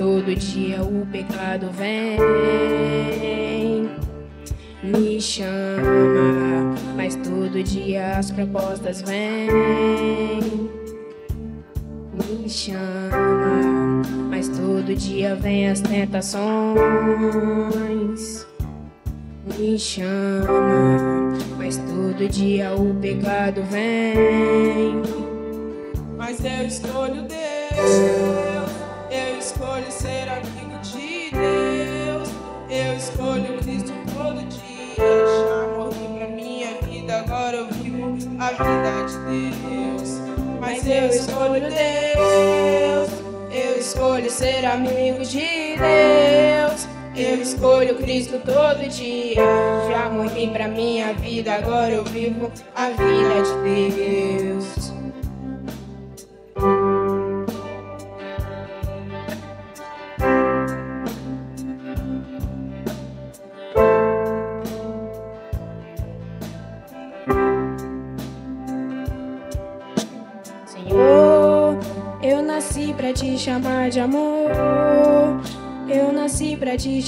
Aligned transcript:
todo 0.00 0.34
dia 0.34 0.82
o 0.82 1.06
pecado 1.12 1.68
vem. 1.72 2.16
Me 4.82 5.20
chama, 5.20 6.74
mas 6.96 7.16
todo 7.16 7.62
dia 7.62 8.16
as 8.16 8.30
propostas 8.30 9.02
vêm. 9.02 9.50
Me 12.14 12.48
chama, 12.48 14.00
mas 14.30 14.48
todo 14.48 14.94
dia 14.94 15.34
vem 15.34 15.68
as 15.68 15.82
tentações. 15.82 16.46
Me 19.58 19.78
chama, 19.78 21.34
mas 21.58 21.76
todo 21.76 22.26
dia 22.26 22.72
o 22.74 22.94
pecado 22.94 23.62
vem. 23.64 24.39
Cristo 48.20 48.38
todo 48.44 48.86
dia. 48.86 49.40
Já 49.88 50.10
morri 50.10 50.46
pra 50.48 50.68
minha 50.68 51.14
vida, 51.14 51.54
agora 51.54 51.90
eu 51.90 52.04
vivo 52.04 52.52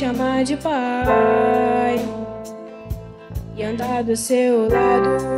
chamar 0.03 0.43
de 0.43 0.57
pai 0.57 1.95
e 3.57 3.63
andar 3.63 4.03
do 4.03 4.17
seu 4.17 4.69
lado. 4.69 5.32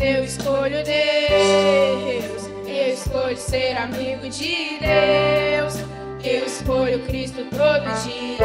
Eu 0.00 0.22
escolho 0.22 0.76
Deus, 0.84 2.48
eu 2.66 2.94
escolho 2.94 3.36
ser 3.36 3.76
amigo 3.76 4.28
de 4.28 4.78
Deus. 4.78 5.84
Eu 6.22 6.46
escolho 6.46 7.04
Cristo 7.06 7.44
todo 7.50 7.84
dia. 8.04 8.38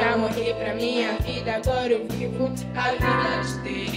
Já 0.00 0.16
morri 0.16 0.54
pra 0.54 0.74
minha 0.74 1.14
vida, 1.18 1.56
agora 1.56 1.92
eu 1.92 2.06
vivo 2.08 2.52
a 2.76 2.90
vida 2.92 3.42
de 3.42 3.58
Deus. 3.58 3.91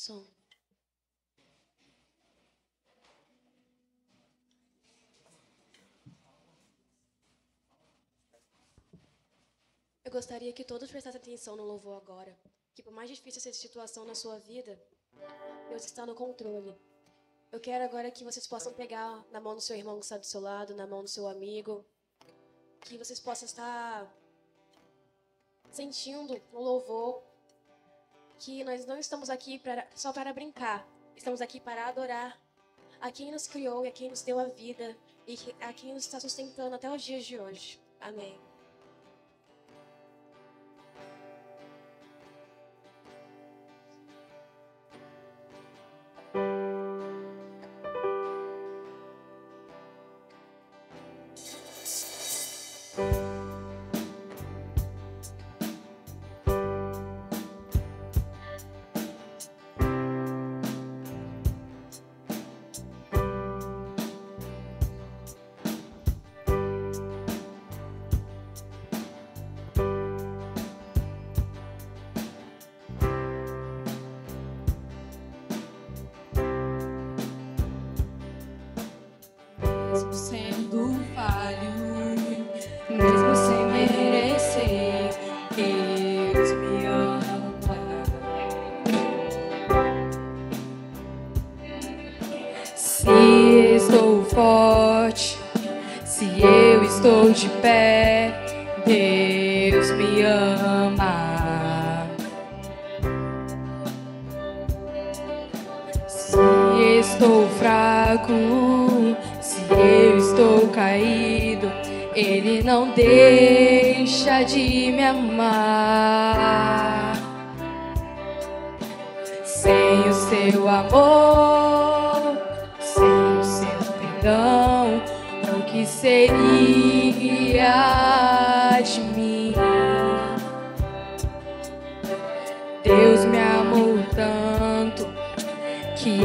Som. 0.00 0.24
Eu 10.02 10.10
gostaria 10.10 10.54
que 10.54 10.64
todos 10.64 10.90
prestassem 10.90 11.20
atenção 11.20 11.54
no 11.54 11.64
louvor 11.64 11.98
agora. 11.98 12.34
Que 12.74 12.82
por 12.82 12.94
mais 12.94 13.10
difícil 13.10 13.42
seja 13.42 13.58
a 13.58 13.60
situação 13.60 14.06
na 14.06 14.14
sua 14.14 14.38
vida, 14.38 14.82
Deus 15.68 15.84
está 15.84 16.06
no 16.06 16.14
controle. 16.14 16.74
Eu 17.52 17.60
quero 17.60 17.84
agora 17.84 18.10
que 18.10 18.24
vocês 18.24 18.46
possam 18.46 18.72
pegar 18.72 19.22
na 19.30 19.38
mão 19.38 19.54
do 19.54 19.60
seu 19.60 19.76
irmão 19.76 19.98
que 19.98 20.06
está 20.06 20.16
do 20.16 20.24
seu 20.24 20.40
lado, 20.40 20.74
na 20.74 20.86
mão 20.86 21.02
do 21.02 21.10
seu 21.10 21.28
amigo. 21.28 21.84
Que 22.80 22.96
vocês 22.96 23.20
possam 23.20 23.44
estar 23.44 24.10
sentindo 25.70 26.40
no 26.50 26.60
louvor 26.60 27.29
que 28.40 28.64
nós 28.64 28.86
não 28.86 28.98
estamos 28.98 29.28
aqui 29.28 29.58
pra, 29.58 29.86
só 29.94 30.12
para 30.12 30.32
brincar. 30.32 30.88
Estamos 31.14 31.42
aqui 31.42 31.60
para 31.60 31.86
adorar 31.86 32.40
a 33.00 33.12
quem 33.12 33.30
nos 33.30 33.46
criou 33.46 33.84
e 33.84 33.88
a 33.88 33.92
quem 33.92 34.08
nos 34.08 34.22
deu 34.22 34.38
a 34.38 34.44
vida 34.44 34.96
e 35.28 35.38
a 35.60 35.72
quem 35.72 35.92
nos 35.92 36.04
está 36.04 36.18
sustentando 36.18 36.74
até 36.74 36.90
os 36.90 37.02
dias 37.02 37.24
de 37.24 37.38
hoje. 37.38 37.80
Amém. 38.00 38.49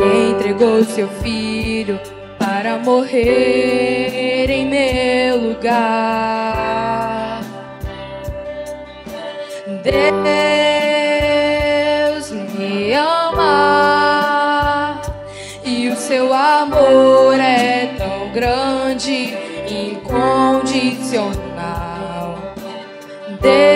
Entregou 0.05 0.83
seu 0.83 1.07
filho 1.07 1.99
para 2.37 2.77
morrer 2.77 4.49
em 4.49 4.67
meu 4.67 5.49
lugar. 5.49 6.65
Deus 12.15 12.31
me 12.31 12.93
ama 12.93 15.01
e 15.63 15.89
o 15.89 15.95
seu 15.95 16.33
amor 16.33 17.39
é 17.39 17.93
tão 17.97 18.31
grande, 18.31 19.35
incondicional. 19.67 22.37
Deus 23.41 23.74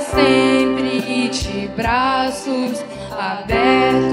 sempre 0.00 1.28
de 1.28 1.68
braços 1.68 2.84
abertos 3.10 4.07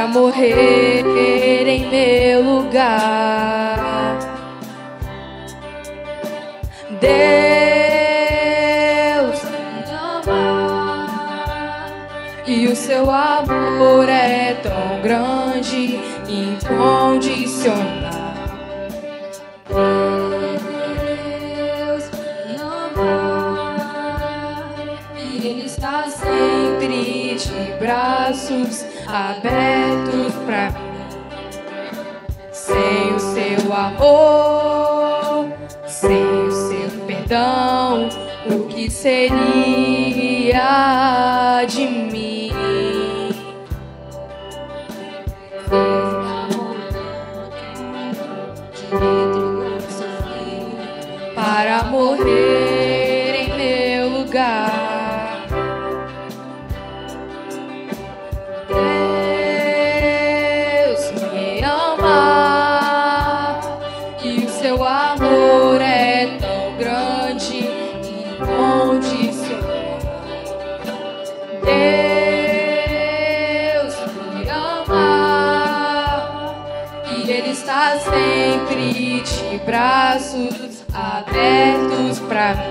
para 0.00 0.08
morrer 0.08 1.04
em 1.68 1.90
meu 1.90 2.42
lugar. 2.42 4.18
Deus 6.98 7.10
me 9.44 9.84
ama 9.92 11.06
e 12.46 12.66
o 12.66 12.74
seu 12.74 13.10
amor 13.10 14.08
é 14.08 14.54
tão 14.62 15.02
grande, 15.02 16.00
incondicional. 16.26 17.90
Deus 21.68 22.04
me 22.10 22.56
ama 22.58 23.04
e 25.14 25.46
Ele 25.46 25.66
está 25.66 26.08
sempre 26.08 27.34
de 27.34 27.72
braços 27.78 28.89
abertos 29.12 30.32
para 30.46 30.70
mim. 30.70 30.90
Sem 32.52 33.14
o 33.14 33.18
seu 33.18 33.72
amor, 33.72 35.48
sem 35.86 36.46
o 36.46 36.50
seu 36.50 36.90
perdão, 37.06 38.08
o 38.46 38.66
que 38.68 38.90
seria 38.90 39.24
de 41.66 41.86
mim? 41.86 42.50
Para 51.34 51.84
morrer 51.84 52.59
braços 79.70 80.82
abertos 80.92 82.18
para 82.28 82.54
mim. 82.54 82.69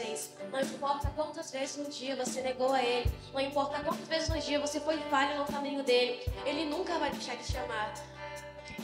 Vocês. 0.00 0.30
Não 0.50 0.60
importa 0.60 1.10
quantas 1.14 1.50
vezes 1.50 1.76
no 1.76 1.90
dia 1.90 2.16
você 2.16 2.40
negou 2.40 2.72
a 2.72 2.82
Ele, 2.82 3.10
não 3.32 3.40
importa 3.40 3.80
quantas 3.80 4.08
vezes 4.08 4.28
no 4.28 4.38
dia 4.40 4.58
você 4.58 4.80
foi 4.80 4.96
falho 5.10 5.38
no 5.38 5.44
caminho 5.44 5.82
dele, 5.82 6.20
Ele 6.44 6.64
nunca 6.64 6.98
vai 6.98 7.10
deixar 7.10 7.36
de 7.36 7.44
te 7.44 7.56
amar. 7.58 7.92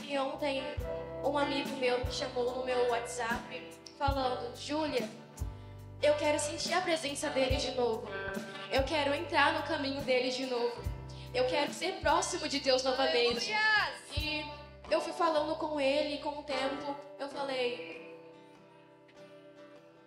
E 0.03 0.17
ontem, 0.17 0.63
um 1.23 1.37
amigo 1.37 1.69
meu 1.77 2.03
me 2.05 2.11
chamou 2.11 2.55
no 2.55 2.63
meu 2.65 2.89
WhatsApp 2.89 3.71
falando: 3.97 4.55
Júlia, 4.55 5.09
eu 6.01 6.13
quero 6.15 6.39
sentir 6.39 6.73
a 6.73 6.81
presença 6.81 7.29
dele 7.29 7.57
de 7.57 7.71
novo. 7.71 8.07
Eu 8.71 8.83
quero 8.83 9.13
entrar 9.13 9.53
no 9.53 9.63
caminho 9.63 10.01
dele 10.01 10.29
de 10.29 10.45
novo. 10.45 10.81
Eu 11.33 11.45
quero 11.47 11.73
ser 11.73 11.93
próximo 11.99 12.47
de 12.47 12.59
Deus 12.59 12.83
novamente. 12.83 13.51
E 14.15 14.39
eu- 14.41 14.47
eu 14.91 15.01
fui 15.01 15.13
falando 15.13 15.55
com 15.57 15.79
ele 15.79 16.15
e 16.15 16.17
com 16.19 16.29
o 16.39 16.43
tempo, 16.43 16.95
eu 17.19 17.27
falei. 17.29 17.96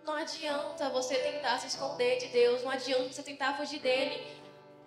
Não 0.05 0.15
adianta 0.15 0.89
você 0.89 1.15
tentar 1.15 1.59
se 1.59 1.67
esconder 1.67 2.17
de 2.19 2.27
Deus, 2.27 2.63
não 2.63 2.71
adianta 2.71 3.11
você 3.13 3.21
tentar 3.23 3.55
fugir 3.55 3.79
dele. 3.79 4.19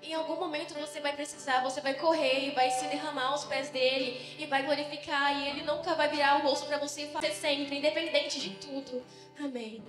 Em 0.02 0.12
algum 0.12 0.36
momento 0.36 0.74
você 0.74 1.00
vai 1.00 1.14
precisar, 1.14 1.62
você 1.62 1.80
vai 1.80 1.94
correr 1.94 2.48
e 2.48 2.50
vai 2.50 2.70
se 2.70 2.84
derramar 2.88 3.28
aos 3.28 3.44
pés 3.44 3.70
dele 3.70 4.20
e 4.38 4.44
vai 4.46 4.62
glorificar 4.64 5.34
e 5.40 5.48
ele 5.48 5.62
nunca 5.62 5.94
vai 5.94 6.08
virar 6.10 6.40
o 6.40 6.42
rosto 6.42 6.66
para 6.66 6.78
você 6.78 7.06
fazer 7.06 7.32
sempre, 7.32 7.78
independente 7.78 8.38
de 8.38 8.50
tudo. 8.56 9.02
Amém. 9.38 9.82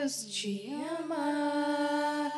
Deus 0.00 0.24
te 0.24 0.72
ama 0.98 2.32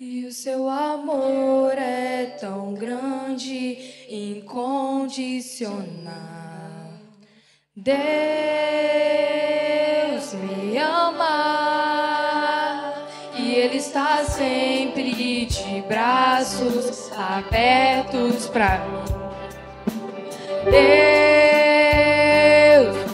e 0.00 0.24
o 0.24 0.32
seu 0.32 0.68
amor 0.68 1.76
é 1.76 2.26
tão 2.40 2.72
grande, 2.74 4.06
incondicional. 4.08 5.82
Deus 7.76 8.32
ama 10.82 12.78
e 13.34 13.54
Ele 13.54 13.78
está 13.78 14.22
sempre 14.24 15.46
de 15.46 15.80
braços 15.88 17.10
abertos 17.12 18.46
para 18.48 18.78
mim. 18.78 19.04
Deus 20.64 20.80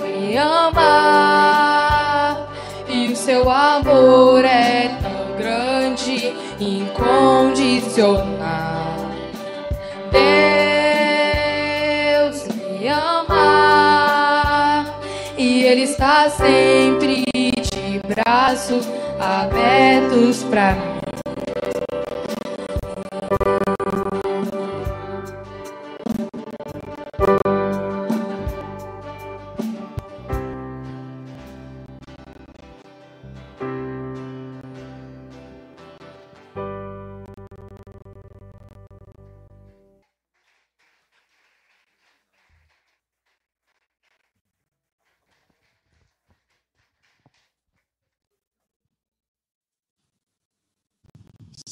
me 0.03 0.37
ama 0.37 2.47
e 2.89 3.13
o 3.13 3.17
seu 3.17 3.49
amor 3.51 4.45
é 4.45 4.99
tão 5.01 5.37
grande, 5.37 6.35
incondicional. 6.61 8.29
Deus 12.21 12.49
me 12.55 12.89
ama 12.89 14.87
e 15.37 15.63
Ele 15.63 15.83
está 15.83 16.29
sempre 16.31 17.28
braços 18.07 18.87
abertos 19.19 20.43
para 20.45 20.73
mim. 20.73 20.98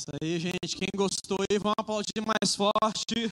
Isso 0.07 0.19
aí, 0.23 0.39
gente. 0.39 0.77
Quem 0.77 0.89
gostou 0.95 1.37
aí, 1.51 1.59
vamos 1.59 1.75
aplaudir 1.77 2.25
mais 2.25 2.55
forte. 2.55 3.29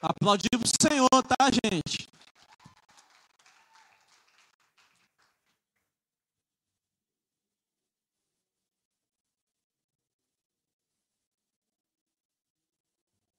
Aplaudir 0.00 0.48
pro 0.48 0.88
Senhor, 0.88 1.08
tá, 1.10 1.50
gente? 1.50 2.08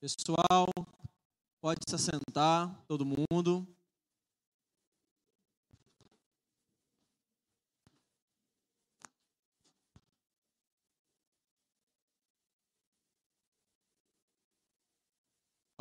Pessoal, 0.01 0.67
pode 1.61 1.79
se 1.87 1.95
assentar, 1.95 2.75
todo 2.89 3.05
mundo. 3.05 3.65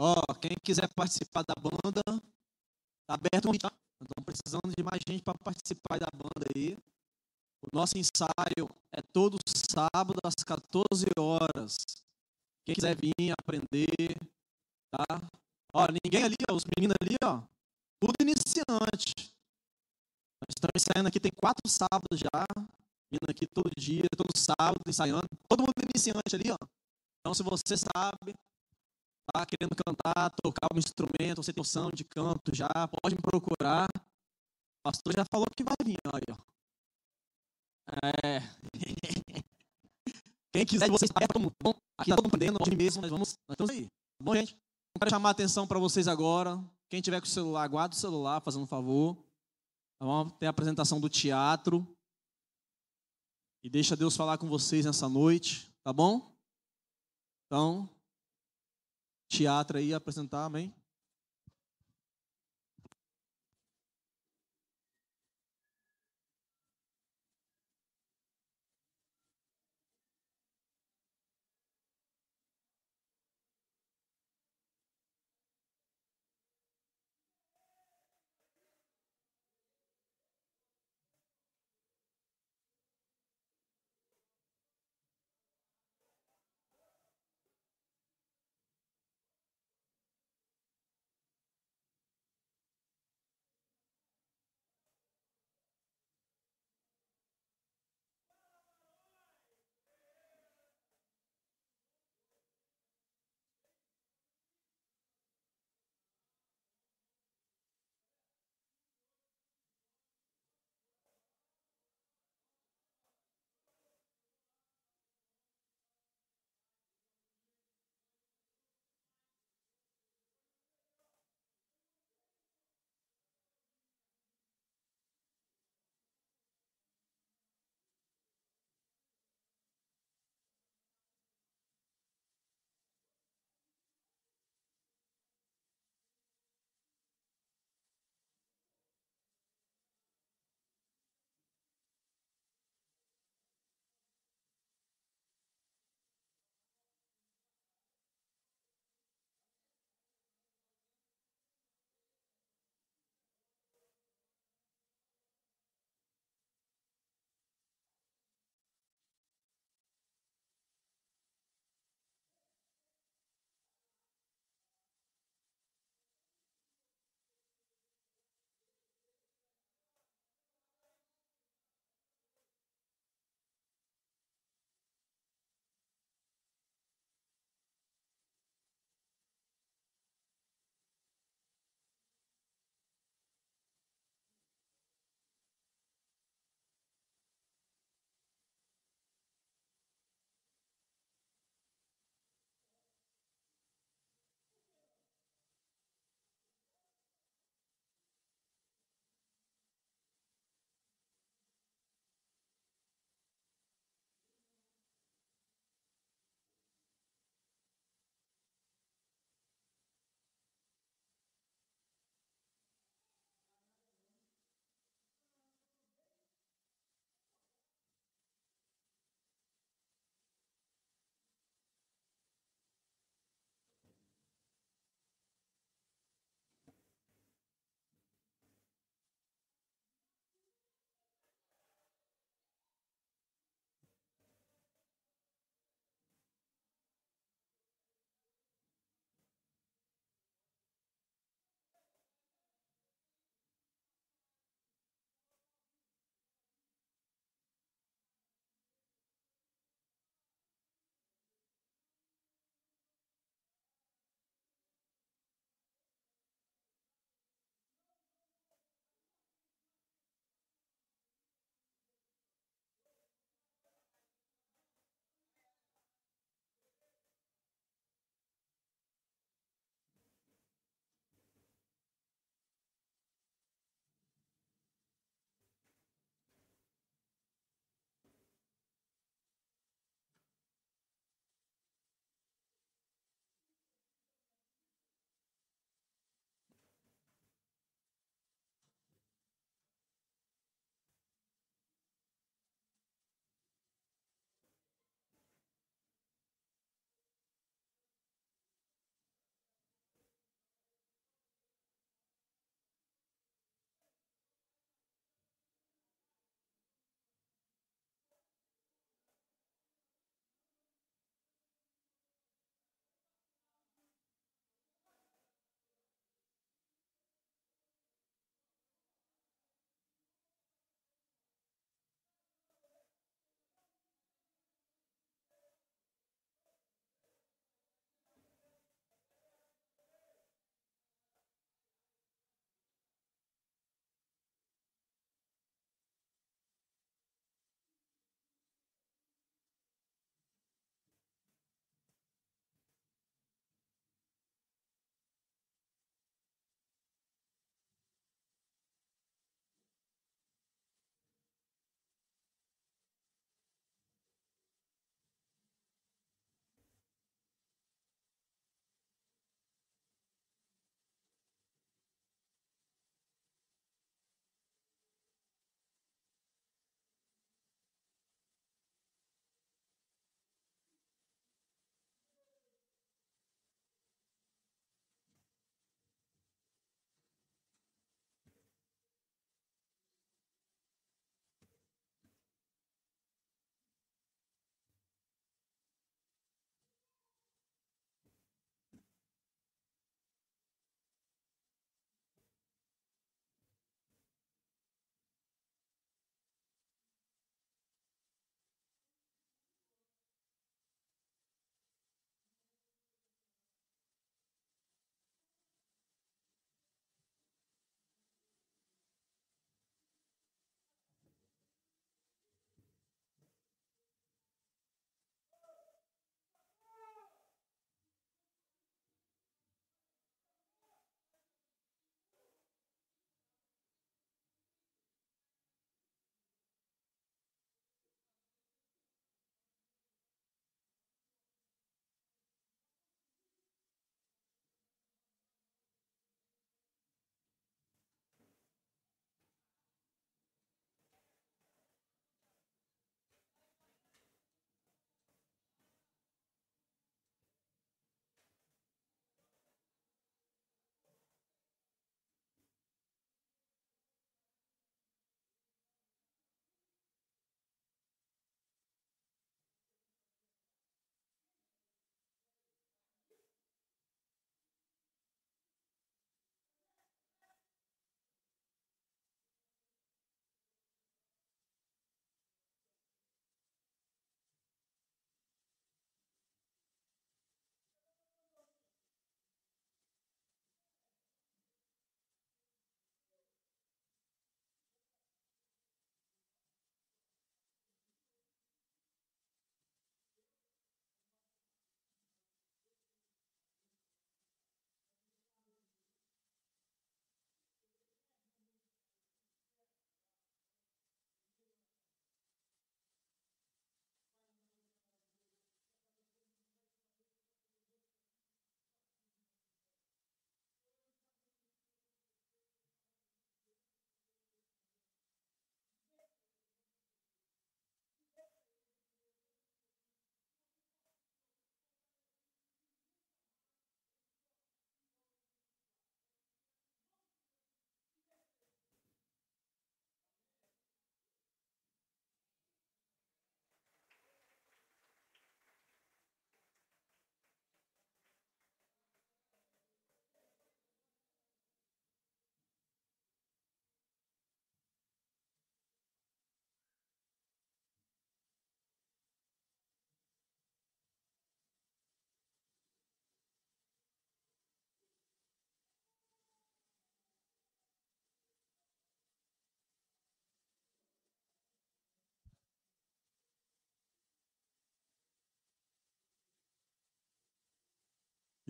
Ó, 0.02 0.14
quem 0.40 0.56
quiser 0.64 0.88
participar 0.94 1.44
da 1.44 1.52
banda, 1.60 2.00
tá 3.06 3.12
aberto 3.12 3.50
o 3.50 3.58
tá? 3.58 3.70
Estamos 4.00 4.24
precisando 4.24 4.74
de 4.74 4.82
mais 4.82 4.98
gente 5.06 5.22
para 5.22 5.36
participar 5.36 5.98
da 5.98 6.06
banda 6.10 6.46
aí. 6.56 6.74
O 7.60 7.68
nosso 7.70 7.98
ensaio 7.98 8.66
é 8.96 9.02
todo 9.02 9.36
sábado 9.46 10.18
às 10.24 10.36
14 10.36 11.04
horas. 11.18 12.02
Quem 12.64 12.74
quiser 12.74 12.96
vir 12.96 13.34
aprender, 13.38 14.16
tá? 14.90 15.04
Ó, 15.74 15.86
ninguém 16.02 16.24
ali, 16.24 16.36
ó, 16.50 16.54
os 16.54 16.64
meninos 16.74 16.96
ali, 17.02 17.16
ó, 17.22 17.42
tudo 18.00 18.14
iniciante. 18.22 19.34
Nós 20.40 20.48
estamos 20.48 20.72
ensaiando 20.76 21.08
aqui, 21.08 21.20
tem 21.20 21.30
quatro 21.30 21.68
sábados 21.68 22.18
já, 22.18 22.46
vindo 23.12 23.28
aqui 23.28 23.46
todo 23.46 23.70
dia, 23.76 24.04
todo 24.16 24.34
sábado 24.34 24.80
ensaiando. 24.86 25.28
Todo 25.46 25.60
mundo 25.60 25.74
iniciante 25.92 26.36
ali, 26.36 26.50
ó. 26.50 26.66
Então, 27.20 27.34
se 27.34 27.42
você 27.42 27.76
sabe, 27.76 28.34
tá 29.32 29.46
querendo 29.46 29.74
cantar, 29.74 30.30
tocar 30.42 30.68
um 30.74 30.78
instrumento, 30.78 31.42
você 31.42 31.52
tem 31.52 31.60
noção 31.60 31.90
de 31.90 32.04
canto 32.04 32.54
já, 32.54 32.68
pode 32.68 33.14
me 33.14 33.22
procurar. 33.22 33.88
O 33.88 34.82
pastor 34.84 35.14
já 35.14 35.24
falou 35.30 35.46
que 35.54 35.64
vai 35.64 35.74
vir, 35.84 35.98
ó. 36.06 36.18
É. 38.22 38.40
Quem 40.52 40.66
quiser, 40.66 40.90
vocês 40.90 41.10
tá. 41.10 41.20
Bom, 41.62 41.74
aqui 41.98 42.10
tá 42.10 42.16
todo 42.16 42.24
mundo 42.24 42.34
aprendendo, 42.34 42.58
hoje 42.60 42.76
mesmo, 42.76 43.02
nós 43.02 43.10
vamos, 43.10 43.38
nós 43.48 43.54
estamos 43.54 43.70
aí. 43.70 43.84
Tá 43.84 44.24
bom, 44.24 44.34
gente? 44.34 44.56
Quero 44.98 45.10
chamar 45.10 45.28
a 45.30 45.32
atenção 45.32 45.66
para 45.66 45.78
vocês 45.78 46.08
agora. 46.08 46.62
Quem 46.88 47.00
tiver 47.00 47.20
com 47.20 47.26
o 47.26 47.30
celular, 47.30 47.68
guarda 47.68 47.94
o 47.94 47.98
celular, 47.98 48.40
fazendo 48.40 48.64
um 48.64 48.66
favor. 48.66 49.16
Vamos 50.00 50.32
ter 50.34 50.46
a 50.46 50.50
apresentação 50.50 51.00
do 51.00 51.08
teatro. 51.08 51.86
E 53.62 53.68
deixa 53.68 53.96
Deus 53.96 54.16
falar 54.16 54.38
com 54.38 54.48
vocês 54.48 54.86
nessa 54.86 55.08
noite, 55.08 55.70
tá 55.84 55.92
bom? 55.92 56.34
Então, 57.46 57.88
teatro 59.30 59.78
aí 59.78 59.94
apresentar, 59.94 60.44
amém? 60.44 60.74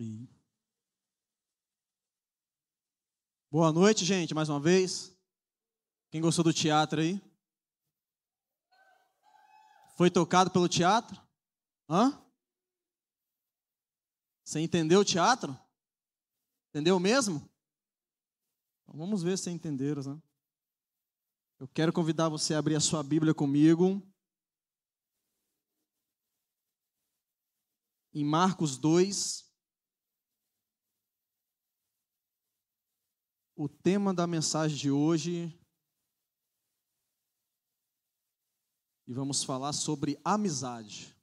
E... 0.01 0.27
Boa 3.51 3.71
noite, 3.71 4.03
gente, 4.03 4.33
mais 4.33 4.49
uma 4.49 4.59
vez. 4.59 5.15
Quem 6.09 6.19
gostou 6.19 6.43
do 6.43 6.51
teatro 6.51 7.01
aí? 7.01 7.21
Foi 9.95 10.09
tocado 10.09 10.49
pelo 10.49 10.67
teatro? 10.67 11.21
Hã? 11.87 12.19
Você 14.43 14.59
entendeu 14.59 15.01
o 15.01 15.05
teatro? 15.05 15.55
Entendeu 16.69 16.99
mesmo? 16.99 17.47
Então, 18.81 18.97
vamos 18.97 19.21
ver 19.21 19.37
se 19.37 19.51
entenderam, 19.51 20.01
né? 20.01 20.21
Eu 21.59 21.67
quero 21.67 21.93
convidar 21.93 22.27
você 22.27 22.55
a 22.55 22.57
abrir 22.57 22.75
a 22.75 22.79
sua 22.79 23.03
Bíblia 23.03 23.35
comigo. 23.35 24.01
Em 28.11 28.25
Marcos 28.25 28.79
2. 28.79 29.50
O 33.63 33.69
tema 33.69 34.11
da 34.11 34.25
mensagem 34.25 34.75
de 34.75 34.89
hoje. 34.89 35.55
E 39.05 39.13
vamos 39.13 39.43
falar 39.43 39.71
sobre 39.71 40.19
amizade. 40.25 41.15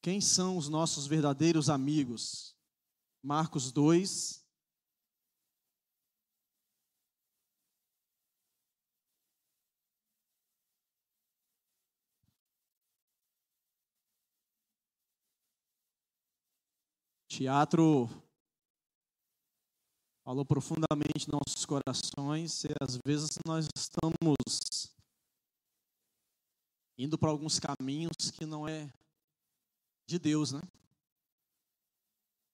Quem 0.00 0.18
são 0.18 0.56
os 0.56 0.70
nossos 0.70 1.06
verdadeiros 1.06 1.68
amigos? 1.68 2.56
Marcos 3.22 3.70
2, 3.70 4.42
Teatro 17.28 18.23
falou 20.24 20.44
profundamente 20.44 21.30
nossos 21.30 21.66
corações 21.66 22.64
e 22.64 22.68
às 22.80 22.98
vezes 23.04 23.28
nós 23.46 23.68
estamos 23.76 24.90
indo 26.96 27.18
para 27.18 27.28
alguns 27.28 27.60
caminhos 27.60 28.30
que 28.32 28.46
não 28.46 28.66
é 28.66 28.90
de 30.08 30.18
Deus, 30.18 30.52
né? 30.52 30.62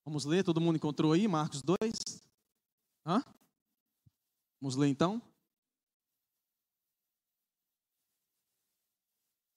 Vamos 0.03 0.25
ler, 0.25 0.43
todo 0.43 0.59
mundo 0.59 0.75
encontrou 0.75 1.13
aí 1.13 1.27
Marcos 1.29 1.61
2? 1.61 1.77
Hã? 3.05 3.23
Vamos 4.59 4.75
ler 4.75 4.89
então? 4.89 5.21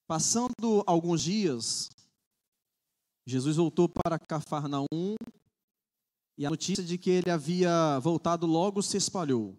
Passando 0.07 0.85
alguns 0.87 1.22
dias, 1.22 1.90
Jesus 3.27 3.57
voltou 3.57 3.88
para 3.88 4.18
Cafarnaum 4.18 5.16
e 6.36 6.44
a 6.44 6.50
notícia 6.50 6.82
de 6.82 6.98
que 6.98 7.10
ele 7.10 7.30
havia 7.30 7.98
voltado 8.00 8.46
logo 8.46 8.82
se 8.82 8.96
espalhou. 8.96 9.56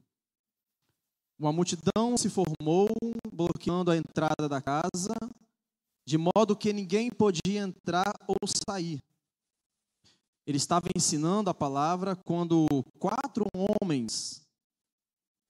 Uma 1.38 1.52
multidão 1.52 2.18
se 2.18 2.30
formou, 2.30 2.90
bloqueando 3.32 3.92
a 3.92 3.98
entrada 3.98 4.48
da 4.48 4.62
casa, 4.62 5.14
de 6.06 6.18
modo 6.18 6.56
que 6.56 6.72
ninguém 6.72 7.10
podia 7.10 7.62
entrar 7.62 8.14
ou 8.28 8.38
sair. 8.70 9.02
Ele 10.46 10.58
estava 10.58 10.88
ensinando 10.96 11.50
a 11.50 11.54
palavra 11.54 12.16
quando 12.16 12.68
quatro 13.00 13.46
homens 13.54 14.46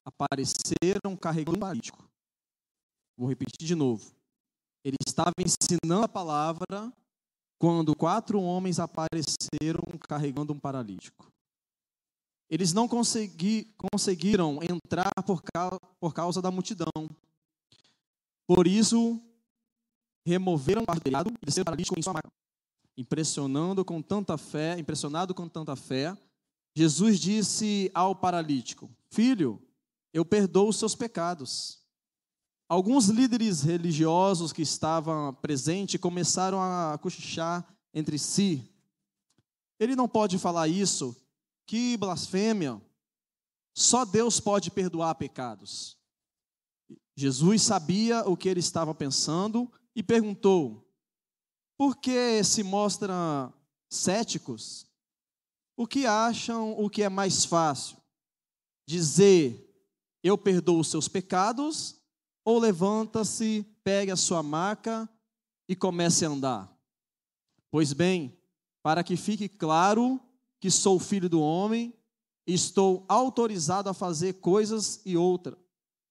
apareceram 0.04 1.16
carregando 1.20 1.56
um 1.56 1.60
paralítico. 1.60 2.08
Vou 3.16 3.28
repetir 3.28 3.66
de 3.66 3.74
novo. 3.74 4.14
Ele 4.84 4.96
estava 5.06 5.32
ensinando 5.38 6.04
a 6.04 6.08
palavra 6.08 6.92
quando 7.58 7.96
quatro 7.96 8.40
homens 8.40 8.78
apareceram 8.78 9.82
carregando 10.08 10.52
um 10.52 10.58
paralítico. 10.58 11.30
Eles 12.48 12.72
não 12.72 12.86
consegui, 12.86 13.74
conseguiram 13.76 14.60
entrar 14.62 15.10
por, 15.24 15.42
causa, 15.42 15.80
por 15.98 16.14
causa 16.14 16.40
da 16.40 16.50
multidão. 16.50 16.92
Por 18.46 18.66
isso, 18.66 19.20
removeram 20.24 20.82
o 20.82 21.00
telhado 21.00 21.30
e 21.30 21.46
desceram 21.46 21.62
o 21.62 21.64
paralítico 21.64 21.98
em 21.98 22.02
sua 22.02 22.12
maca. 22.12 22.28
Impressionando 22.96 23.84
com 23.84 24.00
tanta 24.00 24.38
fé, 24.38 24.78
impressionado 24.78 25.34
com 25.34 25.48
tanta 25.48 25.74
fé, 25.74 26.16
Jesus 26.74 27.18
disse 27.18 27.90
ao 27.94 28.14
paralítico: 28.14 28.90
Filho, 29.10 29.60
eu 30.12 30.24
perdoo 30.24 30.68
os 30.68 30.76
seus 30.76 30.94
pecados. 30.94 31.85
Alguns 32.68 33.06
líderes 33.06 33.62
religiosos 33.62 34.52
que 34.52 34.62
estavam 34.62 35.32
presentes 35.34 36.00
começaram 36.00 36.60
a 36.60 36.98
cochichar 36.98 37.64
entre 37.94 38.18
si. 38.18 38.68
Ele 39.78 39.94
não 39.94 40.08
pode 40.08 40.36
falar 40.36 40.66
isso, 40.66 41.16
que 41.64 41.96
blasfêmia. 41.96 42.80
Só 43.72 44.04
Deus 44.04 44.40
pode 44.40 44.70
perdoar 44.70 45.14
pecados. 45.14 45.96
Jesus 47.14 47.62
sabia 47.62 48.28
o 48.28 48.36
que 48.36 48.48
ele 48.48 48.60
estava 48.60 48.92
pensando 48.92 49.70
e 49.94 50.02
perguntou: 50.02 50.90
Por 51.78 51.96
que 51.96 52.42
se 52.42 52.64
mostram 52.64 53.52
céticos? 53.88 54.86
O 55.76 55.86
que 55.86 56.04
acham 56.04 56.72
o 56.78 56.90
que 56.90 57.02
é 57.02 57.08
mais 57.08 57.44
fácil? 57.44 57.96
Dizer: 58.88 59.72
Eu 60.22 60.36
perdoo 60.36 60.80
os 60.80 60.88
seus 60.88 61.06
pecados 61.06 61.95
ou 62.46 62.60
levanta-se, 62.60 63.66
pegue 63.82 64.12
a 64.12 64.16
sua 64.16 64.40
maca 64.40 65.08
e 65.68 65.74
comece 65.74 66.24
a 66.24 66.28
andar. 66.28 66.72
Pois 67.72 67.92
bem, 67.92 68.38
para 68.84 69.02
que 69.02 69.16
fique 69.16 69.48
claro 69.48 70.20
que 70.60 70.70
sou 70.70 71.00
filho 71.00 71.28
do 71.28 71.40
homem, 71.40 71.92
estou 72.46 73.04
autorizado 73.08 73.90
a 73.90 73.94
fazer 73.94 74.34
coisas 74.34 75.02
e 75.04 75.16
outra. 75.16 75.58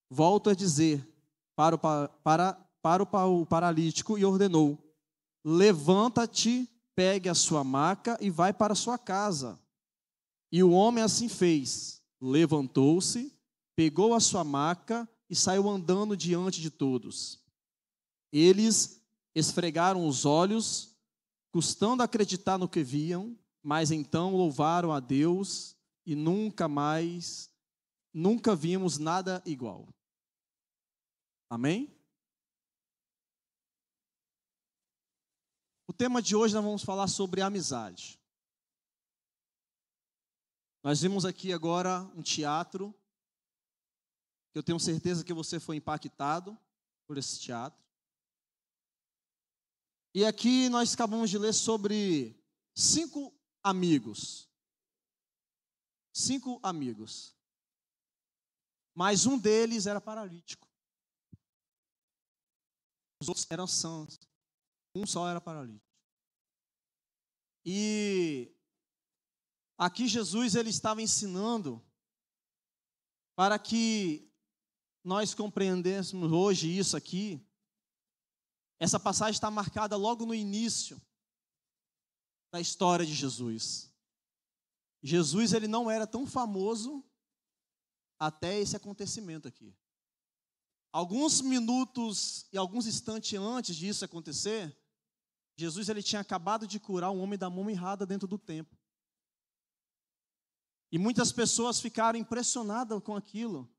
Volto 0.10 0.50
a 0.50 0.54
dizer 0.54 1.08
para 1.56 1.76
o, 1.76 1.80
para, 1.80 2.54
para 2.82 3.02
o 3.02 3.46
paralítico 3.46 4.18
e 4.18 4.26
ordenou: 4.26 4.78
Levanta-te, 5.42 6.70
pegue 6.94 7.30
a 7.30 7.34
sua 7.34 7.64
maca 7.64 8.18
e 8.20 8.30
vai 8.30 8.52
para 8.52 8.74
a 8.74 8.76
sua 8.76 8.98
casa. 8.98 9.58
E 10.52 10.62
o 10.62 10.72
homem 10.72 11.02
assim 11.02 11.30
fez. 11.30 12.02
Levantou-se, 12.20 13.34
pegou 13.74 14.14
a 14.14 14.20
sua 14.20 14.44
maca 14.44 15.08
e 15.30 15.36
saiu 15.36 15.70
andando 15.70 16.16
diante 16.16 16.62
de 16.62 16.70
todos. 16.70 17.44
Eles 18.32 19.02
esfregaram 19.34 20.08
os 20.08 20.26
olhos, 20.26 20.96
custando 21.52 22.04
acreditar 22.04 22.58
no 22.58 22.70
que 22.70 22.84
viam, 22.84 23.38
mas 23.62 23.92
então 23.92 24.36
louvaram 24.36 24.92
a 24.92 25.00
Deus 25.00 25.76
e 26.06 26.16
nunca 26.16 26.68
mais, 26.68 27.50
nunca 28.14 28.56
vimos 28.56 28.98
nada 28.98 29.42
igual. 29.46 29.88
Amém? 31.50 31.92
O 35.88 35.94
tema 35.94 36.22
de 36.22 36.36
hoje 36.36 36.54
nós 36.54 36.64
vamos 36.64 36.84
falar 36.84 37.08
sobre 37.08 37.42
amizade. 37.42 38.20
Nós 40.84 41.02
vimos 41.02 41.26
aqui 41.26 41.52
agora 41.52 42.02
um 42.16 42.22
teatro 42.22 42.94
eu 44.56 44.64
tenho 44.64 44.80
certeza 44.80 45.24
que 45.24 45.34
você 45.34 45.60
foi 45.60 45.76
impactado 45.76 46.58
por 47.06 47.18
esse 47.18 47.40
teatro. 47.40 47.84
E 50.14 50.24
aqui 50.24 50.70
nós 50.70 50.94
acabamos 50.94 51.30
de 51.30 51.38
ler 51.38 51.54
sobre 51.54 52.42
cinco 52.74 53.38
amigos. 53.62 54.50
Cinco 56.14 56.58
amigos. 56.64 57.36
Mas 58.94 59.26
um 59.26 59.38
deles 59.38 59.88
era 59.88 60.00
paralítico. 60.00 60.66
Os 63.22 63.28
outros 63.28 63.46
eram 63.50 63.68
sãos. 63.68 64.18
Um 64.96 65.06
só 65.06 65.28
era 65.28 65.42
paralítico. 65.42 65.86
E 67.66 68.56
aqui 69.78 70.08
Jesus 70.08 70.56
ele 70.56 70.70
estava 70.70 71.02
ensinando 71.02 71.86
para 73.36 73.60
que 73.60 74.32
nós 75.06 75.36
compreendêssemos 75.36 76.32
hoje 76.32 76.76
isso 76.76 76.98
aqui, 76.98 77.40
essa 78.80 79.00
passagem 79.00 79.34
está 79.34 79.52
marcada 79.52 79.96
logo 79.96 80.26
no 80.26 80.34
início 80.34 81.00
da 82.52 82.60
história 82.60 83.06
de 83.06 83.14
Jesus. 83.14 83.94
Jesus 85.04 85.54
ele 85.54 85.68
não 85.68 85.92
era 85.92 86.08
tão 86.08 86.26
famoso 86.26 87.06
até 88.18 88.60
esse 88.60 88.76
acontecimento 88.76 89.48
aqui. 89.48 89.78
Alguns 90.92 91.40
minutos 91.40 92.48
e 92.52 92.58
alguns 92.58 92.88
instantes 92.88 93.38
antes 93.38 93.76
disso 93.76 94.04
acontecer, 94.04 94.76
Jesus 95.56 95.88
ele 95.88 96.02
tinha 96.02 96.22
acabado 96.22 96.66
de 96.66 96.80
curar 96.80 97.12
um 97.12 97.22
homem 97.22 97.38
da 97.38 97.50
mão 97.50 97.70
errada 97.70 98.08
dentro 98.08 98.28
do 98.28 98.40
templo. 98.40 98.76
E 100.92 100.98
muitas 100.98 101.32
pessoas 101.32 101.80
ficaram 101.80 102.18
impressionadas 102.18 103.04
com 103.04 103.16
aquilo. 103.16 103.70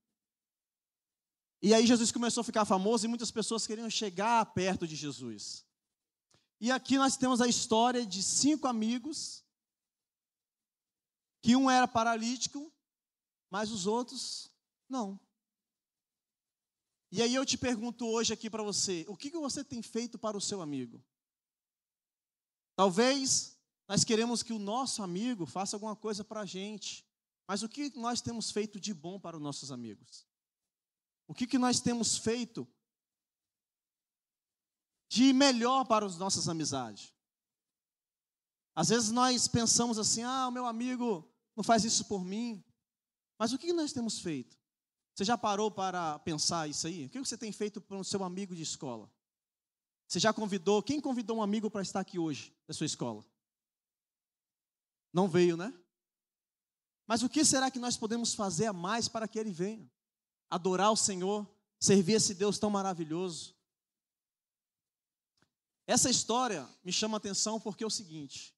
E 1.63 1.73
aí 1.73 1.87
Jesus 1.87 2.13
começou 2.13 2.43
a 2.43 2.45
ficar 2.45 2.65
famoso 2.65 3.05
e 3.05 3.09
muitas 3.09 3.31
pessoas 3.31 3.67
queriam 3.67 3.89
chegar 3.89 4.45
perto 4.47 4.87
de 4.87 4.95
Jesus. 4.95 5.65
E 6.61 6.71
aqui 6.71 6.97
nós 6.97 7.17
temos 7.17 7.41
a 7.41 7.49
história 7.49 8.05
de 8.05 8.23
cinco 8.23 8.67
amigos, 8.67 9.45
que 11.43 11.55
um 11.57 11.71
era 11.71 11.87
paralítico, 11.87 12.73
mas 13.51 13.71
os 13.71 13.87
outros 13.87 14.51
não. 14.89 15.19
E 17.11 17.23
aí 17.23 17.35
eu 17.35 17.47
te 17.47 17.57
pergunto 17.57 18.07
hoje 18.07 18.33
aqui 18.33 18.51
para 18.51 18.63
você, 18.63 19.05
o 19.09 19.17
que, 19.17 19.31
que 19.31 19.39
você 19.39 19.63
tem 19.63 19.81
feito 19.83 20.19
para 20.19 20.37
o 20.37 20.41
seu 20.41 20.61
amigo? 20.61 21.03
Talvez 22.75 23.57
nós 23.89 24.05
queremos 24.05 24.43
que 24.43 24.53
o 24.53 24.59
nosso 24.59 25.03
amigo 25.03 25.47
faça 25.47 25.77
alguma 25.77 25.95
coisa 25.95 26.25
para 26.25 26.41
a 26.41 26.47
gente, 26.47 27.07
mas 27.47 27.63
o 27.63 27.69
que 27.69 27.97
nós 27.97 28.21
temos 28.21 28.51
feito 28.51 28.81
de 28.81 28.93
bom 28.93 29.21
para 29.21 29.37
os 29.37 29.43
nossos 29.43 29.71
amigos? 29.71 30.27
O 31.27 31.35
que, 31.35 31.47
que 31.47 31.59
nós 31.59 31.81
temos 31.81 32.17
feito 32.17 32.67
de 35.09 35.33
melhor 35.33 35.85
para 35.85 36.07
as 36.07 36.17
nossas 36.17 36.49
amizades? 36.49 37.15
Às 38.75 38.89
vezes 38.91 39.11
nós 39.11 39.49
pensamos 39.49 39.99
assim: 39.99 40.23
ah, 40.23 40.49
o 40.49 40.53
meu 40.53 40.67
amigo 40.67 41.29
não 41.57 41.65
faz 41.65 41.85
isso 41.85 42.05
por 42.05 42.25
mim. 42.25 42.63
Mas 43.39 43.53
o 43.53 43.59
que 43.59 43.73
nós 43.73 43.93
temos 43.93 44.21
feito? 44.21 44.57
Você 45.15 45.25
já 45.25 45.37
parou 45.37 45.71
para 45.71 46.19
pensar 46.21 46.69
isso 46.69 46.87
aí? 46.87 47.07
O 47.07 47.09
que 47.09 47.19
você 47.19 47.39
tem 47.39 47.51
feito 47.51 47.81
para 47.81 47.97
o 47.97 48.05
seu 48.05 48.23
amigo 48.23 48.55
de 48.55 48.63
escola? 48.63 49.11
Você 50.07 50.21
já 50.21 50.33
convidou? 50.33 50.83
Quem 50.83 51.01
convidou 51.01 51.39
um 51.39 51.43
amigo 51.43 51.71
para 51.71 51.83
estar 51.83 52.01
aqui 52.01 52.19
hoje, 52.19 52.55
da 52.67 52.75
sua 52.75 52.87
escola? 52.87 53.25
Não 55.13 55.27
veio, 55.27 55.57
né? 55.57 55.73
Mas 57.07 57.23
o 57.23 57.29
que 57.29 57.45
será 57.45 57.71
que 57.71 57.79
nós 57.79 57.97
podemos 57.97 58.35
fazer 58.35 58.67
a 58.67 58.73
mais 58.73 59.09
para 59.09 59.27
que 59.27 59.39
ele 59.39 59.51
venha? 59.51 59.91
Adorar 60.51 60.91
o 60.91 60.97
Senhor, 60.97 61.47
servir 61.79 62.15
esse 62.15 62.35
Deus 62.35 62.59
tão 62.59 62.71
maravilhoso. 62.71 63.55
Essa 65.87 66.11
história 66.11 66.69
me 66.85 66.93
chama 66.93 67.17
a 67.17 67.19
atenção 67.19 67.61
porque 67.61 67.85
é 67.85 67.87
o 67.87 67.91
seguinte: 67.91 68.55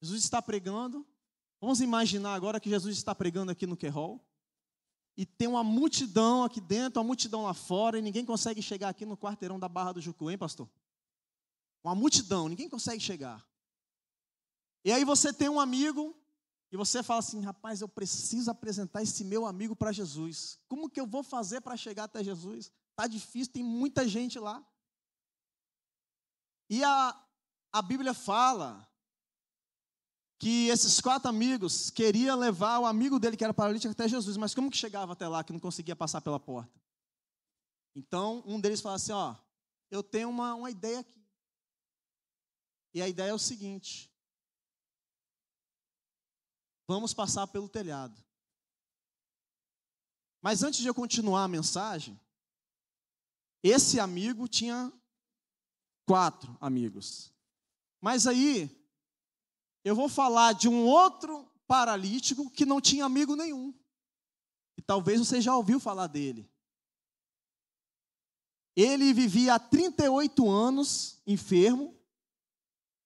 Jesus 0.00 0.22
está 0.22 0.40
pregando. 0.40 1.06
Vamos 1.60 1.80
imaginar 1.80 2.34
agora 2.34 2.60
que 2.60 2.70
Jesus 2.70 2.96
está 2.96 3.14
pregando 3.14 3.50
aqui 3.50 3.66
no 3.66 3.76
Querol. 3.76 4.24
E 5.16 5.26
tem 5.26 5.48
uma 5.48 5.64
multidão 5.64 6.44
aqui 6.44 6.60
dentro, 6.60 7.00
uma 7.00 7.06
multidão 7.06 7.42
lá 7.42 7.52
fora, 7.52 7.98
e 7.98 8.02
ninguém 8.02 8.24
consegue 8.24 8.62
chegar 8.62 8.88
aqui 8.88 9.04
no 9.04 9.16
quarteirão 9.16 9.58
da 9.58 9.68
Barra 9.68 9.92
do 9.92 10.00
Jucu, 10.00 10.30
hein, 10.30 10.38
pastor? 10.38 10.70
Uma 11.82 11.94
multidão, 11.94 12.48
ninguém 12.48 12.68
consegue 12.68 13.00
chegar. 13.00 13.44
E 14.84 14.92
aí 14.92 15.04
você 15.04 15.32
tem 15.32 15.48
um 15.48 15.58
amigo 15.58 16.16
e 16.70 16.76
você 16.76 17.02
fala 17.02 17.20
assim: 17.20 17.40
rapaz, 17.40 17.80
eu 17.80 17.88
preciso 17.88 18.50
apresentar 18.50 19.02
esse 19.02 19.24
meu 19.24 19.46
amigo 19.46 19.74
para 19.74 19.92
Jesus. 19.92 20.58
Como 20.68 20.90
que 20.90 21.00
eu 21.00 21.06
vou 21.06 21.22
fazer 21.22 21.60
para 21.60 21.76
chegar 21.76 22.04
até 22.04 22.22
Jesus? 22.22 22.70
Está 22.90 23.06
difícil, 23.06 23.52
tem 23.52 23.64
muita 23.64 24.06
gente 24.06 24.38
lá. 24.38 24.64
E 26.68 26.84
a, 26.84 27.26
a 27.72 27.80
Bíblia 27.80 28.12
fala 28.12 28.86
que 30.38 30.68
esses 30.68 31.00
quatro 31.00 31.28
amigos 31.28 31.90
queriam 31.90 32.38
levar 32.38 32.78
o 32.78 32.86
amigo 32.86 33.18
dele, 33.18 33.36
que 33.36 33.42
era 33.42 33.54
paralítico, 33.54 33.90
até 33.90 34.06
Jesus, 34.06 34.36
mas 34.36 34.54
como 34.54 34.70
que 34.70 34.76
chegava 34.76 35.12
até 35.12 35.26
lá, 35.26 35.42
que 35.42 35.52
não 35.52 35.58
conseguia 35.58 35.96
passar 35.96 36.20
pela 36.20 36.38
porta? 36.38 36.78
Então, 37.94 38.42
um 38.46 38.60
deles 38.60 38.80
fala 38.80 38.96
assim: 38.96 39.12
Ó, 39.12 39.34
eu 39.90 40.02
tenho 40.02 40.28
uma, 40.28 40.54
uma 40.54 40.70
ideia 40.70 41.00
aqui. 41.00 41.18
E 42.92 43.00
a 43.00 43.08
ideia 43.08 43.30
é 43.30 43.34
o 43.34 43.38
seguinte: 43.38 44.07
Vamos 46.88 47.12
passar 47.12 47.46
pelo 47.46 47.68
telhado. 47.68 48.18
Mas 50.40 50.62
antes 50.62 50.80
de 50.80 50.88
eu 50.88 50.94
continuar 50.94 51.44
a 51.44 51.48
mensagem, 51.48 52.18
esse 53.62 54.00
amigo 54.00 54.48
tinha 54.48 54.90
quatro 56.06 56.56
amigos. 56.58 57.30
Mas 58.00 58.26
aí, 58.26 58.74
eu 59.84 59.94
vou 59.94 60.08
falar 60.08 60.54
de 60.54 60.66
um 60.66 60.86
outro 60.86 61.46
paralítico 61.66 62.50
que 62.50 62.64
não 62.64 62.80
tinha 62.80 63.04
amigo 63.04 63.36
nenhum. 63.36 63.74
E 64.78 64.80
talvez 64.80 65.20
você 65.20 65.42
já 65.42 65.54
ouviu 65.54 65.78
falar 65.78 66.06
dele. 66.06 66.50
Ele 68.74 69.12
vivia 69.12 69.56
há 69.56 69.58
38 69.58 70.48
anos 70.48 71.20
enfermo. 71.26 71.94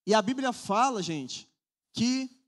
E 0.06 0.14
a 0.14 0.22
Bíblia 0.22 0.52
fala, 0.52 1.02
gente, 1.02 1.48
que 1.92 2.41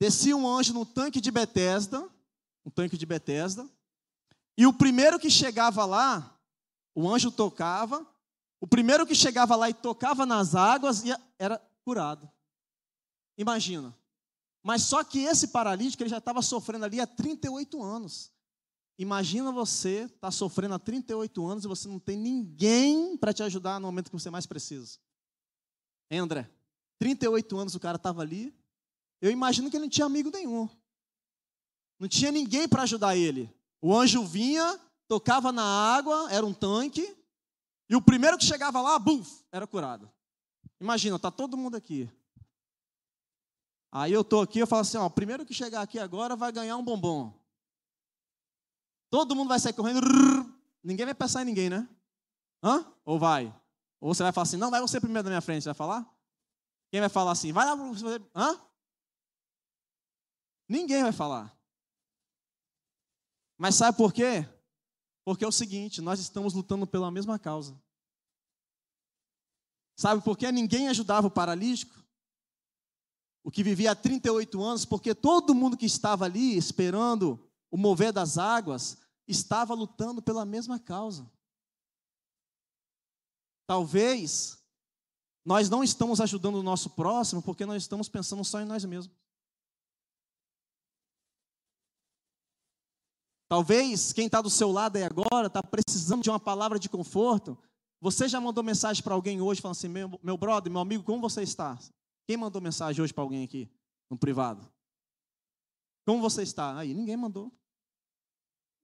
descia 0.00 0.36
um 0.36 0.48
anjo 0.48 0.72
no 0.72 0.86
tanque 0.86 1.20
de 1.20 1.30
Betesda, 1.30 2.08
um 2.64 2.70
tanque 2.70 2.96
de 2.96 3.06
Betesda, 3.06 3.68
e 4.56 4.66
o 4.66 4.72
primeiro 4.72 5.18
que 5.18 5.30
chegava 5.30 5.84
lá, 5.84 6.38
o 6.94 7.08
anjo 7.08 7.30
tocava, 7.30 8.06
o 8.60 8.66
primeiro 8.66 9.06
que 9.06 9.14
chegava 9.14 9.54
lá 9.54 9.70
e 9.70 9.74
tocava 9.74 10.26
nas 10.26 10.54
águas 10.54 11.02
era 11.38 11.58
curado. 11.84 12.30
Imagina. 13.36 13.96
Mas 14.64 14.82
só 14.82 15.04
que 15.04 15.20
esse 15.20 15.48
paralítico 15.48 16.02
ele 16.02 16.10
já 16.10 16.18
estava 16.18 16.42
sofrendo 16.42 16.84
ali 16.84 17.00
há 17.00 17.06
38 17.06 17.82
anos. 17.82 18.32
Imagina 18.98 19.52
você 19.52 20.06
estar 20.06 20.18
tá 20.18 20.30
sofrendo 20.32 20.74
há 20.74 20.78
38 20.78 21.46
anos 21.46 21.64
e 21.64 21.68
você 21.68 21.86
não 21.86 22.00
tem 22.00 22.18
ninguém 22.18 23.16
para 23.16 23.32
te 23.32 23.44
ajudar 23.44 23.78
no 23.78 23.86
momento 23.86 24.10
que 24.10 24.18
você 24.18 24.28
mais 24.28 24.44
precisa. 24.44 24.98
Hein, 26.10 26.18
André? 26.18 26.50
38 26.98 27.56
anos 27.56 27.74
o 27.76 27.80
cara 27.80 27.94
estava 27.94 28.22
ali, 28.22 28.52
eu 29.20 29.30
imagino 29.30 29.70
que 29.70 29.76
ele 29.76 29.84
não 29.84 29.90
tinha 29.90 30.06
amigo 30.06 30.30
nenhum. 30.30 30.68
Não 31.98 32.08
tinha 32.08 32.30
ninguém 32.30 32.68
para 32.68 32.82
ajudar 32.82 33.16
ele. 33.16 33.52
O 33.80 33.96
anjo 33.96 34.24
vinha, 34.24 34.80
tocava 35.08 35.50
na 35.50 35.64
água, 35.64 36.30
era 36.30 36.44
um 36.44 36.54
tanque, 36.54 37.16
e 37.88 37.96
o 37.96 38.02
primeiro 38.02 38.36
que 38.36 38.44
chegava 38.44 38.80
lá, 38.80 38.98
buf, 38.98 39.44
era 39.50 39.66
curado. 39.66 40.10
Imagina, 40.80 41.18
tá 41.18 41.30
todo 41.30 41.56
mundo 41.56 41.76
aqui. 41.76 42.08
Aí 43.90 44.12
eu 44.12 44.22
tô 44.22 44.42
aqui, 44.42 44.58
eu 44.58 44.66
falo 44.66 44.82
assim, 44.82 44.98
ó, 44.98 45.06
o 45.06 45.10
primeiro 45.10 45.46
que 45.46 45.54
chegar 45.54 45.80
aqui 45.80 45.98
agora 45.98 46.36
vai 46.36 46.52
ganhar 46.52 46.76
um 46.76 46.84
bombom. 46.84 47.32
Todo 49.10 49.34
mundo 49.34 49.48
vai 49.48 49.58
sair 49.58 49.72
correndo, 49.72 50.00
ninguém 50.84 51.06
vai 51.06 51.14
pensar 51.14 51.42
em 51.42 51.46
ninguém, 51.46 51.70
né? 51.70 51.88
Hã? 52.62 52.84
Ou 53.04 53.18
vai? 53.18 53.54
Ou 54.00 54.12
você 54.14 54.22
vai 54.22 54.32
falar 54.32 54.42
assim, 54.42 54.58
não, 54.58 54.70
vai 54.70 54.82
você 54.82 55.00
primeiro 55.00 55.24
da 55.24 55.30
minha 55.30 55.40
frente, 55.40 55.62
você 55.62 55.70
vai 55.70 55.74
falar? 55.74 56.06
Quem 56.90 57.00
vai 57.00 57.08
falar 57.08 57.32
assim, 57.32 57.52
vai 57.52 57.64
lá, 57.64 57.74
você, 57.74 58.20
hã? 58.34 58.60
Ninguém 60.68 61.02
vai 61.02 61.12
falar. 61.12 61.56
Mas 63.56 63.74
sabe 63.74 63.96
por 63.96 64.12
quê? 64.12 64.46
Porque 65.24 65.44
é 65.44 65.48
o 65.48 65.52
seguinte, 65.52 66.00
nós 66.00 66.20
estamos 66.20 66.54
lutando 66.54 66.86
pela 66.86 67.10
mesma 67.10 67.38
causa. 67.38 67.80
Sabe 69.96 70.22
por 70.22 70.38
que 70.38 70.50
ninguém 70.52 70.88
ajudava 70.88 71.26
o 71.26 71.30
paralítico? 71.30 71.92
O 73.42 73.50
que 73.50 73.64
vivia 73.64 73.92
há 73.92 73.96
38 73.96 74.62
anos, 74.62 74.84
porque 74.84 75.14
todo 75.14 75.54
mundo 75.54 75.76
que 75.76 75.86
estava 75.86 76.24
ali 76.24 76.56
esperando 76.56 77.42
o 77.70 77.76
mover 77.76 78.12
das 78.12 78.38
águas 78.38 78.98
estava 79.26 79.74
lutando 79.74 80.22
pela 80.22 80.44
mesma 80.44 80.78
causa. 80.78 81.30
Talvez 83.66 84.58
nós 85.44 85.68
não 85.68 85.82
estamos 85.82 86.20
ajudando 86.20 86.56
o 86.56 86.62
nosso 86.62 86.90
próximo 86.90 87.42
porque 87.42 87.66
nós 87.66 87.82
estamos 87.82 88.08
pensando 88.08 88.44
só 88.44 88.60
em 88.60 88.64
nós 88.64 88.84
mesmos. 88.84 89.14
Talvez 93.48 94.12
quem 94.12 94.26
está 94.26 94.42
do 94.42 94.50
seu 94.50 94.70
lado 94.70 94.96
aí 94.96 95.04
agora 95.04 95.46
está 95.46 95.62
precisando 95.62 96.22
de 96.22 96.28
uma 96.28 96.38
palavra 96.38 96.78
de 96.78 96.88
conforto. 96.88 97.58
Você 98.00 98.28
já 98.28 98.40
mandou 98.40 98.62
mensagem 98.62 99.02
para 99.02 99.14
alguém 99.14 99.40
hoje 99.40 99.60
falando 99.60 99.76
assim: 99.76 99.88
meu, 99.88 100.20
meu 100.22 100.36
brother, 100.36 100.70
meu 100.70 100.80
amigo, 100.80 101.02
como 101.02 101.20
você 101.20 101.42
está? 101.42 101.78
Quem 102.26 102.36
mandou 102.36 102.60
mensagem 102.60 103.02
hoje 103.02 103.12
para 103.12 103.24
alguém 103.24 103.44
aqui, 103.44 103.70
no 104.10 104.18
privado? 104.18 104.70
Como 106.06 106.20
você 106.20 106.42
está? 106.42 106.76
Aí, 106.78 106.92
ninguém 106.94 107.16
mandou. 107.16 107.52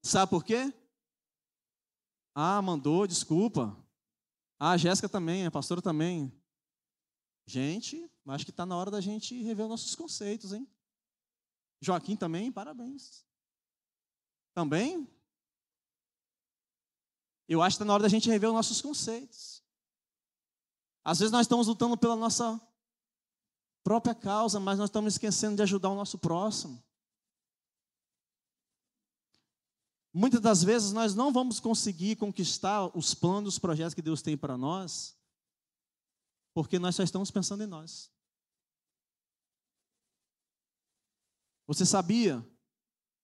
Sabe 0.03 0.31
por 0.31 0.45
quê? 0.45 0.73
Ah, 2.35 2.61
mandou, 2.61 3.07
desculpa. 3.07 3.77
Ah, 4.59 4.73
a 4.73 4.77
Jéssica 4.77 5.09
também, 5.09 5.47
a 5.47 5.51
pastora 5.51 5.81
também. 5.81 6.33
Gente, 7.47 8.11
acho 8.27 8.45
que 8.45 8.51
está 8.51 8.65
na 8.65 8.77
hora 8.77 8.91
da 8.91 9.01
gente 9.01 9.41
rever 9.43 9.69
nossos 9.69 9.95
conceitos, 9.95 10.53
hein? 10.53 10.67
Joaquim 11.81 12.17
também, 12.17 12.51
parabéns. 12.51 13.27
Também? 14.55 15.09
Eu 17.49 17.61
acho 17.61 17.77
que 17.77 17.83
está 17.83 17.85
na 17.85 17.93
hora 17.93 18.05
da 18.05 18.09
gente 18.09 18.31
rever 18.31 18.49
os 18.49 18.55
nossos 18.55 18.81
conceitos. 18.81 19.63
Às 21.05 21.19
vezes 21.19 21.33
nós 21.33 21.43
estamos 21.43 21.67
lutando 21.67 21.99
pela 21.99 22.17
nossa 22.17 22.59
própria 23.83 24.15
causa, 24.15 24.59
mas 24.59 24.79
nós 24.79 24.89
estamos 24.89 25.15
esquecendo 25.15 25.57
de 25.57 25.63
ajudar 25.63 25.91
o 25.91 25.95
nosso 25.95 26.17
próximo. 26.17 26.83
Muitas 30.11 30.41
das 30.41 30.63
vezes 30.63 30.93
nós 30.93 31.15
não 31.15 31.33
vamos 31.33 31.59
conseguir 31.59 32.17
conquistar 32.17 32.97
os 32.97 33.13
planos, 33.13 33.55
os 33.55 33.59
projetos 33.59 33.93
que 33.93 34.01
Deus 34.01 34.23
tem 34.23 34.39
para 34.39 34.57
nós, 34.57 35.19
porque 36.55 36.79
nós 36.79 36.95
só 36.95 37.03
estamos 37.03 37.31
pensando 37.31 37.65
em 37.65 37.67
nós. 37.67 38.11
Você 41.67 41.85
sabia 41.85 42.47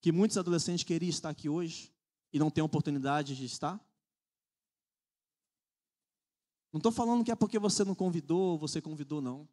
que 0.00 0.10
muitos 0.10 0.38
adolescentes 0.38 0.84
queriam 0.84 1.10
estar 1.10 1.28
aqui 1.28 1.48
hoje 1.48 1.92
e 2.32 2.38
não 2.38 2.50
têm 2.50 2.64
oportunidade 2.64 3.36
de 3.36 3.44
estar? 3.44 3.78
Não 6.72 6.78
estou 6.78 6.92
falando 6.92 7.24
que 7.24 7.32
é 7.32 7.34
porque 7.36 7.58
você 7.58 7.84
não 7.84 7.94
convidou, 7.94 8.58
você 8.58 8.80
convidou, 8.80 9.20
não. 9.20 9.48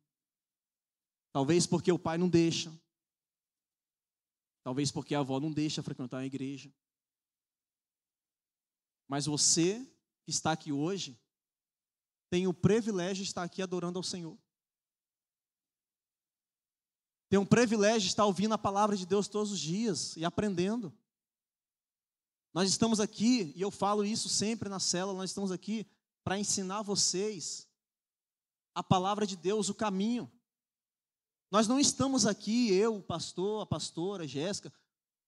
Talvez 1.31 1.65
porque 1.65 1.91
o 1.91 1.99
pai 1.99 2.17
não 2.17 2.29
deixa. 2.29 2.71
Talvez 4.63 4.91
porque 4.91 5.15
a 5.15 5.19
avó 5.19 5.39
não 5.39 5.51
deixa 5.51 5.81
frequentar 5.81 6.19
a 6.19 6.25
igreja. 6.25 6.71
Mas 9.07 9.25
você 9.25 9.79
que 10.23 10.29
está 10.29 10.51
aqui 10.51 10.71
hoje 10.71 11.19
tem 12.29 12.45
o 12.47 12.53
privilégio 12.53 13.23
de 13.23 13.29
estar 13.29 13.43
aqui 13.43 13.62
adorando 13.62 13.97
ao 13.97 14.03
Senhor. 14.03 14.38
Tem 17.29 17.37
um 17.37 17.45
privilégio 17.45 18.01
de 18.01 18.07
estar 18.07 18.25
ouvindo 18.25 18.53
a 18.53 18.57
palavra 18.57 18.95
de 18.95 19.05
Deus 19.05 19.27
todos 19.27 19.51
os 19.51 19.59
dias 19.59 20.15
e 20.15 20.23
aprendendo. 20.23 20.93
Nós 22.53 22.69
estamos 22.69 22.99
aqui, 22.99 23.53
e 23.55 23.61
eu 23.61 23.69
falo 23.69 24.03
isso 24.05 24.29
sempre 24.29 24.69
na 24.69 24.79
célula, 24.79 25.17
nós 25.17 25.29
estamos 25.29 25.51
aqui 25.51 25.85
para 26.23 26.39
ensinar 26.39 26.81
vocês 26.81 27.67
a 28.73 28.81
palavra 28.81 29.27
de 29.27 29.35
Deus, 29.35 29.69
o 29.69 29.75
caminho. 29.75 30.31
Nós 31.51 31.67
não 31.67 31.79
estamos 31.79 32.25
aqui, 32.25 32.73
eu, 32.73 32.97
o 32.97 33.01
pastor, 33.01 33.61
a 33.61 33.65
pastora, 33.65 34.23
a 34.23 34.27
Jéssica, 34.27 34.73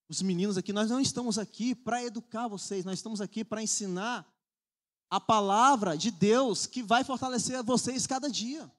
os 0.08 0.22
meninos 0.22 0.58
aqui, 0.58 0.74
nós 0.74 0.90
não 0.90 1.00
estamos 1.00 1.38
aqui 1.38 1.76
para 1.76 2.04
educar 2.04 2.48
vocês, 2.48 2.84
nós 2.84 3.00
estamos 3.00 3.22
aqui 3.22 3.44
para 3.44 3.62
ensinar 3.62 4.28
a 5.10 5.20
palavra 5.20 5.98
de 5.98 6.12
Deus 6.12 6.66
que 6.66 6.82
vai 6.82 7.04
fortalecer 7.04 7.62
vocês 7.64 8.08
cada 8.08 8.30
dia. 8.30 8.72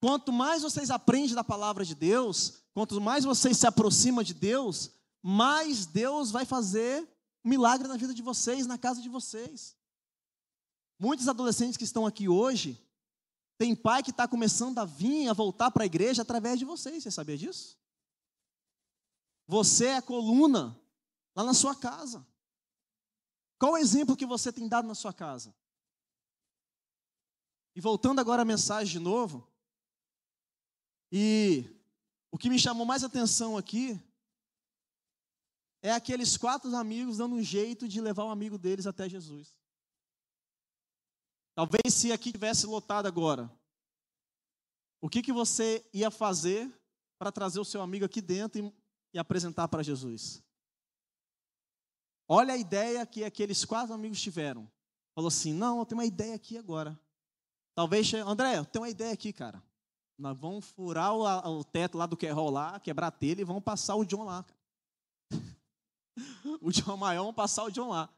Quanto 0.00 0.32
mais 0.32 0.62
vocês 0.62 0.90
aprendem 0.90 1.34
da 1.34 1.42
palavra 1.42 1.84
de 1.84 1.94
Deus, 1.94 2.62
quanto 2.72 3.00
mais 3.00 3.24
vocês 3.24 3.56
se 3.56 3.66
aproximam 3.66 4.22
de 4.22 4.32
Deus, 4.32 4.92
mais 5.22 5.86
Deus 5.86 6.30
vai 6.30 6.44
fazer 6.44 7.06
milagre 7.42 7.88
na 7.88 7.96
vida 7.96 8.14
de 8.14 8.22
vocês, 8.22 8.66
na 8.66 8.78
casa 8.78 9.02
de 9.02 9.08
vocês. 9.08 9.76
Muitos 10.98 11.28
adolescentes 11.28 11.76
que 11.76 11.84
estão 11.84 12.06
aqui 12.06 12.28
hoje, 12.28 12.80
tem 13.56 13.74
pai 13.74 14.02
que 14.02 14.10
está 14.10 14.28
começando 14.28 14.78
a 14.78 14.84
vir, 14.84 15.28
a 15.28 15.32
voltar 15.32 15.70
para 15.70 15.82
a 15.82 15.86
igreja 15.86 16.22
através 16.22 16.58
de 16.58 16.64
vocês, 16.64 17.02
você 17.02 17.10
sabia 17.10 17.36
disso? 17.36 17.76
Você 19.48 19.86
é 19.86 19.96
a 19.96 20.02
coluna 20.02 20.78
lá 21.34 21.42
na 21.42 21.54
sua 21.54 21.74
casa. 21.74 22.24
Qual 23.58 23.72
o 23.72 23.76
exemplo 23.78 24.16
que 24.16 24.26
você 24.26 24.52
tem 24.52 24.68
dado 24.68 24.86
na 24.86 24.94
sua 24.94 25.12
casa? 25.12 25.52
E 27.74 27.80
voltando 27.80 28.20
agora 28.20 28.42
à 28.42 28.44
mensagem 28.44 28.92
de 28.92 28.98
novo, 28.98 29.47
e 31.10 31.64
o 32.30 32.38
que 32.38 32.50
me 32.50 32.58
chamou 32.58 32.84
mais 32.84 33.02
atenção 33.02 33.56
aqui 33.56 33.98
é 35.82 35.92
aqueles 35.92 36.36
quatro 36.36 36.74
amigos 36.76 37.18
dando 37.18 37.34
um 37.34 37.42
jeito 37.42 37.88
de 37.88 38.00
levar 38.00 38.24
um 38.24 38.30
amigo 38.30 38.58
deles 38.58 38.86
até 38.86 39.08
Jesus. 39.08 39.56
Talvez 41.54 41.94
se 41.94 42.12
aqui 42.12 42.30
tivesse 42.30 42.66
lotado 42.66 43.06
agora, 43.06 43.50
o 45.00 45.08
que, 45.08 45.22
que 45.22 45.32
você 45.32 45.84
ia 45.92 46.10
fazer 46.10 46.72
para 47.18 47.32
trazer 47.32 47.60
o 47.60 47.64
seu 47.64 47.80
amigo 47.80 48.04
aqui 48.04 48.20
dentro 48.20 48.60
e, 48.60 48.72
e 49.14 49.18
apresentar 49.18 49.68
para 49.68 49.82
Jesus? 49.82 50.42
Olha 52.28 52.54
a 52.54 52.56
ideia 52.56 53.06
que 53.06 53.24
aqueles 53.24 53.64
quatro 53.64 53.94
amigos 53.94 54.20
tiveram. 54.20 54.70
Falou 55.14 55.28
assim: 55.28 55.52
Não, 55.52 55.78
eu 55.78 55.86
tenho 55.86 55.98
uma 56.00 56.06
ideia 56.06 56.34
aqui 56.34 56.58
agora. 56.58 56.98
Talvez, 57.74 58.12
André, 58.14 58.58
eu 58.58 58.64
tenho 58.64 58.82
uma 58.84 58.90
ideia 58.90 59.12
aqui, 59.12 59.32
cara. 59.32 59.62
Nós 60.18 60.36
vamos 60.36 60.64
furar 60.64 61.14
o, 61.14 61.58
o 61.60 61.64
teto 61.64 61.96
lá 61.96 62.04
do 62.04 62.16
Querol 62.16 62.50
lá, 62.50 62.80
quebrar 62.80 63.12
telha 63.12 63.40
e 63.40 63.44
vamos 63.44 63.62
passar 63.62 63.94
o 63.94 64.04
John 64.04 64.24
lá. 64.24 64.44
o 66.60 66.72
John 66.72 66.96
maior, 66.96 67.22
vamos 67.22 67.36
passar 67.36 67.62
o 67.64 67.70
John 67.70 67.90
lá. 67.90 68.08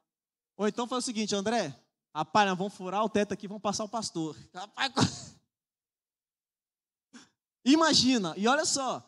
Ou 0.56 0.66
então 0.66 0.86
foi 0.86 0.98
o 0.98 1.02
seguinte, 1.02 1.34
André, 1.34 1.78
rapaz, 2.14 2.48
nós 2.48 2.56
vamos 2.56 2.72
furar 2.72 3.04
o 3.04 3.08
teto 3.08 3.34
aqui, 3.34 3.46
vamos 3.46 3.62
passar 3.62 3.84
o 3.84 3.88
pastor. 3.88 4.34
Rapaz, 4.54 4.92
Imagina, 7.62 8.34
e 8.38 8.48
olha 8.48 8.64
só, 8.64 9.06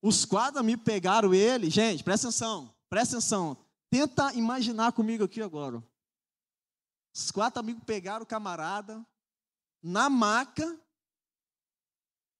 os 0.00 0.24
quatro 0.24 0.60
amigos 0.60 0.84
pegaram 0.84 1.34
ele, 1.34 1.68
gente, 1.68 2.04
presta 2.04 2.28
atenção, 2.28 2.72
presta 2.88 3.16
atenção, 3.16 3.56
tenta 3.90 4.32
imaginar 4.34 4.92
comigo 4.92 5.24
aqui 5.24 5.42
agora. 5.42 5.82
Os 7.12 7.32
quatro 7.32 7.58
amigos 7.58 7.82
pegaram 7.84 8.22
o 8.22 8.26
camarada 8.26 9.04
na 9.82 10.08
maca 10.08 10.78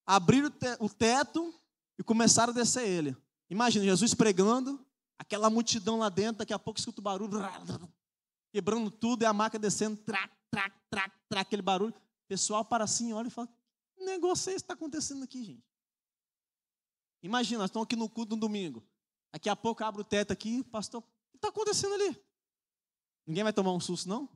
abriram 0.09 0.51
o 0.81 0.89
teto 0.89 1.55
e 1.99 2.03
começaram 2.03 2.51
a 2.51 2.55
descer 2.55 2.89
ele. 2.89 3.15
Imagina, 3.51 3.85
Jesus 3.85 4.15
pregando, 4.15 4.83
aquela 5.19 5.51
multidão 5.51 5.99
lá 5.99 6.09
dentro, 6.09 6.39
daqui 6.39 6.55
a 6.55 6.59
pouco 6.59 6.81
escuta 6.81 7.01
o 7.01 7.05
barulho, 7.05 7.39
quebrando 8.51 8.91
tudo, 8.91 9.23
e 9.23 9.27
a 9.27 9.33
maca 9.35 9.59
descendo, 9.59 9.99
trac, 9.99 10.35
trac, 10.51 10.75
trac, 10.89 11.15
trac, 11.29 11.47
aquele 11.47 11.61
barulho. 11.61 11.93
O 11.93 12.27
pessoal 12.27 12.65
para 12.65 12.85
assim, 12.85 13.13
olha 13.13 13.29
e 13.29 13.31
fala, 13.31 13.49
que 13.95 14.05
negócio 14.05 14.49
é 14.49 14.55
esse 14.55 14.65
que 14.65 14.73
está 14.73 14.75
acontecendo 14.75 15.25
aqui, 15.25 15.45
gente? 15.45 15.65
Imagina, 17.23 17.59
nós 17.59 17.69
estamos 17.69 17.85
aqui 17.85 17.97
no 17.97 18.09
culto 18.09 18.35
no 18.35 18.41
domingo. 18.41 18.83
Daqui 19.31 19.51
a 19.51 19.57
pouco 19.57 19.85
abre 19.85 20.01
o 20.01 20.05
teto 20.05 20.33
aqui, 20.33 20.65
pastor, 20.65 21.03
o 21.03 21.05
que 21.33 21.37
está 21.37 21.49
acontecendo 21.49 21.93
ali? 21.93 22.19
Ninguém 23.27 23.45
vai 23.45 23.53
tomar 23.53 23.73
um 23.73 23.81
susto, 23.81 24.09
não? 24.09 24.27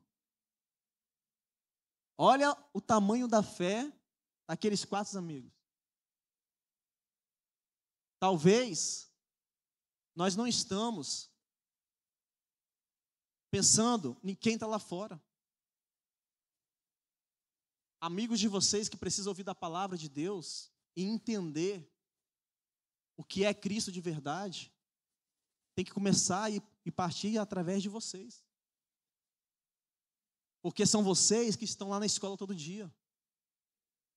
Olha 2.19 2.55
o 2.75 2.81
tamanho 2.81 3.27
da 3.27 3.43
fé 3.43 3.91
daqueles 4.47 4.85
quatro 4.85 5.19
amigos. 5.19 5.62
Talvez 8.23 9.13
nós 10.15 10.37
não 10.37 10.47
estamos 10.47 11.29
pensando 13.51 14.17
em 14.23 14.33
quem 14.33 14.55
está 14.55 14.65
lá 14.65 14.79
fora. 14.79 15.21
Amigos 18.01 18.39
de 18.39 18.47
vocês 18.47 18.89
que 18.89 18.97
precisam 18.97 19.33
ouvir 19.33 19.43
da 19.43 19.57
palavra 19.57 19.99
de 19.99 20.09
Deus 20.09 20.71
e 20.95 21.03
entender 21.03 21.93
o 23.17 23.25
que 23.25 23.45
é 23.45 23.53
Cristo 23.53 23.91
de 23.91 24.01
verdade, 24.01 24.73
tem 25.75 25.85
que 25.85 25.91
começar 25.91 26.49
e 26.53 26.93
partir 26.93 27.37
através 27.39 27.83
de 27.83 27.89
vocês. 27.89 28.47
Porque 30.61 30.87
são 30.87 31.03
vocês 31.03 31.57
que 31.57 31.65
estão 31.65 31.89
lá 31.89 31.99
na 31.99 32.07
escola 32.07 32.37
todo 32.37 32.55
dia. 32.55 32.89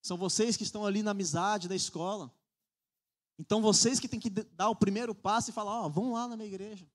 São 0.04 0.16
vocês 0.16 0.56
que 0.56 0.62
estão 0.62 0.86
ali 0.86 1.02
na 1.02 1.10
amizade 1.10 1.68
da 1.68 1.76
escola. 1.76 2.32
Então 3.38 3.62
vocês 3.62 4.00
que 4.00 4.08
têm 4.08 4.20
que 4.20 4.30
dar 4.30 4.70
o 4.70 4.76
primeiro 4.76 5.14
passo 5.14 5.50
e 5.50 5.54
falar, 5.54 5.82
ó, 5.82 5.86
oh, 5.86 5.90
vamos 5.90 6.14
lá 6.14 6.28
na 6.28 6.38
minha 6.38 6.48
igreja. 6.48 6.88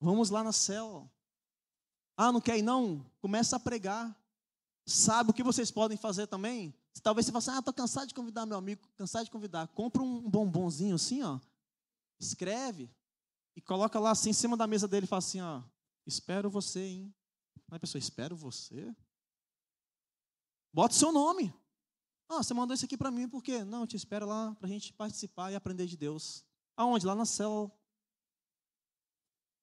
Vamos 0.00 0.30
lá 0.30 0.42
na 0.42 0.52
célula. 0.52 1.10
Ah, 2.16 2.32
não 2.32 2.40
quer 2.40 2.58
ir 2.58 2.62
não? 2.62 3.04
Começa 3.20 3.56
a 3.56 3.60
pregar. 3.60 4.16
Sabe 4.86 5.30
o 5.30 5.34
que 5.34 5.42
vocês 5.42 5.70
podem 5.70 5.98
fazer 5.98 6.26
também? 6.26 6.74
Talvez 7.02 7.26
você 7.26 7.32
fale 7.32 7.42
assim, 7.42 7.50
ah, 7.50 7.58
estou 7.58 7.74
cansado 7.74 8.08
de 8.08 8.14
convidar 8.14 8.46
meu 8.46 8.56
amigo, 8.56 8.88
cansado 8.96 9.24
de 9.24 9.30
convidar. 9.30 9.68
Compra 9.68 10.02
um 10.02 10.28
bombonzinho 10.28 10.94
assim, 10.94 11.22
ó. 11.22 11.38
Escreve 12.18 12.90
e 13.54 13.60
coloca 13.60 13.98
lá 13.98 14.12
assim 14.12 14.30
em 14.30 14.34
cima 14.34 14.56
da 14.56 14.66
mesa 14.66 14.88
dele 14.88 15.04
e 15.04 15.08
fala 15.08 15.18
assim, 15.18 15.40
ó, 15.40 15.62
espero 16.06 16.48
você, 16.48 16.80
hein? 16.80 17.14
Aí 17.70 17.76
a 17.76 17.80
pessoa, 17.80 17.98
espero 17.98 18.36
você? 18.36 18.94
Bota 20.72 20.94
o 20.94 20.98
seu 20.98 21.12
nome. 21.12 21.52
Ah, 22.28 22.42
você 22.42 22.52
mandou 22.52 22.74
isso 22.74 22.84
aqui 22.84 22.96
para 22.96 23.10
mim 23.10 23.28
por 23.28 23.42
quê? 23.42 23.64
Não, 23.64 23.82
eu 23.82 23.86
te 23.86 23.96
espero 23.96 24.26
lá 24.26 24.54
para 24.56 24.66
a 24.66 24.70
gente 24.70 24.92
participar 24.92 25.52
e 25.52 25.54
aprender 25.54 25.86
de 25.86 25.96
Deus. 25.96 26.44
Aonde? 26.76 27.06
Lá 27.06 27.14
na 27.14 27.24
célula. 27.24 27.70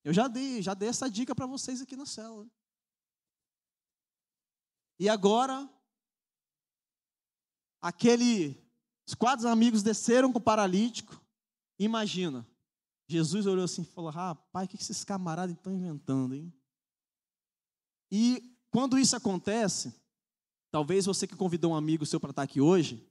Eu 0.04 0.14
já 0.14 0.28
dei, 0.28 0.62
já 0.62 0.74
dei 0.74 0.90
essa 0.90 1.10
dica 1.10 1.36
para 1.36 1.46
vocês 1.46 1.82
aqui 1.82 1.96
na 1.96 2.06
célula. 2.06 2.50
E 5.00 5.10
agora, 5.10 5.70
aquele, 7.82 8.58
os 9.06 9.14
quatro 9.14 9.48
amigos 9.48 9.84
desceram 9.84 10.32
com 10.32 10.40
o 10.40 10.42
paralítico. 10.42 11.22
Imagina, 11.78 12.48
Jesus 13.08 13.46
olhou 13.46 13.66
assim 13.66 13.82
e 13.82 13.86
falou: 13.86 14.10
Rapaz, 14.10 14.66
o 14.66 14.70
que 14.70 14.78
esses 14.78 15.04
camaradas 15.04 15.56
estão 15.56 15.74
inventando, 15.74 16.36
hein? 16.36 16.54
E 18.12 18.58
quando 18.70 18.98
isso 18.98 19.16
acontece, 19.16 19.94
Talvez 20.74 21.06
você 21.06 21.28
que 21.28 21.36
convidou 21.36 21.74
um 21.74 21.76
amigo 21.76 22.04
seu 22.04 22.20
para 22.20 22.32
estar 22.32 22.42
aqui 22.42 22.60
hoje, 22.60 23.08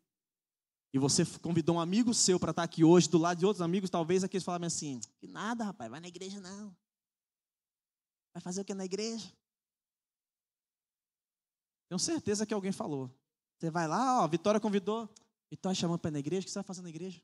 e 0.92 0.98
você 0.98 1.24
convidou 1.38 1.76
um 1.76 1.80
amigo 1.80 2.12
seu 2.12 2.40
para 2.40 2.50
estar 2.50 2.64
aqui 2.64 2.82
hoje, 2.82 3.08
do 3.08 3.18
lado 3.18 3.38
de 3.38 3.46
outros 3.46 3.62
amigos, 3.62 3.88
talvez 3.88 4.24
aqueles 4.24 4.42
falavam 4.42 4.66
assim: 4.66 4.98
que 5.20 5.28
nada, 5.28 5.62
rapaz, 5.62 5.88
vai 5.88 6.00
na 6.00 6.08
igreja 6.08 6.40
não. 6.40 6.76
Vai 8.34 8.40
fazer 8.42 8.62
o 8.62 8.64
que 8.64 8.74
na 8.74 8.84
igreja? 8.84 9.32
Tenho 11.88 12.00
certeza 12.00 12.44
que 12.44 12.52
alguém 12.52 12.72
falou. 12.72 13.08
Você 13.60 13.70
vai 13.70 13.86
lá, 13.86 14.24
ó, 14.24 14.26
Vitória 14.26 14.58
convidou. 14.58 15.08
Vitória 15.48 15.76
chamando 15.76 16.00
para 16.00 16.10
ir 16.10 16.14
na 16.14 16.18
igreja, 16.18 16.42
o 16.42 16.44
que 16.46 16.50
você 16.50 16.58
vai 16.58 16.64
fazer 16.64 16.82
na 16.82 16.88
igreja? 16.88 17.22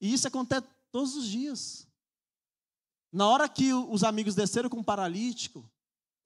E 0.00 0.12
isso 0.12 0.26
acontece 0.26 0.66
todos 0.90 1.14
os 1.14 1.28
dias. 1.28 1.86
Na 3.12 3.28
hora 3.28 3.48
que 3.48 3.72
os 3.72 4.02
amigos 4.02 4.34
desceram 4.34 4.68
com 4.68 4.80
o 4.80 4.84
paralítico, 4.84 5.70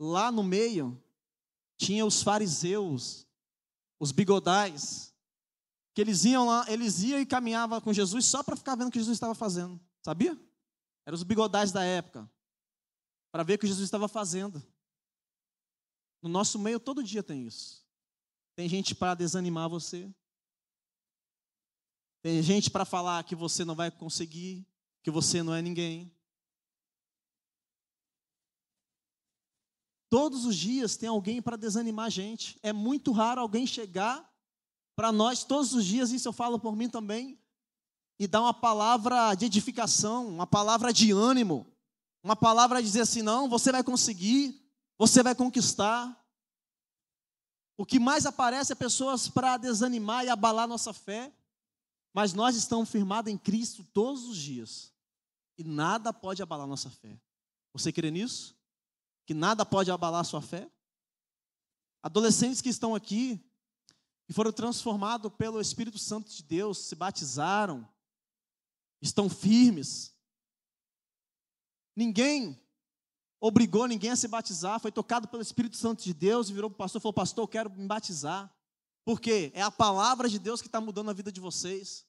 lá 0.01 0.33
no 0.33 0.43
meio, 0.43 0.99
tinha 1.83 2.07
os 2.07 2.23
fariseus, 2.23 3.27
os 3.99 4.13
bigodais, 4.13 5.13
que 5.95 6.01
eles 6.01 6.25
iam 6.25 6.47
lá, 6.47 6.65
eles 6.69 7.03
iam 7.03 7.21
e 7.21 7.27
caminhavam 7.27 7.81
com 7.81 7.93
Jesus 7.93 8.25
só 8.25 8.43
para 8.43 8.57
ficar 8.57 8.77
vendo 8.77 8.89
o 8.89 8.91
que 8.91 8.99
Jesus 8.99 9.17
estava 9.17 9.35
fazendo. 9.35 9.81
Sabia? 10.01 10.39
Eram 11.05 11.17
os 11.17 11.25
bigodais 11.25 11.73
da 11.73 11.83
época. 11.83 12.31
Para 13.33 13.43
ver 13.43 13.55
o 13.55 13.59
que 13.59 13.67
Jesus 13.67 13.85
estava 13.85 14.07
fazendo. 14.07 14.63
No 16.23 16.29
nosso 16.29 16.59
meio, 16.59 16.79
todo 16.79 17.03
dia 17.03 17.23
tem 17.23 17.47
isso. 17.47 17.85
Tem 18.55 18.69
gente 18.69 18.95
para 18.95 19.15
desanimar 19.15 19.69
você. 19.69 20.09
Tem 22.23 22.41
gente 22.43 22.71
para 22.71 22.85
falar 22.85 23.25
que 23.25 23.35
você 23.35 23.65
não 23.65 23.75
vai 23.75 23.91
conseguir, 23.91 24.65
que 25.03 25.11
você 25.11 25.43
não 25.43 25.53
é 25.53 25.61
ninguém. 25.61 26.15
Todos 30.13 30.45
os 30.45 30.55
dias 30.55 30.95
tem 30.95 31.09
alguém 31.09 31.41
para 31.41 31.57
desanimar 31.57 32.05
a 32.05 32.11
gente. 32.11 32.59
É 32.63 32.71
muito 32.71 33.13
raro 33.13 33.41
alguém 33.41 33.67
chegar 33.67 34.31
para 34.95 35.11
nós 35.11 35.43
todos 35.43 35.73
os 35.73 35.87
dias, 35.87 36.13
isso 36.13 36.29
eu 36.29 36.35
falo 36.35 36.59
por 36.59 36.77
mim 36.77 36.87
também, 36.87 37.41
e 38.19 38.27
dar 38.27 38.43
uma 38.43 38.53
palavra 38.53 39.35
de 39.35 39.47
edificação, 39.47 40.29
uma 40.29 40.47
palavra 40.47 40.93
de 40.93 41.13
ânimo, 41.13 41.67
uma 42.23 42.37
palavra 42.37 42.83
de 42.83 42.89
dizer 42.89 43.01
assim: 43.01 43.23
não, 43.23 43.49
você 43.49 43.73
vai 43.73 43.83
conseguir, 43.83 44.63
você 44.99 45.23
vai 45.23 45.35
conquistar. 45.35 46.23
O 47.79 47.87
que 47.87 47.99
mais 47.99 48.27
aparece 48.27 48.73
é 48.73 48.77
pessoas 48.77 49.29
para 49.29 49.57
desanimar 49.57 50.27
e 50.27 50.29
abalar 50.29 50.69
nossa 50.69 50.93
fé, 50.93 51.33
mas 52.13 52.35
nós 52.35 52.55
estamos 52.55 52.91
firmados 52.91 53.33
em 53.33 53.39
Cristo 53.39 53.83
todos 53.83 54.27
os 54.27 54.37
dias, 54.37 54.93
e 55.57 55.65
nada 55.65 56.13
pode 56.13 56.43
abalar 56.43 56.67
nossa 56.67 56.91
fé. 56.91 57.19
Você 57.73 57.91
crê 57.91 58.11
nisso? 58.11 58.61
Que 59.25 59.35
nada 59.35 59.65
pode 59.65 59.91
abalar 59.91 60.25
sua 60.25 60.43
fé? 60.43 60.71
Adolescentes 62.03 62.61
que 62.61 62.69
estão 62.69 62.95
aqui, 62.95 63.41
que 64.27 64.33
foram 64.33 64.53
transformados 64.53 65.33
pelo 65.35 65.61
Espírito 65.61 65.99
Santo 65.99 66.31
de 66.31 66.43
Deus, 66.43 66.79
se 66.79 66.95
batizaram, 66.95 67.89
estão 69.01 69.29
firmes. 69.29 70.17
Ninguém 71.95 72.61
obrigou 73.41 73.87
ninguém 73.87 74.11
a 74.11 74.17
se 74.17 74.29
batizar, 74.29 74.79
foi 74.79 74.93
tocado 74.93 75.27
pelo 75.29 75.43
Espírito 75.43 75.77
Santo 75.77 76.03
de 76.03 76.15
Deus 76.15 76.49
e 76.49 76.53
virou 76.53 76.71
para 76.71 76.77
o 76.77 76.79
pastor 76.79 77.01
e 77.01 77.03
falou: 77.03 77.13
Pastor, 77.13 77.45
eu 77.45 77.49
quero 77.49 77.71
me 77.71 77.87
batizar. 77.87 78.53
Porque 79.05 79.51
é 79.55 79.63
a 79.63 79.71
palavra 79.71 80.29
de 80.29 80.39
Deus 80.39 80.61
que 80.61 80.69
está 80.69 80.81
mudando 80.81 81.11
a 81.11 81.13
vida 81.13 81.33
de 81.33 81.41
vocês. 81.41 82.07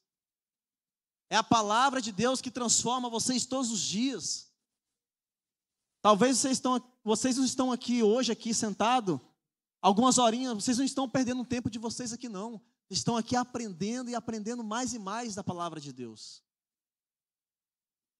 É 1.28 1.36
a 1.36 1.42
palavra 1.42 2.00
de 2.00 2.12
Deus 2.12 2.40
que 2.40 2.50
transforma 2.50 3.10
vocês 3.10 3.46
todos 3.46 3.72
os 3.72 3.80
dias. 3.80 4.52
Talvez 6.00 6.38
vocês 6.38 6.58
estão, 6.58 6.80
vocês 7.04 7.36
não 7.36 7.44
estão 7.44 7.70
aqui 7.70 8.02
hoje, 8.02 8.32
aqui 8.32 8.54
sentado, 8.54 9.20
algumas 9.80 10.16
horinhas, 10.16 10.54
vocês 10.54 10.78
não 10.78 10.84
estão 10.84 11.08
perdendo 11.08 11.42
o 11.42 11.46
tempo 11.46 11.68
de 11.68 11.78
vocês 11.78 12.12
aqui, 12.12 12.28
não. 12.28 12.60
Estão 12.88 13.16
aqui 13.16 13.36
aprendendo 13.36 14.10
e 14.10 14.14
aprendendo 14.14 14.64
mais 14.64 14.94
e 14.94 14.98
mais 14.98 15.34
da 15.34 15.44
palavra 15.44 15.80
de 15.80 15.92
Deus. 15.92 16.42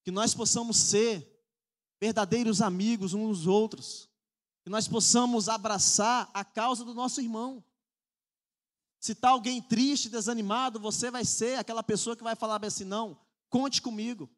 Que 0.05 0.11
nós 0.11 0.35
possamos 0.35 0.76
ser 0.76 1.35
verdadeiros 2.01 2.61
amigos 2.61 3.14
uns 3.14 3.39
dos 3.39 3.47
outros. 3.47 4.11
Que 4.62 4.70
nós 4.70 4.87
possamos 4.87 5.49
abraçar 5.49 6.30
a 6.35 6.45
causa 6.45 6.85
do 6.85 6.95
nosso 6.95 7.20
irmão. 7.20 7.64
Se 9.01 9.12
está 9.12 9.30
alguém 9.30 9.61
triste, 9.61 10.09
desanimado, 10.09 10.78
você 10.78 11.11
vai 11.11 11.24
ser 11.24 11.59
aquela 11.59 11.82
pessoa 11.82 12.16
que 12.16 12.22
vai 12.22 12.35
falar 12.35 12.62
assim: 12.64 12.85
não, 12.85 13.18
conte 13.49 13.80
comigo. 13.80 14.30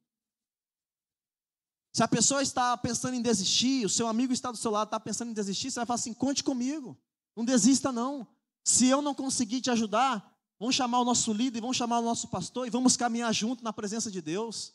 Se 1.96 2.02
a 2.02 2.08
pessoa 2.08 2.42
está 2.42 2.76
pensando 2.76 3.14
em 3.14 3.22
desistir, 3.22 3.86
o 3.86 3.88
seu 3.88 4.06
amigo 4.06 4.30
está 4.30 4.50
do 4.50 4.58
seu 4.58 4.70
lado, 4.70 4.88
está 4.88 5.00
pensando 5.00 5.30
em 5.30 5.32
desistir, 5.32 5.70
você 5.70 5.80
vai 5.80 5.86
falar 5.86 5.94
assim: 5.94 6.12
conte 6.12 6.44
comigo, 6.44 6.94
não 7.34 7.42
desista 7.42 7.90
não. 7.90 8.28
Se 8.62 8.86
eu 8.86 9.00
não 9.00 9.14
conseguir 9.14 9.62
te 9.62 9.70
ajudar, 9.70 10.38
vamos 10.58 10.74
chamar 10.74 11.00
o 11.00 11.06
nosso 11.06 11.32
líder, 11.32 11.62
vamos 11.62 11.78
chamar 11.78 12.00
o 12.00 12.02
nosso 12.02 12.28
pastor 12.28 12.66
e 12.66 12.70
vamos 12.70 12.98
caminhar 12.98 13.32
junto 13.32 13.64
na 13.64 13.72
presença 13.72 14.10
de 14.10 14.20
Deus. 14.20 14.74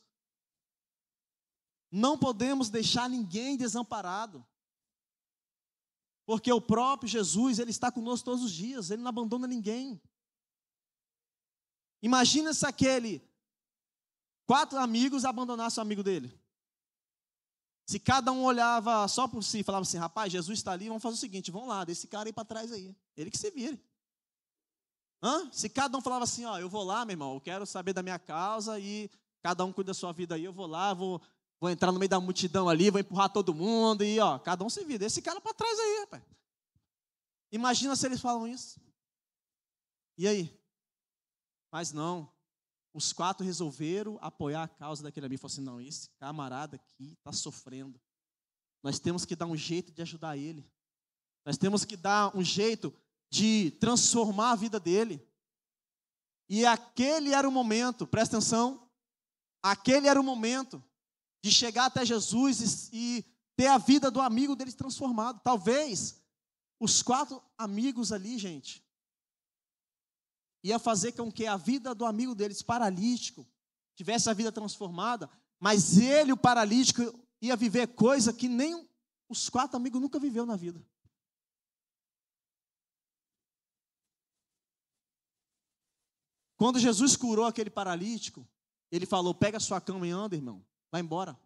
Não 1.91 2.17
podemos 2.17 2.71
deixar 2.71 3.07
ninguém 3.07 3.55
desamparado. 3.55 4.43
Porque 6.25 6.51
o 6.51 6.59
próprio 6.59 7.07
Jesus, 7.07 7.59
ele 7.59 7.69
está 7.69 7.91
conosco 7.91 8.25
todos 8.25 8.43
os 8.43 8.51
dias, 8.51 8.89
ele 8.89 9.03
não 9.03 9.09
abandona 9.09 9.45
ninguém. 9.45 10.01
Imagina 12.01 12.51
se 12.51 12.65
aquele 12.65 13.21
quatro 14.47 14.79
amigos 14.79 15.23
abandonassem 15.23 15.79
o 15.79 15.85
amigo 15.85 16.01
dele. 16.01 16.40
Se 17.85 17.99
cada 17.99 18.31
um 18.31 18.43
olhava 18.43 19.07
só 19.07 19.27
por 19.27 19.43
si 19.43 19.59
e 19.59 19.63
falava 19.63 19.83
assim, 19.83 19.97
rapaz, 19.97 20.31
Jesus 20.31 20.59
está 20.59 20.71
ali, 20.71 20.87
vamos 20.87 21.03
fazer 21.03 21.15
o 21.15 21.19
seguinte, 21.19 21.51
vamos 21.51 21.67
lá, 21.67 21.83
desse 21.83 22.07
cara 22.07 22.29
aí 22.29 22.33
para 22.33 22.45
trás 22.45 22.71
aí. 22.71 22.95
Ele 23.17 23.29
que 23.29 23.37
se 23.37 23.51
vire. 23.51 23.81
Hã? 25.21 25.49
Se 25.51 25.69
cada 25.69 25.97
um 25.97 26.01
falava 26.01 26.23
assim, 26.23 26.45
ó, 26.45 26.57
eu 26.57 26.69
vou 26.69 26.83
lá, 26.83 27.05
meu 27.05 27.13
irmão, 27.13 27.33
eu 27.33 27.41
quero 27.41 27.65
saber 27.65 27.93
da 27.93 28.01
minha 28.01 28.17
causa 28.17 28.79
e 28.79 29.09
cada 29.41 29.65
um 29.65 29.73
cuida 29.73 29.89
da 29.89 29.93
sua 29.93 30.11
vida 30.11 30.35
aí, 30.35 30.45
eu 30.45 30.53
vou 30.53 30.67
lá, 30.67 30.93
vou 30.93 31.21
Vou 31.61 31.69
entrar 31.69 31.91
no 31.91 31.99
meio 31.99 32.09
da 32.09 32.19
multidão 32.19 32.67
ali, 32.67 32.89
vou 32.89 32.99
empurrar 32.99 33.31
todo 33.31 33.53
mundo 33.53 34.03
e, 34.03 34.19
ó, 34.19 34.39
cada 34.39 34.65
um 34.65 34.69
se 34.69 34.83
vira. 34.83 35.05
Esse 35.05 35.21
cara 35.21 35.39
para 35.39 35.53
trás 35.53 35.79
aí, 35.79 35.99
rapaz. 35.99 36.23
Imagina 37.51 37.95
se 37.95 38.07
eles 38.07 38.19
falam 38.19 38.47
isso. 38.47 38.81
E 40.17 40.27
aí? 40.27 40.59
Mas 41.71 41.91
não. 41.91 42.30
Os 42.93 43.13
quatro 43.13 43.45
resolveram 43.45 44.17
apoiar 44.21 44.63
a 44.63 44.67
causa 44.67 45.03
daquele 45.03 45.25
amigo. 45.25 45.41
Falaram 45.41 45.53
assim: 45.53 45.63
não, 45.63 45.81
esse 45.81 46.09
camarada 46.19 46.75
aqui 46.75 47.13
está 47.13 47.31
sofrendo. 47.31 47.99
Nós 48.83 48.99
temos 48.99 49.25
que 49.25 49.35
dar 49.35 49.45
um 49.45 49.55
jeito 49.55 49.91
de 49.91 50.01
ajudar 50.01 50.37
ele. 50.37 50.69
Nós 51.45 51.57
temos 51.57 51.85
que 51.85 51.95
dar 51.95 52.35
um 52.35 52.43
jeito 52.43 52.93
de 53.29 53.71
transformar 53.79 54.51
a 54.51 54.55
vida 54.55 54.79
dele. 54.79 55.25
E 56.49 56.65
aquele 56.65 57.33
era 57.33 57.47
o 57.47 57.51
momento, 57.51 58.05
presta 58.05 58.37
atenção. 58.37 58.89
Aquele 59.63 60.07
era 60.07 60.19
o 60.19 60.23
momento 60.23 60.83
de 61.43 61.51
chegar 61.51 61.85
até 61.85 62.05
Jesus 62.05 62.89
e, 62.91 63.25
ter 63.55 63.67
a 63.67 63.77
vida 63.77 64.09
do 64.09 64.19
amigo 64.19 64.55
deles 64.55 64.73
transformado. 64.73 65.39
Talvez 65.43 66.19
os 66.79 67.03
quatro 67.03 67.41
amigos 67.57 68.11
ali, 68.11 68.37
gente, 68.37 68.80
ia 70.63 70.77
fazer 70.77 71.11
com 71.13 71.31
que 71.31 71.45
a 71.45 71.57
vida 71.57 71.93
do 71.95 72.05
amigo 72.05 72.35
deles, 72.35 72.61
paralítico, 72.61 73.47
tivesse 73.95 74.29
a 74.29 74.33
vida 74.33 74.51
transformada, 74.51 75.29
mas 75.59 75.97
ele, 75.97 76.31
o 76.31 76.37
paralítico, 76.37 77.01
ia 77.41 77.55
viver 77.55 77.87
coisa 77.87 78.33
que 78.33 78.47
nem 78.47 78.87
os 79.29 79.49
quatro 79.49 79.77
amigos 79.77 80.01
nunca 80.01 80.19
viveu 80.19 80.45
na 80.45 80.55
vida. 80.55 80.85
Quando 86.57 86.79
Jesus 86.79 87.15
curou 87.15 87.45
aquele 87.45 87.71
paralítico, 87.71 88.47
ele 88.91 89.07
falou: 89.07 89.33
Pega 89.33 89.59
sua 89.59 89.81
cama 89.81 90.05
e 90.05 90.11
anda, 90.11 90.35
irmão. 90.35 90.63
Vai 90.91 91.01
embora. 91.01 91.39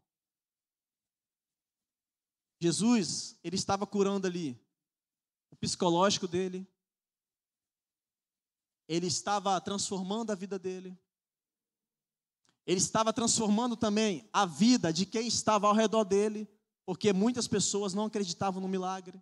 Jesus, 2.60 3.40
ele 3.44 3.56
estava 3.56 3.88
curando 3.88 4.28
ali 4.28 4.60
o 5.52 5.56
psicológico 5.56 6.28
dele. 6.28 6.68
Ele 8.88 9.08
estava 9.08 9.60
transformando 9.60 10.32
a 10.32 10.36
vida 10.36 10.60
dele. 10.60 10.98
Ele 12.66 12.80
estava 12.80 13.14
transformando 13.14 13.76
também 13.76 14.28
a 14.34 14.46
vida 14.46 14.92
de 14.92 15.06
quem 15.06 15.28
estava 15.28 15.68
ao 15.68 15.74
redor 15.74 16.04
dele, 16.04 16.50
porque 16.86 17.14
muitas 17.14 17.48
pessoas 17.48 17.94
não 17.94 18.06
acreditavam 18.06 18.62
no 18.62 18.68
milagre. 18.68 19.22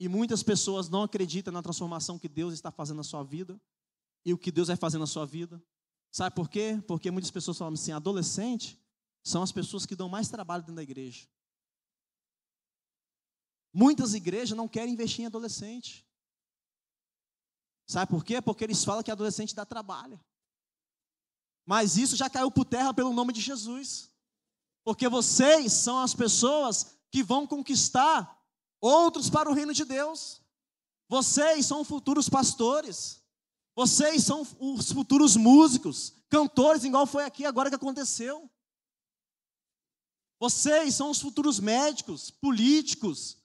E 0.00 0.08
muitas 0.08 0.42
pessoas 0.42 0.88
não 0.88 1.02
acreditam 1.02 1.52
na 1.52 1.62
transformação 1.62 2.18
que 2.18 2.28
Deus 2.28 2.54
está 2.54 2.70
fazendo 2.70 2.98
na 2.98 3.04
sua 3.04 3.22
vida 3.22 3.60
e 4.24 4.32
o 4.32 4.38
que 4.38 4.52
Deus 4.52 4.68
vai 4.68 4.76
fazer 4.76 4.98
na 4.98 5.06
sua 5.06 5.26
vida. 5.26 5.62
Sabe 6.10 6.34
por 6.34 6.48
quê? 6.48 6.82
Porque 6.86 7.10
muitas 7.10 7.30
pessoas 7.30 7.58
falam 7.58 7.74
assim: 7.74 7.92
adolescente 7.92 8.80
são 9.24 9.42
as 9.42 9.52
pessoas 9.52 9.84
que 9.84 9.96
dão 9.96 10.08
mais 10.08 10.28
trabalho 10.28 10.62
dentro 10.62 10.76
da 10.76 10.82
igreja. 10.82 11.28
Muitas 13.72 14.14
igrejas 14.14 14.56
não 14.56 14.68
querem 14.68 14.94
investir 14.94 15.22
em 15.22 15.26
adolescente. 15.26 16.07
Sabe 17.88 18.10
por 18.10 18.22
quê? 18.22 18.42
Porque 18.42 18.62
eles 18.62 18.84
falam 18.84 19.02
que 19.02 19.10
adolescente 19.10 19.54
dá 19.54 19.64
trabalho. 19.64 20.20
Mas 21.64 21.96
isso 21.96 22.16
já 22.16 22.28
caiu 22.28 22.50
por 22.50 22.66
terra 22.66 22.92
pelo 22.92 23.14
nome 23.14 23.32
de 23.32 23.40
Jesus. 23.40 24.10
Porque 24.84 25.08
vocês 25.08 25.72
são 25.72 25.98
as 25.98 26.14
pessoas 26.14 26.98
que 27.10 27.22
vão 27.22 27.46
conquistar 27.46 28.38
outros 28.78 29.30
para 29.30 29.50
o 29.50 29.54
reino 29.54 29.72
de 29.72 29.86
Deus. 29.86 30.42
Vocês 31.08 31.64
são 31.64 31.82
futuros 31.82 32.28
pastores. 32.28 33.22
Vocês 33.74 34.22
são 34.22 34.46
os 34.58 34.92
futuros 34.92 35.36
músicos, 35.36 36.12
cantores, 36.28 36.84
igual 36.84 37.06
foi 37.06 37.24
aqui 37.24 37.46
agora 37.46 37.70
que 37.70 37.76
aconteceu. 37.76 38.50
Vocês 40.38 40.94
são 40.94 41.10
os 41.10 41.20
futuros 41.20 41.58
médicos, 41.58 42.30
políticos, 42.30 43.38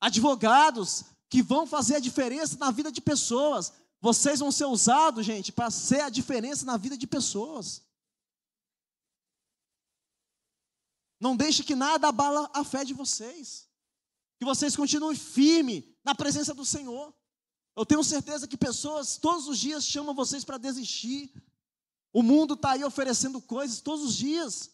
advogados 0.00 1.04
que 1.28 1.42
vão 1.42 1.66
fazer 1.66 1.96
a 1.96 2.00
diferença 2.00 2.56
na 2.58 2.70
vida 2.70 2.90
de 2.90 3.00
pessoas. 3.00 3.72
Vocês 4.00 4.40
vão 4.40 4.52
ser 4.52 4.66
usados, 4.66 5.24
gente, 5.24 5.52
para 5.52 5.70
ser 5.70 6.02
a 6.02 6.08
diferença 6.08 6.64
na 6.64 6.76
vida 6.76 6.96
de 6.96 7.06
pessoas. 7.06 7.82
Não 11.18 11.36
deixe 11.36 11.64
que 11.64 11.74
nada 11.74 12.08
abala 12.08 12.50
a 12.54 12.62
fé 12.62 12.84
de 12.84 12.92
vocês. 12.92 13.68
Que 14.38 14.44
vocês 14.44 14.76
continuem 14.76 15.16
firmes 15.16 15.84
na 16.04 16.14
presença 16.14 16.52
do 16.52 16.64
Senhor. 16.64 17.14
Eu 17.74 17.84
tenho 17.84 18.04
certeza 18.04 18.46
que 18.46 18.56
pessoas 18.56 19.16
todos 19.16 19.48
os 19.48 19.58
dias 19.58 19.84
chamam 19.84 20.14
vocês 20.14 20.44
para 20.44 20.58
desistir. 20.58 21.32
O 22.12 22.22
mundo 22.22 22.54
está 22.54 22.72
aí 22.72 22.84
oferecendo 22.84 23.40
coisas 23.40 23.80
todos 23.80 24.04
os 24.04 24.16
dias. 24.16 24.70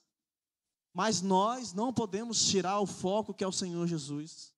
Mas 0.93 1.23
nós 1.23 1.73
não 1.73 1.93
podemos 1.93 2.45
tirar 2.45 2.81
o 2.81 2.87
foco 2.87 3.33
que 3.33 3.43
é 3.43 3.47
o 3.47 3.53
Senhor 3.53 3.87
Jesus. 3.87 4.52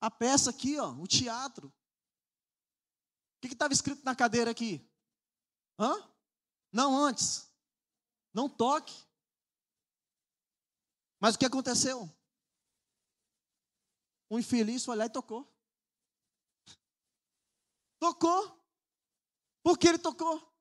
A 0.00 0.10
peça 0.10 0.50
aqui, 0.50 0.78
ó, 0.78 0.92
o 0.92 1.06
teatro. 1.06 1.68
O 1.68 3.40
que 3.40 3.48
estava 3.48 3.72
escrito 3.72 4.04
na 4.04 4.14
cadeira 4.14 4.50
aqui? 4.50 4.88
Hã? 5.78 5.94
Não 6.72 6.96
antes. 6.96 7.50
Não 8.32 8.48
toque. 8.48 8.94
Mas 11.20 11.34
o 11.34 11.38
que 11.38 11.46
aconteceu? 11.46 12.10
O 14.28 14.38
infeliz 14.38 14.84
foi 14.84 14.96
lá 14.96 15.06
e 15.06 15.10
tocou. 15.10 15.50
Tocou. 17.98 18.60
Por 19.62 19.78
que 19.78 19.88
ele 19.88 19.98
tocou? 19.98 20.54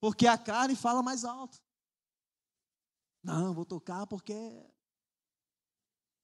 Porque 0.00 0.26
a 0.26 0.38
carne 0.38 0.76
fala 0.76 1.02
mais 1.02 1.24
alto. 1.24 1.60
Não, 3.22 3.52
vou 3.52 3.66
tocar 3.66 4.06
porque. 4.06 4.34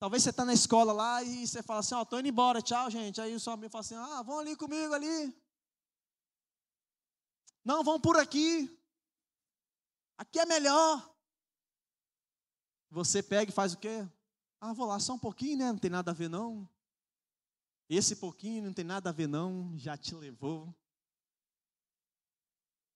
Talvez 0.04 0.22
você 0.22 0.28
está 0.28 0.44
na 0.44 0.52
escola 0.52 0.92
lá 0.92 1.22
e 1.22 1.46
você 1.46 1.62
fala 1.62 1.80
assim: 1.80 1.94
Ó, 1.94 2.02
oh, 2.02 2.04
tô 2.04 2.18
indo 2.18 2.28
embora, 2.28 2.60
tchau, 2.60 2.90
gente. 2.90 3.22
Aí 3.22 3.34
o 3.34 3.40
seu 3.40 3.54
amigo 3.54 3.72
fala 3.72 3.80
assim: 3.80 3.94
Ah, 3.94 4.22
vão 4.22 4.38
ali 4.38 4.54
comigo 4.54 4.92
ali. 4.92 5.34
Não, 7.64 7.82
vão 7.82 7.98
por 7.98 8.18
aqui. 8.18 8.68
Aqui 10.18 10.38
é 10.40 10.44
melhor. 10.44 11.10
Você 12.90 13.22
pega 13.22 13.50
e 13.50 13.54
faz 13.54 13.72
o 13.72 13.78
quê? 13.78 14.06
Ah, 14.60 14.74
vou 14.74 14.86
lá 14.86 15.00
só 15.00 15.14
um 15.14 15.18
pouquinho, 15.18 15.56
né? 15.56 15.72
Não 15.72 15.78
tem 15.78 15.90
nada 15.90 16.10
a 16.10 16.14
ver, 16.14 16.28
não. 16.28 16.68
Esse 17.88 18.16
pouquinho 18.16 18.62
não 18.62 18.74
tem 18.74 18.84
nada 18.84 19.08
a 19.08 19.12
ver, 19.12 19.26
não. 19.26 19.72
Já 19.78 19.96
te 19.96 20.14
levou. 20.14 20.76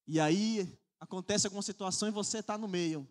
E 0.07 0.21
aí 0.21 0.79
acontece 1.01 1.47
alguma 1.47 1.63
situação 1.63 2.07
e 2.07 2.13
você 2.13 2.41
está 2.41 2.59
no 2.59 2.69
meio. 2.69 3.09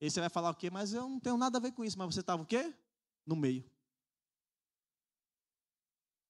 E 0.00 0.10
você 0.10 0.18
vai 0.18 0.30
falar 0.30 0.50
o 0.50 0.56
quê? 0.56 0.68
Mas 0.68 0.92
eu 0.92 1.08
não 1.08 1.20
tenho 1.20 1.36
nada 1.36 1.58
a 1.58 1.60
ver 1.60 1.70
com 1.70 1.84
isso. 1.84 1.96
Mas 1.96 2.12
você 2.12 2.18
estava 2.18 2.42
o 2.42 2.46
quê? 2.46 2.74
No 3.26 3.34
meio. 3.34 3.68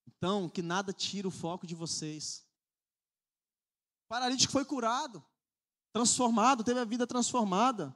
Então, 0.07 0.49
que 0.49 0.63
nada 0.63 0.93
tire 0.93 1.27
o 1.27 1.31
foco 1.31 1.67
de 1.67 1.75
vocês. 1.75 2.47
O 4.05 4.09
paralítico 4.09 4.53
foi 4.53 4.65
curado, 4.65 5.25
transformado, 5.93 6.65
teve 6.65 6.81
a 6.81 6.85
vida 6.85 7.07
transformada. 7.07 7.95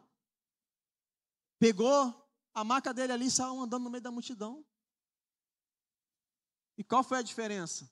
Pegou 1.59 2.15
a 2.53 2.65
maca 2.65 2.93
dele 2.93 3.13
ali 3.13 3.27
e 3.27 3.31
saiu 3.31 3.61
andando 3.61 3.85
no 3.85 3.91
meio 3.91 4.03
da 4.03 4.11
multidão. 4.11 4.65
E 6.77 6.85
qual 6.85 7.03
foi 7.03 7.19
a 7.19 7.23
diferença? 7.23 7.91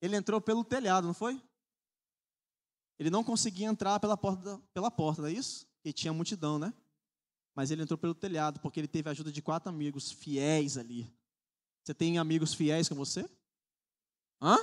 Ele 0.00 0.16
entrou 0.16 0.40
pelo 0.40 0.64
telhado, 0.64 1.06
não 1.06 1.14
foi? 1.14 1.42
Ele 2.98 3.10
não 3.10 3.24
conseguia 3.24 3.66
entrar 3.66 3.98
pela 4.00 4.16
porta, 4.16 4.58
pela 4.72 4.90
porta, 4.90 5.22
não 5.22 5.28
é 5.28 5.32
isso? 5.32 5.66
E 5.84 5.92
tinha 5.92 6.12
multidão, 6.12 6.58
né? 6.58 6.72
Mas 7.56 7.70
ele 7.70 7.82
entrou 7.82 7.96
pelo 7.96 8.14
telhado, 8.14 8.60
porque 8.60 8.78
ele 8.78 8.86
teve 8.86 9.08
a 9.08 9.12
ajuda 9.12 9.32
de 9.32 9.40
quatro 9.40 9.70
amigos 9.70 10.12
fiéis 10.12 10.76
ali. 10.76 11.10
Você 11.82 11.94
tem 11.94 12.18
amigos 12.18 12.52
fiéis 12.52 12.86
com 12.86 12.94
você? 12.94 13.26
Hã? 14.42 14.58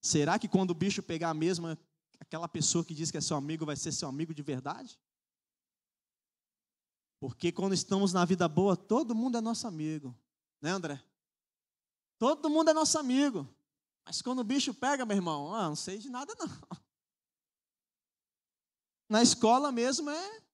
Será 0.00 0.38
que 0.38 0.48
quando 0.48 0.70
o 0.70 0.74
bicho 0.74 1.02
pegar 1.02 1.28
a 1.28 1.34
mesma, 1.34 1.78
aquela 2.18 2.48
pessoa 2.48 2.82
que 2.82 2.94
diz 2.94 3.10
que 3.10 3.18
é 3.18 3.20
seu 3.20 3.36
amigo 3.36 3.66
vai 3.66 3.76
ser 3.76 3.92
seu 3.92 4.08
amigo 4.08 4.32
de 4.32 4.42
verdade? 4.42 4.98
Porque 7.20 7.52
quando 7.52 7.74
estamos 7.74 8.14
na 8.14 8.24
vida 8.24 8.48
boa, 8.48 8.74
todo 8.74 9.14
mundo 9.14 9.36
é 9.36 9.42
nosso 9.42 9.66
amigo. 9.66 10.16
Né, 10.62 10.70
André? 10.70 11.04
Todo 12.18 12.48
mundo 12.48 12.70
é 12.70 12.72
nosso 12.72 12.98
amigo. 12.98 13.46
Mas 14.02 14.22
quando 14.22 14.38
o 14.38 14.44
bicho 14.44 14.72
pega, 14.72 15.04
meu 15.04 15.18
irmão, 15.18 15.54
ah, 15.54 15.68
não 15.68 15.76
sei 15.76 15.98
de 15.98 16.08
nada 16.08 16.34
não. 16.38 16.48
Na 19.10 19.22
escola 19.22 19.70
mesmo 19.70 20.08
é. 20.08 20.49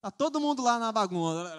Tá 0.00 0.10
todo 0.10 0.40
mundo 0.40 0.62
lá 0.62 0.78
na 0.78 0.92
bagunça. 0.92 1.50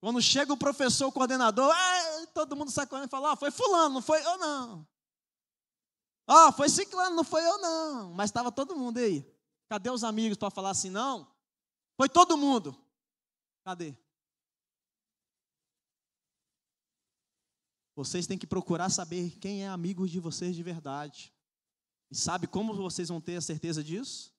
Quando 0.00 0.22
chega 0.22 0.52
o 0.52 0.56
professor, 0.56 1.08
o 1.08 1.12
coordenador, 1.12 1.72
ah, 1.74 2.26
todo 2.32 2.54
mundo 2.54 2.70
sai 2.70 2.86
correndo 2.86 3.08
e 3.08 3.10
fala: 3.10 3.36
foi 3.36 3.50
fulano, 3.50 3.94
não 3.94 4.02
foi 4.02 4.24
eu 4.24 4.38
não. 4.38 4.86
Oh, 6.30 6.52
foi 6.52 6.68
ciclano, 6.68 7.16
não 7.16 7.24
foi 7.24 7.44
eu 7.44 7.58
não. 7.58 8.12
Mas 8.12 8.30
estava 8.30 8.52
todo 8.52 8.76
mundo 8.76 8.98
aí. 8.98 9.26
Cadê 9.68 9.90
os 9.90 10.04
amigos 10.04 10.36
para 10.36 10.50
falar 10.50 10.70
assim, 10.70 10.90
não? 10.90 11.26
Foi 11.96 12.08
todo 12.08 12.36
mundo. 12.36 12.76
Cadê? 13.64 13.96
Vocês 17.96 18.26
têm 18.26 18.38
que 18.38 18.46
procurar 18.46 18.90
saber 18.90 19.36
quem 19.40 19.64
é 19.64 19.68
amigo 19.68 20.06
de 20.06 20.20
vocês 20.20 20.54
de 20.54 20.62
verdade. 20.62 21.34
E 22.10 22.14
sabe 22.16 22.46
como 22.46 22.72
vocês 22.72 23.08
vão 23.08 23.20
ter 23.20 23.36
a 23.36 23.40
certeza 23.40 23.82
disso? 23.82 24.32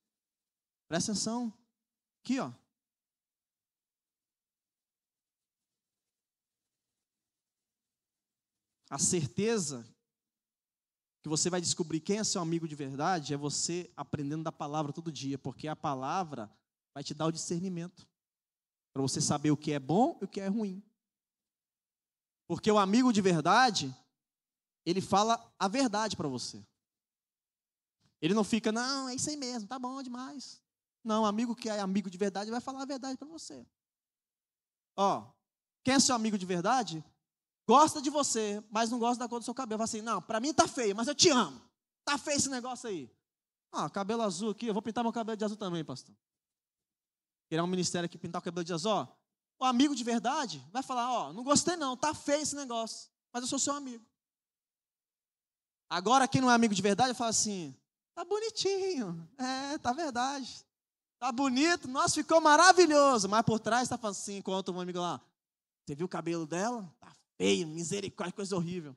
Presta 0.90 1.12
atenção. 1.12 1.54
Aqui, 2.24 2.40
ó. 2.40 2.52
A 8.90 8.98
certeza 8.98 9.88
que 11.22 11.30
você 11.30 11.48
vai 11.48 11.62
descobrir 11.62 12.00
quem 12.00 12.18
é 12.18 12.24
seu 12.24 12.42
amigo 12.42 12.68
de 12.68 12.74
verdade 12.74 13.36
é 13.36 13.38
você 13.38 13.92
aprendendo 13.96 14.44
da 14.44 14.52
palavra 14.52 14.92
todo 14.92 15.12
dia, 15.12 15.38
porque 15.38 15.68
a 15.68 15.76
palavra 15.76 16.52
vai 16.92 17.04
te 17.04 17.14
dar 17.14 17.28
o 17.28 17.32
discernimento 17.32 18.10
para 18.92 19.04
você 19.04 19.22
saber 19.22 19.52
o 19.52 19.58
que 19.58 19.72
é 19.72 19.80
bom 19.80 20.18
e 20.20 20.26
o 20.26 20.28
que 20.28 20.42
é 20.42 20.48
ruim. 20.48 20.84
Porque 22.48 22.72
o 22.72 22.80
amigo 22.80 23.14
de 23.14 23.22
verdade, 23.22 23.96
ele 24.84 25.02
fala 25.02 25.54
a 25.60 25.68
verdade 25.68 26.18
para 26.18 26.28
você. 26.28 26.66
Ele 28.20 28.34
não 28.34 28.44
fica, 28.44 28.72
não, 28.72 29.08
é 29.08 29.14
isso 29.14 29.30
aí 29.30 29.38
mesmo, 29.38 29.68
tá 29.68 29.78
bom 29.78 30.02
demais. 30.02 30.60
Não, 31.04 31.26
amigo 31.26 31.56
que 31.56 31.70
é 31.70 31.80
amigo 31.80 32.10
de 32.10 32.18
verdade 32.18 32.52
vai 32.52 32.62
falar 32.62 32.82
a 32.82 32.86
verdade 32.86 33.18
para 33.18 33.28
você. 33.28 33.66
Ó, 34.96 35.26
quem 35.84 35.94
é 35.94 36.00
seu 36.00 36.16
amigo 36.16 36.38
de 36.38 36.46
verdade, 36.46 37.04
gosta 37.68 38.02
de 38.02 38.10
você, 38.10 38.64
mas 38.70 38.90
não 38.90 39.00
gosta 39.00 39.24
da 39.24 39.30
cor 39.30 39.40
do 39.40 39.46
seu 39.46 39.54
cabelo. 39.54 39.80
Fala 39.80 39.86
assim, 39.86 40.02
não, 40.02 40.22
para 40.22 40.40
mim 40.40 40.54
tá 40.54 40.68
feio, 40.68 40.96
mas 40.96 41.08
eu 41.08 41.16
te 41.16 41.30
amo. 41.30 41.62
Tá 42.04 42.18
feio 42.18 42.38
esse 42.38 42.50
negócio 42.50 42.90
aí. 42.90 43.10
Ah, 43.72 43.90
cabelo 43.90 44.24
azul 44.24 44.52
aqui, 44.52 44.68
eu 44.68 44.74
vou 44.74 44.82
pintar 44.82 45.04
meu 45.04 45.14
cabelo 45.14 45.38
de 45.38 45.46
azul 45.46 45.58
também, 45.58 45.86
pastor. 45.86 46.16
Querer 47.48 47.62
um 47.62 47.68
ministério 47.68 48.06
aqui 48.06 48.18
pintar 48.18 48.42
o 48.42 48.44
cabelo 48.44 48.64
de 48.64 48.74
azul. 48.74 48.92
Ó, 48.92 49.08
o 49.60 49.66
amigo 49.66 49.96
de 49.96 50.04
verdade 50.04 50.66
vai 50.72 50.84
falar, 50.84 51.12
ó, 51.12 51.34
não 51.34 51.44
gostei 51.44 51.76
não, 51.76 51.96
tá 51.96 52.14
feio 52.14 52.42
esse 52.42 52.56
negócio, 52.56 53.10
mas 53.32 53.44
eu 53.44 53.48
sou 53.48 53.60
seu 53.60 53.74
amigo. 53.74 54.06
Agora, 55.90 56.28
quem 56.28 56.42
não 56.42 56.52
é 56.52 56.54
amigo 56.54 56.74
de 56.74 56.82
verdade, 56.82 57.14
fala 57.14 57.32
assim, 57.32 57.76
Tá 58.20 58.26
bonitinho. 58.26 59.30
É, 59.38 59.78
tá 59.78 59.94
verdade. 59.94 60.66
Tá 61.20 61.32
bonito. 61.32 61.88
Nossa, 61.88 62.16
ficou 62.16 62.40
maravilhoso. 62.40 63.28
Mas 63.28 63.44
por 63.44 63.60
trás 63.60 63.90
tá 63.90 63.98
falando 63.98 64.16
assim, 64.16 64.38
enquanto 64.38 64.72
um 64.72 64.80
amigo 64.80 65.00
lá. 65.00 65.22
Você 65.86 65.96
viu 65.96 66.06
o 66.06 66.10
cabelo 66.10 66.46
dela? 66.46 66.90
Tá 67.00 67.12
feio, 67.38 67.68
misericórdia, 67.68 68.34
coisa 68.34 68.56
horrível. 68.56 68.96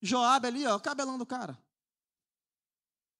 Joab 0.00 0.46
ali, 0.46 0.66
ó, 0.66 0.76
o 0.76 0.80
cabelão 0.80 1.16
do 1.16 1.24
cara. 1.24 1.58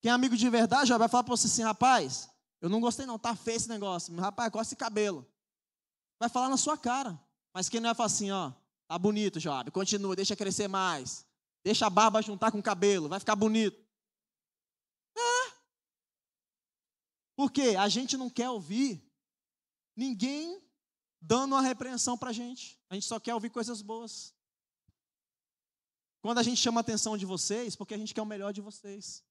Quem 0.01 0.11
é 0.11 0.15
amigo 0.15 0.37
de 0.37 0.51
verdade, 0.51 0.89
Joab 0.89 0.99
vai 0.99 1.09
falar 1.09 1.23
para 1.23 1.37
você 1.37 1.47
assim, 1.47 1.63
rapaz, 1.63 2.29
eu 2.61 2.69
não 2.69 2.81
gostei 2.81 3.07
não, 3.07 3.19
tá 3.19 3.37
feio 3.37 3.57
esse 3.57 3.69
negócio. 3.69 4.15
Rapaz, 4.17 4.51
corta 4.51 4.69
esse 4.69 4.77
cabelo. 4.77 5.27
Vai 6.19 6.29
falar 6.29 6.49
na 6.49 6.57
sua 6.57 6.77
cara. 6.77 7.19
Mas 7.55 7.69
quem 7.69 7.81
não 7.81 7.91
é 7.91 7.95
falar 7.95 8.07
assim, 8.07 8.31
ó, 8.31 8.53
tá 8.89 8.99
bonito, 8.99 9.41
Joab, 9.41 9.71
continua, 9.71 10.17
deixa 10.17 10.37
crescer 10.37 10.69
mais. 10.69 11.25
Deixa 11.65 11.87
a 11.87 11.91
barba 11.91 12.21
juntar 12.21 12.51
com 12.51 12.59
o 12.59 12.63
cabelo, 12.63 13.09
vai 13.09 13.21
ficar 13.21 13.37
bonito. 13.37 13.82
Porque 17.43 17.75
a 17.77 17.89
gente 17.89 18.17
não 18.17 18.31
quer 18.31 18.49
ouvir 18.51 19.05
ninguém 19.97 20.63
dando 21.21 21.57
uma 21.57 21.61
repreensão 21.61 22.17
para 22.17 22.31
a 22.31 22.33
gente. 22.33 22.81
A 22.89 22.95
gente 22.95 23.05
só 23.05 23.19
quer 23.19 23.35
ouvir 23.35 23.51
coisas 23.51 23.83
boas. 23.83 24.33
Quando 26.21 26.39
a 26.39 26.43
gente 26.45 26.59
chama 26.59 26.79
a 26.79 26.83
atenção 26.83 27.19
de 27.19 27.27
vocês, 27.27 27.75
porque 27.75 27.95
a 27.95 27.99
gente 27.99 28.15
quer 28.15 28.23
o 28.23 28.27
melhor 28.27 28.53
de 28.53 28.61
vocês. 28.61 29.25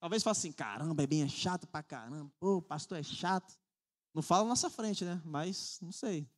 Talvez 0.00 0.24
fale 0.24 0.36
assim, 0.36 0.50
caramba, 0.50 1.04
é 1.04 1.06
bem 1.06 1.22
é 1.22 1.28
chato 1.28 1.68
pra 1.68 1.84
caramba. 1.84 2.32
Pô, 2.40 2.56
o 2.56 2.62
pastor 2.62 2.98
é 2.98 3.02
chato. 3.04 3.56
Não 4.12 4.20
fala 4.20 4.42
na 4.42 4.48
nossa 4.48 4.68
frente, 4.68 5.04
né? 5.04 5.22
Mas, 5.24 5.78
não 5.80 5.92
sei. 5.92 6.28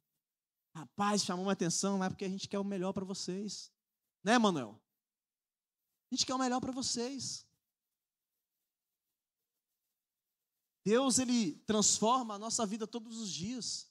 Rapaz, 0.76 1.24
chamou 1.24 1.46
uma 1.46 1.52
atenção, 1.52 1.96
mas 1.96 2.08
é 2.08 2.10
porque 2.10 2.26
a 2.26 2.28
gente 2.28 2.46
quer 2.46 2.58
o 2.58 2.64
melhor 2.64 2.92
para 2.92 3.06
vocês. 3.06 3.72
Né, 4.22 4.38
Manuel? 4.38 4.78
A 6.10 6.14
gente 6.14 6.26
quer 6.26 6.34
o 6.34 6.38
melhor 6.38 6.60
para 6.60 6.70
vocês. 6.70 7.46
Deus 10.84 11.18
ele 11.18 11.58
transforma 11.60 12.34
a 12.34 12.38
nossa 12.38 12.66
vida 12.66 12.86
todos 12.86 13.18
os 13.18 13.30
dias. 13.30 13.90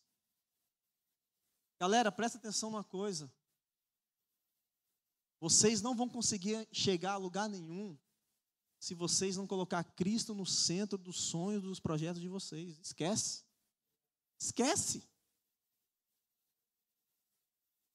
Galera, 1.79 2.11
presta 2.11 2.37
atenção 2.37 2.69
numa 2.69 2.83
coisa. 2.83 3.31
Vocês 5.39 5.81
não 5.81 5.95
vão 5.95 6.07
conseguir 6.07 6.67
chegar 6.71 7.13
a 7.13 7.17
lugar 7.17 7.49
nenhum 7.49 7.97
se 8.79 8.93
vocês 8.93 9.37
não 9.37 9.47
colocar 9.47 9.83
Cristo 9.83 10.33
no 10.33 10.45
centro 10.45 10.97
dos 10.97 11.19
sonhos, 11.19 11.61
dos 11.61 11.79
projetos 11.79 12.21
de 12.21 12.27
vocês. 12.27 12.79
Esquece. 12.79 13.43
Esquece. 14.39 15.07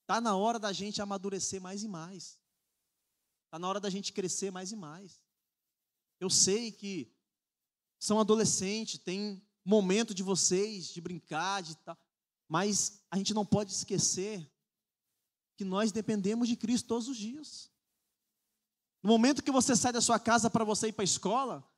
Está 0.02 0.20
na 0.20 0.36
hora 0.36 0.58
da 0.58 0.72
gente 0.72 1.02
amadurecer 1.02 1.60
mais 1.60 1.82
e 1.82 1.88
mais. 1.88 2.40
Está 3.46 3.58
na 3.58 3.68
hora 3.68 3.80
da 3.80 3.90
gente 3.90 4.12
crescer 4.12 4.52
mais 4.52 4.70
e 4.70 4.76
mais. 4.76 5.20
Eu 6.20 6.30
sei 6.30 6.70
que 6.70 7.12
são 7.98 8.20
adolescentes, 8.20 8.98
tem 8.98 9.42
momento 9.64 10.14
de 10.14 10.22
vocês, 10.22 10.86
de 10.86 11.00
brincar, 11.00 11.62
de 11.62 11.76
tal. 11.78 11.96
Mas 12.48 13.02
a 13.10 13.16
gente 13.16 13.34
não 13.34 13.44
pode 13.44 13.72
esquecer 13.72 14.48
que 15.56 15.64
nós 15.64 15.90
dependemos 15.90 16.48
de 16.48 16.56
Cristo 16.56 16.86
todos 16.86 17.08
os 17.08 17.16
dias. 17.16 17.70
No 19.02 19.10
momento 19.10 19.42
que 19.42 19.50
você 19.50 19.74
sai 19.74 19.92
da 19.92 20.00
sua 20.00 20.18
casa 20.18 20.50
para 20.50 20.64
você 20.64 20.88
ir 20.88 20.92
para 20.92 21.02
a 21.02 21.04
escola, 21.04 21.68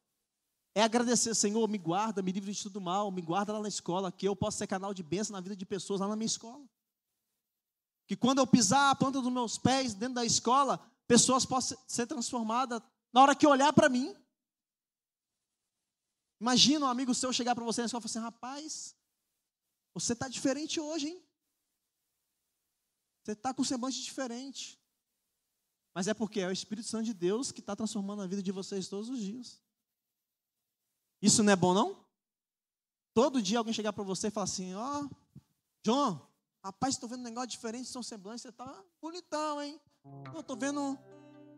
é 0.75 0.83
agradecer, 0.83 1.35
Senhor, 1.35 1.67
me 1.69 1.79
guarda, 1.79 2.23
me 2.23 2.33
livre 2.33 2.53
de 2.53 2.63
tudo 2.63 2.81
mal, 2.81 3.11
me 3.11 3.23
guarda 3.23 3.53
lá 3.53 3.61
na 3.61 3.69
escola, 3.69 4.13
que 4.13 4.27
eu 4.27 4.37
possa 4.37 4.59
ser 4.59 4.67
canal 4.67 4.93
de 4.93 5.03
bênção 5.03 5.35
na 5.35 5.41
vida 5.41 5.57
de 5.57 5.67
pessoas 5.67 6.01
lá 6.01 6.09
na 6.09 6.17
minha 6.17 6.27
escola. 6.27 6.65
Que 8.07 8.17
quando 8.17 8.39
eu 8.39 8.47
pisar 8.47 8.91
a 8.91 8.95
planta 8.95 9.21
dos 9.21 9.33
meus 9.33 9.59
pés 9.59 9.95
dentro 9.95 10.15
da 10.15 10.25
escola, 10.25 10.79
pessoas 11.07 11.45
possam 11.45 11.77
ser 11.87 12.07
transformadas 12.07 12.81
na 13.13 13.23
hora 13.23 13.35
que 13.35 13.47
olhar 13.47 13.73
para 13.73 13.89
mim. 13.89 14.15
Imagina 16.41 16.87
um 16.87 16.89
amigo 16.89 17.15
seu 17.15 17.33
chegar 17.33 17.55
para 17.55 17.65
você 17.65 17.81
na 17.81 17.87
escola 17.87 18.05
e 18.05 18.09
falar 18.09 18.11
assim: 18.11 18.25
rapaz, 18.25 18.97
você 19.95 20.13
está 20.13 20.29
diferente 20.29 20.81
hoje, 20.81 21.09
hein? 21.09 21.23
Você 23.23 23.33
está 23.33 23.53
com 23.53 23.65
semblante 23.65 24.01
diferente. 24.03 24.79
Mas 25.95 26.07
é 26.07 26.15
porque 26.15 26.41
é 26.41 26.47
o 26.47 26.53
Espírito 26.53 26.87
Santo 26.87 27.07
de 27.07 27.15
Deus 27.15 27.51
que 27.51 27.61
está 27.61 27.75
transformando 27.75 28.23
a 28.23 28.27
vida 28.27 28.43
de 28.43 28.53
vocês 28.53 28.89
todos 28.89 29.09
os 29.09 29.19
dias. 29.19 29.61
Isso 31.21 31.43
não 31.43 31.53
é 31.53 31.57
bom, 31.57 31.75
não? 31.75 32.05
Todo 33.13 33.43
dia 33.43 33.59
alguém 33.59 33.75
chegar 33.75 33.93
para 33.93 34.05
você 34.05 34.29
e 34.29 34.31
falar 34.31 34.45
assim: 34.45 34.75
Ó, 34.75 35.03
oh, 35.03 35.11
John, 35.83 36.25
rapaz, 36.63 36.95
estou 36.95 37.09
vendo 37.09 37.21
um 37.21 37.25
negócio 37.25 37.49
diferente, 37.49 37.89
seu 37.89 38.03
semblante, 38.03 38.43
você 38.43 38.51
está 38.51 38.85
bonitão, 39.01 39.61
hein? 39.61 39.81
Eu 40.33 40.41
estou 40.41 40.57
vendo. 40.57 40.97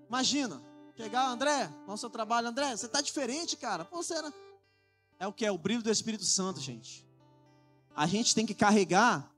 Imagina, 0.09 0.61
chegar, 0.97 1.29
André, 1.29 1.69
nosso 1.87 2.09
trabalho, 2.09 2.49
André, 2.49 2.77
você 2.77 2.87
está 2.87 3.01
diferente, 3.01 3.57
cara. 3.57 3.85
Pô, 3.85 4.03
você 4.03 4.15
era. 4.15 4.33
É 5.21 5.27
o 5.27 5.33
que? 5.35 5.45
É 5.45 5.53
o 5.53 5.59
brilho 5.59 5.83
do 5.83 5.91
Espírito 5.91 6.25
Santo, 6.25 6.59
gente. 6.61 7.07
A 7.95 8.07
gente 8.07 8.35
tem 8.35 8.47
que 8.47 8.55
carregar 8.55 9.31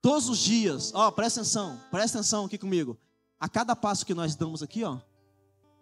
todos 0.00 0.28
os 0.28 0.38
dias. 0.38 0.94
Ó, 0.94 1.10
presta 1.10 1.40
atenção, 1.40 1.80
presta 1.90 2.18
atenção 2.18 2.44
aqui 2.44 2.56
comigo. 2.56 2.96
A 3.38 3.48
cada 3.48 3.74
passo 3.74 4.06
que 4.06 4.14
nós 4.14 4.36
damos 4.36 4.62
aqui, 4.62 4.84
ó, 4.84 5.00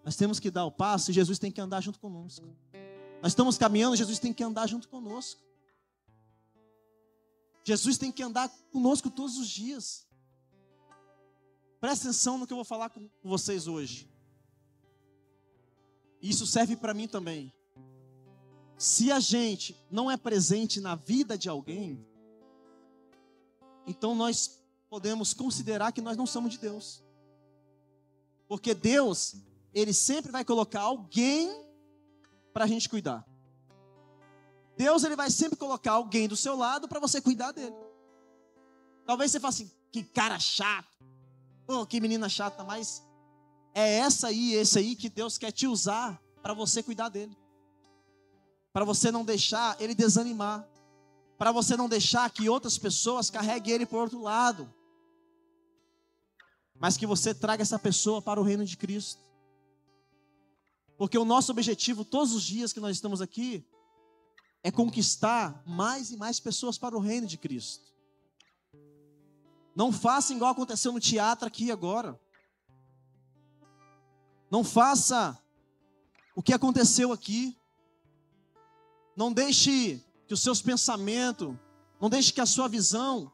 nós 0.02 0.16
temos 0.16 0.40
que 0.40 0.50
dar 0.50 0.64
o 0.64 0.72
passo 0.72 1.10
e 1.10 1.14
Jesus 1.14 1.38
tem 1.38 1.52
que 1.52 1.60
andar 1.60 1.82
junto 1.82 2.00
conosco. 2.00 2.46
Nós 3.22 3.32
estamos 3.32 3.58
caminhando, 3.58 3.96
Jesus 3.96 4.18
tem 4.18 4.32
que 4.32 4.42
andar 4.42 4.66
junto 4.66 4.88
conosco. 4.88 5.42
Jesus 7.64 7.98
tem 7.98 8.10
que 8.10 8.22
andar 8.22 8.48
conosco 8.72 9.10
todos 9.10 9.36
os 9.36 9.48
dias. 9.48 10.06
Presta 11.80 12.08
atenção 12.08 12.38
no 12.38 12.46
que 12.46 12.52
eu 12.54 12.56
vou 12.56 12.64
falar 12.64 12.88
com 12.88 13.10
vocês 13.22 13.66
hoje. 13.66 14.10
Isso 16.20 16.46
serve 16.46 16.76
para 16.76 16.94
mim 16.94 17.06
também. 17.06 17.52
Se 18.84 19.10
a 19.10 19.18
gente 19.18 19.74
não 19.90 20.10
é 20.10 20.16
presente 20.18 20.78
na 20.78 20.94
vida 20.94 21.38
de 21.38 21.48
alguém, 21.48 22.06
então 23.86 24.14
nós 24.14 24.62
podemos 24.90 25.32
considerar 25.32 25.90
que 25.90 26.02
nós 26.02 26.18
não 26.18 26.26
somos 26.26 26.52
de 26.52 26.58
Deus. 26.58 27.02
Porque 28.46 28.74
Deus, 28.74 29.36
Ele 29.72 29.94
sempre 29.94 30.30
vai 30.30 30.44
colocar 30.44 30.82
alguém 30.82 31.50
para 32.52 32.64
a 32.64 32.66
gente 32.66 32.86
cuidar. 32.86 33.26
Deus, 34.76 35.02
Ele 35.02 35.16
vai 35.16 35.30
sempre 35.30 35.56
colocar 35.56 35.92
alguém 35.92 36.28
do 36.28 36.36
seu 36.36 36.54
lado 36.54 36.86
para 36.86 37.00
você 37.00 37.22
cuidar 37.22 37.52
dele. 37.52 37.74
Talvez 39.06 39.32
você 39.32 39.40
fale 39.40 39.54
assim, 39.54 39.70
que 39.90 40.02
cara 40.02 40.38
chato, 40.38 41.02
oh, 41.66 41.86
que 41.86 42.02
menina 42.02 42.28
chata, 42.28 42.62
mas 42.62 43.02
é 43.72 44.00
essa 44.00 44.26
aí, 44.26 44.52
esse 44.52 44.78
aí 44.78 44.94
que 44.94 45.08
Deus 45.08 45.38
quer 45.38 45.52
te 45.52 45.66
usar 45.66 46.22
para 46.42 46.52
você 46.52 46.82
cuidar 46.82 47.08
dele 47.08 47.34
para 48.74 48.84
você 48.84 49.12
não 49.12 49.24
deixar 49.24 49.80
ele 49.80 49.94
desanimar, 49.94 50.68
para 51.38 51.52
você 51.52 51.76
não 51.76 51.88
deixar 51.88 52.28
que 52.28 52.48
outras 52.48 52.76
pessoas 52.76 53.30
carreguem 53.30 53.72
ele 53.72 53.86
por 53.86 54.00
outro 54.00 54.20
lado, 54.20 54.68
mas 56.74 56.96
que 56.96 57.06
você 57.06 57.32
traga 57.32 57.62
essa 57.62 57.78
pessoa 57.78 58.20
para 58.20 58.40
o 58.40 58.42
reino 58.42 58.64
de 58.64 58.76
Cristo. 58.76 59.22
Porque 60.98 61.16
o 61.16 61.24
nosso 61.24 61.52
objetivo 61.52 62.04
todos 62.04 62.34
os 62.34 62.42
dias 62.42 62.72
que 62.72 62.80
nós 62.80 62.96
estamos 62.96 63.22
aqui 63.22 63.64
é 64.60 64.72
conquistar 64.72 65.62
mais 65.64 66.10
e 66.10 66.16
mais 66.16 66.40
pessoas 66.40 66.76
para 66.76 66.96
o 66.96 67.00
reino 67.00 67.28
de 67.28 67.38
Cristo. 67.38 67.94
Não 69.76 69.92
faça 69.92 70.34
igual 70.34 70.50
aconteceu 70.50 70.90
no 70.90 70.98
teatro 70.98 71.46
aqui 71.46 71.70
agora. 71.70 72.20
Não 74.50 74.64
faça 74.64 75.40
o 76.34 76.42
que 76.42 76.52
aconteceu 76.52 77.12
aqui. 77.12 77.56
Não 79.16 79.32
deixe 79.32 80.04
que 80.26 80.34
os 80.34 80.40
seus 80.40 80.60
pensamentos, 80.60 81.54
não 82.00 82.10
deixe 82.10 82.32
que 82.32 82.40
a 82.40 82.46
sua 82.46 82.68
visão, 82.68 83.32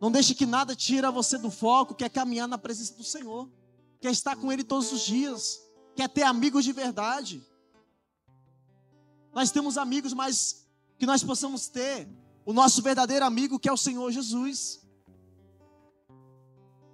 não 0.00 0.10
deixe 0.10 0.34
que 0.34 0.44
nada 0.44 0.74
tire 0.74 1.10
você 1.10 1.38
do 1.38 1.50
foco, 1.50 1.94
que 1.94 2.04
é 2.04 2.08
caminhar 2.08 2.48
na 2.48 2.58
presença 2.58 2.94
do 2.94 3.04
Senhor, 3.04 3.48
quer 4.00 4.10
estar 4.10 4.36
com 4.36 4.52
Ele 4.52 4.64
todos 4.64 4.92
os 4.92 5.02
dias, 5.02 5.60
quer 5.94 6.08
ter 6.08 6.22
amigos 6.22 6.64
de 6.64 6.72
verdade. 6.72 7.46
Nós 9.32 9.50
temos 9.50 9.78
amigos, 9.78 10.12
mas 10.12 10.66
que 10.98 11.06
nós 11.06 11.22
possamos 11.22 11.68
ter 11.68 12.08
o 12.44 12.52
nosso 12.52 12.82
verdadeiro 12.82 13.24
amigo, 13.24 13.58
que 13.58 13.68
é 13.68 13.72
o 13.72 13.76
Senhor 13.76 14.10
Jesus. 14.10 14.84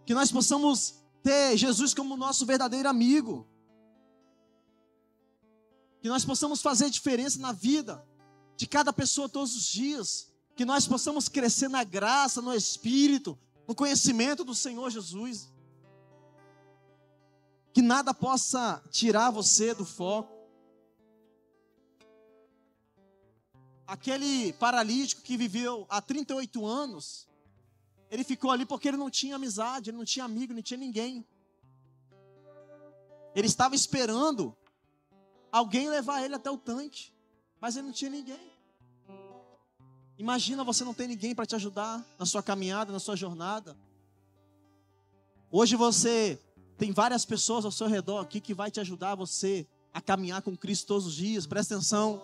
Que 0.06 0.14
nós 0.14 0.30
possamos 0.30 0.94
ter 1.22 1.56
Jesus 1.56 1.92
como 1.92 2.16
nosso 2.16 2.46
verdadeiro 2.46 2.88
amigo. 2.88 3.46
Que 6.00 6.08
nós 6.08 6.24
possamos 6.24 6.62
fazer 6.62 6.88
diferença 6.90 7.38
na 7.38 7.52
vida 7.52 8.08
de 8.60 8.66
cada 8.66 8.92
pessoa 8.92 9.26
todos 9.26 9.56
os 9.56 9.64
dias. 9.64 10.30
Que 10.54 10.66
nós 10.66 10.86
possamos 10.86 11.30
crescer 11.30 11.68
na 11.68 11.82
graça, 11.82 12.42
no 12.42 12.54
Espírito, 12.54 13.38
no 13.66 13.74
conhecimento 13.74 14.44
do 14.44 14.54
Senhor 14.54 14.90
Jesus. 14.90 15.50
Que 17.72 17.80
nada 17.80 18.12
possa 18.12 18.82
tirar 18.90 19.30
você 19.30 19.72
do 19.72 19.86
foco. 19.86 20.38
Aquele 23.86 24.52
paralítico 24.52 25.22
que 25.22 25.38
viveu 25.38 25.86
há 25.88 26.02
38 26.02 26.66
anos, 26.66 27.26
ele 28.10 28.24
ficou 28.24 28.50
ali 28.50 28.66
porque 28.66 28.88
ele 28.88 28.98
não 28.98 29.08
tinha 29.08 29.36
amizade, 29.36 29.88
ele 29.88 29.96
não 29.96 30.04
tinha 30.04 30.26
amigo, 30.26 30.52
não 30.52 30.60
tinha 30.60 30.76
ninguém. 30.76 31.26
Ele 33.34 33.46
estava 33.46 33.74
esperando 33.74 34.54
alguém 35.50 35.88
levar 35.88 36.22
ele 36.22 36.34
até 36.34 36.50
o 36.50 36.58
tanque, 36.58 37.10
mas 37.60 37.76
ele 37.76 37.86
não 37.86 37.92
tinha 37.92 38.10
ninguém. 38.10 38.50
Imagina 40.18 40.64
você 40.64 40.84
não 40.84 40.94
ter 40.94 41.06
ninguém 41.06 41.34
para 41.34 41.46
te 41.46 41.54
ajudar 41.54 42.04
na 42.18 42.26
sua 42.26 42.42
caminhada, 42.42 42.92
na 42.92 42.98
sua 42.98 43.16
jornada. 43.16 43.76
Hoje 45.50 45.76
você 45.76 46.38
tem 46.76 46.92
várias 46.92 47.24
pessoas 47.24 47.64
ao 47.64 47.70
seu 47.70 47.86
redor 47.86 48.20
aqui 48.20 48.40
que 48.40 48.54
vai 48.54 48.70
te 48.70 48.80
ajudar 48.80 49.14
você 49.14 49.66
a 49.92 50.00
caminhar 50.00 50.42
com 50.42 50.56
Cristo 50.56 50.86
todos 50.86 51.06
os 51.06 51.14
dias. 51.14 51.46
Presta 51.46 51.74
atenção. 51.74 52.22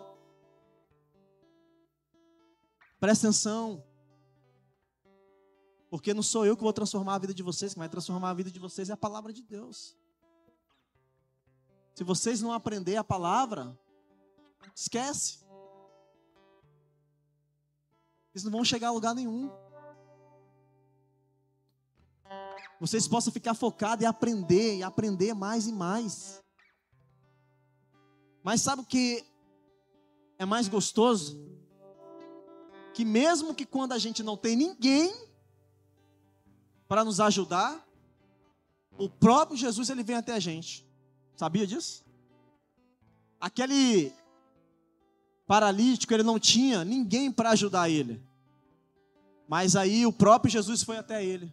Presta 3.01 3.28
atenção. 3.28 3.82
Porque 5.91 6.12
não 6.12 6.22
sou 6.22 6.45
eu 6.45 6.57
que 6.57 6.62
vou 6.62 6.72
transformar 6.72 7.14
a 7.14 7.18
vida 7.18 7.34
de 7.34 7.43
vocês, 7.43 7.72
que 7.72 7.78
vai 7.78 7.89
transformar 7.89 8.30
a 8.30 8.34
vida 8.34 8.51
de 8.51 8.59
vocês 8.59 8.91
é 8.91 8.93
a 8.93 8.97
palavra 8.97 9.32
de 9.32 9.43
Deus. 9.43 9.97
Se 11.95 12.05
vocês 12.05 12.43
não 12.43 12.53
aprender 12.53 12.97
a 12.97 13.05
palavra, 13.05 13.78
esquece. 14.74 15.44
Eles 18.34 18.44
não 18.44 18.52
vão 18.52 18.64
chegar 18.64 18.88
a 18.88 18.92
lugar 18.92 19.14
nenhum. 19.14 19.50
Vocês 22.78 23.09
possam 23.09 23.32
ficar 23.32 23.54
focados 23.54 24.02
e 24.02 24.07
aprender, 24.07 24.76
e 24.76 24.82
aprender 24.82 25.32
mais 25.32 25.66
e 25.66 25.72
mais. 25.72 26.42
Mas 28.42 28.61
sabe 28.61 28.82
o 28.82 28.86
que 28.86 29.24
é 30.38 30.44
mais 30.44 30.68
gostoso? 30.68 31.42
Que 32.92 33.04
mesmo 33.04 33.54
que 33.54 33.64
quando 33.64 33.92
a 33.92 33.98
gente 33.98 34.22
não 34.22 34.36
tem 34.36 34.54
ninguém 34.54 35.14
para 36.86 37.04
nos 37.04 37.20
ajudar, 37.20 37.86
o 38.98 39.09
próprio 39.09 39.57
Jesus 39.57 39.88
ele 39.90 40.02
vem 40.02 40.16
até 40.16 40.32
a 40.32 40.38
gente. 40.38 40.86
Sabia 41.34 41.66
disso? 41.66 42.04
Aquele 43.40 44.12
paralítico, 45.47 46.12
ele 46.12 46.22
não 46.22 46.38
tinha 46.38 46.84
ninguém 46.84 47.30
para 47.30 47.51
ajudar 47.51 47.88
ele. 47.88 48.22
Mas 49.49 49.76
aí 49.76 50.05
o 50.05 50.12
próprio 50.12 50.51
Jesus 50.51 50.82
foi 50.82 50.97
até 50.97 51.24
ele. 51.24 51.53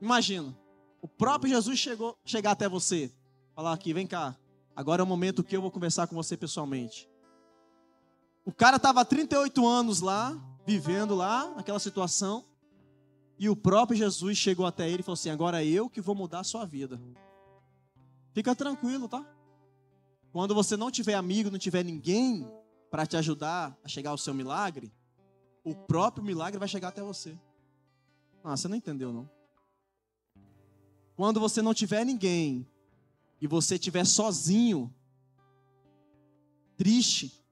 Imagina, 0.00 0.54
o 1.00 1.08
próprio 1.08 1.50
Jesus 1.50 1.78
chegou, 1.78 2.16
chegar 2.24 2.50
até 2.50 2.68
você, 2.68 3.10
falar 3.54 3.72
aqui, 3.72 3.92
vem 3.92 4.06
cá, 4.06 4.36
agora 4.74 5.00
é 5.00 5.04
o 5.04 5.06
momento 5.06 5.42
que 5.42 5.56
eu 5.56 5.62
vou 5.62 5.70
conversar 5.70 6.06
com 6.06 6.14
você 6.14 6.36
pessoalmente. 6.36 7.08
O 8.44 8.52
cara 8.52 8.76
estava 8.76 9.00
há 9.00 9.04
38 9.04 9.66
anos 9.66 10.00
lá, 10.00 10.38
vivendo 10.66 11.14
lá, 11.14 11.54
naquela 11.56 11.78
situação, 11.78 12.44
e 13.38 13.48
o 13.48 13.56
próprio 13.56 13.96
Jesus 13.96 14.36
chegou 14.36 14.66
até 14.66 14.88
ele 14.88 15.00
e 15.00 15.02
falou 15.02 15.14
assim: 15.14 15.30
agora 15.30 15.62
é 15.62 15.66
eu 15.66 15.90
que 15.90 16.00
vou 16.00 16.14
mudar 16.14 16.40
a 16.40 16.44
sua 16.44 16.64
vida. 16.64 17.00
Fica 18.32 18.54
tranquilo, 18.54 19.08
tá? 19.08 19.24
Quando 20.32 20.54
você 20.54 20.76
não 20.76 20.90
tiver 20.90 21.14
amigo, 21.14 21.50
não 21.50 21.58
tiver 21.58 21.82
ninguém 21.82 22.46
para 22.90 23.06
te 23.06 23.16
ajudar 23.16 23.76
a 23.82 23.88
chegar 23.88 24.10
ao 24.10 24.18
seu 24.18 24.32
milagre, 24.32 24.92
o 25.64 25.74
próprio 25.74 26.24
milagre 26.24 26.58
vai 26.58 26.68
chegar 26.68 26.88
até 26.88 27.02
você. 27.02 27.38
Ah, 28.42 28.56
você 28.56 28.68
não 28.68 28.76
entendeu, 28.76 29.12
não. 29.12 29.28
Quando 31.16 31.40
você 31.40 31.60
não 31.60 31.74
tiver 31.74 32.04
ninguém 32.04 32.66
e 33.40 33.46
você 33.46 33.74
estiver 33.74 34.04
sozinho, 34.04 34.94
triste, 36.76 37.44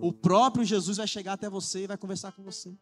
o 0.00 0.12
próprio 0.12 0.64
Jesus 0.64 0.96
vai 0.96 1.06
chegar 1.06 1.34
até 1.34 1.48
você 1.48 1.84
e 1.84 1.86
vai 1.86 1.96
conversar 1.96 2.32
com 2.32 2.42
você. 2.42 2.76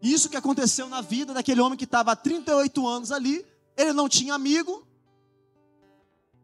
Isso 0.00 0.30
que 0.30 0.36
aconteceu 0.36 0.88
na 0.88 1.02
vida 1.02 1.34
daquele 1.34 1.60
homem 1.60 1.76
que 1.76 1.84
estava 1.84 2.12
há 2.12 2.16
38 2.16 2.86
anos 2.86 3.12
ali, 3.12 3.44
ele 3.76 3.92
não 3.92 4.08
tinha 4.08 4.34
amigo. 4.34 4.86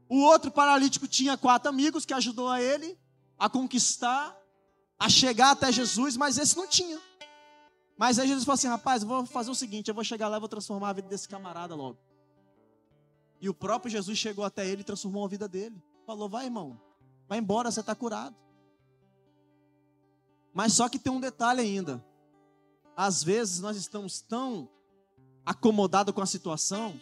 O 0.09 0.19
outro 0.19 0.51
paralítico 0.51 1.09
tinha 1.09 1.39
quatro 1.39 1.71
amigos 1.71 2.05
que 2.05 2.13
ajudou 2.13 2.49
a 2.49 2.61
ele 2.61 2.99
a 3.39 3.49
conquistar, 3.49 4.37
a 4.99 5.09
chegar 5.09 5.51
até 5.53 5.71
Jesus, 5.71 6.17
mas 6.17 6.39
esse 6.39 6.57
não 6.57 6.67
tinha. 6.67 7.01
Mas 7.97 8.19
aí 8.19 8.29
Jesus 8.29 8.45
falou 8.45 8.55
assim: 8.55 8.69
rapaz, 8.69 9.03
vou 9.03 9.25
fazer 9.27 9.51
o 9.51 9.55
seguinte: 9.55 9.89
eu 9.89 9.95
vou 9.95 10.05
chegar 10.05 10.29
lá 10.29 10.37
e 10.37 10.41
vou 10.41 10.49
transformar 10.49 10.91
a 10.91 10.93
vida 10.93 11.09
desse 11.09 11.29
camarada 11.29 11.75
logo. 11.75 11.99
E 13.41 13.49
o 13.49 13.55
próprio 13.55 13.91
Jesus 13.91 14.19
chegou 14.19 14.45
até 14.45 14.67
ele 14.67 14.83
e 14.83 14.85
transformou 14.85 15.25
a 15.25 15.29
vida 15.29 15.49
dele. 15.49 15.83
Falou: 16.07 16.29
vai, 16.29 16.47
irmão, 16.47 16.81
vai 17.29 17.39
embora, 17.39 17.71
você 17.71 17.81
está 17.81 17.95
curado. 17.95 18.37
Mas 20.53 20.73
só 20.73 20.89
que 20.89 20.99
tem 20.99 21.13
um 21.13 21.21
detalhe 21.21 21.61
ainda. 21.61 22.05
Às 22.97 23.23
vezes 23.23 23.61
nós 23.61 23.77
estamos 23.77 24.21
tão 24.21 24.69
acomodados 25.45 26.15
com 26.15 26.23
a 26.23 26.27
situação 26.27 26.99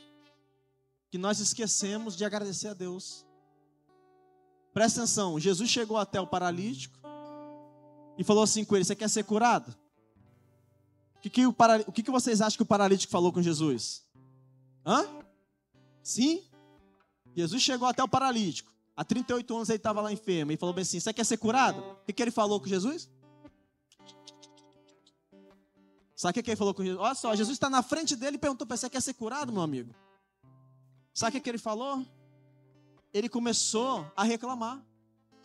que 1.08 1.16
nós 1.16 1.38
esquecemos 1.38 2.16
de 2.16 2.24
agradecer 2.24 2.68
a 2.68 2.74
Deus. 2.74 3.24
Presta 4.74 5.02
atenção, 5.02 5.38
Jesus 5.38 5.70
chegou 5.70 5.96
até 5.96 6.20
o 6.20 6.26
paralítico 6.26 6.98
e 8.18 8.24
falou 8.24 8.42
assim 8.42 8.64
com 8.64 8.74
ele: 8.74 8.84
Você 8.84 8.96
quer 8.96 9.08
ser 9.08 9.22
curado? 9.22 9.74
O 11.14 11.20
que, 11.20 11.30
que, 11.30 11.46
o, 11.46 11.52
para... 11.52 11.80
o 11.86 11.92
que, 11.92 12.02
que 12.02 12.10
vocês 12.10 12.40
acham 12.40 12.56
que 12.56 12.64
o 12.64 12.66
paralítico 12.66 13.10
falou 13.10 13.32
com 13.32 13.40
Jesus? 13.40 14.04
Hã? 14.84 15.06
Sim? 16.02 16.42
Jesus 17.36 17.62
chegou 17.62 17.88
até 17.88 18.02
o 18.02 18.08
paralítico. 18.08 18.70
Há 18.96 19.04
38 19.04 19.54
anos 19.54 19.68
ele 19.68 19.76
estava 19.76 20.00
lá 20.00 20.12
enfermo 20.12 20.50
e 20.50 20.56
falou 20.56 20.74
bem 20.74 20.82
assim: 20.82 20.98
Você 20.98 21.12
quer 21.12 21.24
ser 21.24 21.36
curado? 21.36 21.78
O 21.78 22.04
que, 22.04 22.12
que 22.12 22.22
ele 22.22 22.32
falou 22.32 22.60
com 22.60 22.66
Jesus? 22.66 23.08
Sabe 26.16 26.40
o 26.40 26.42
que 26.42 26.50
ele 26.50 26.56
falou 26.56 26.74
com 26.74 26.82
Jesus? 26.82 27.00
Olha 27.00 27.14
só, 27.14 27.36
Jesus 27.36 27.54
está 27.54 27.70
na 27.70 27.82
frente 27.82 28.16
dele 28.16 28.36
e 28.36 28.40
perguntou 28.40 28.66
para 28.66 28.76
você: 28.76 28.90
quer 28.90 29.00
ser 29.00 29.14
curado, 29.14 29.52
meu 29.52 29.62
amigo? 29.62 29.94
Sabe 31.12 31.38
o 31.38 31.40
que 31.40 31.48
ele 31.48 31.58
falou? 31.58 32.04
Ele 33.14 33.28
começou 33.28 34.04
a 34.16 34.24
reclamar. 34.24 34.84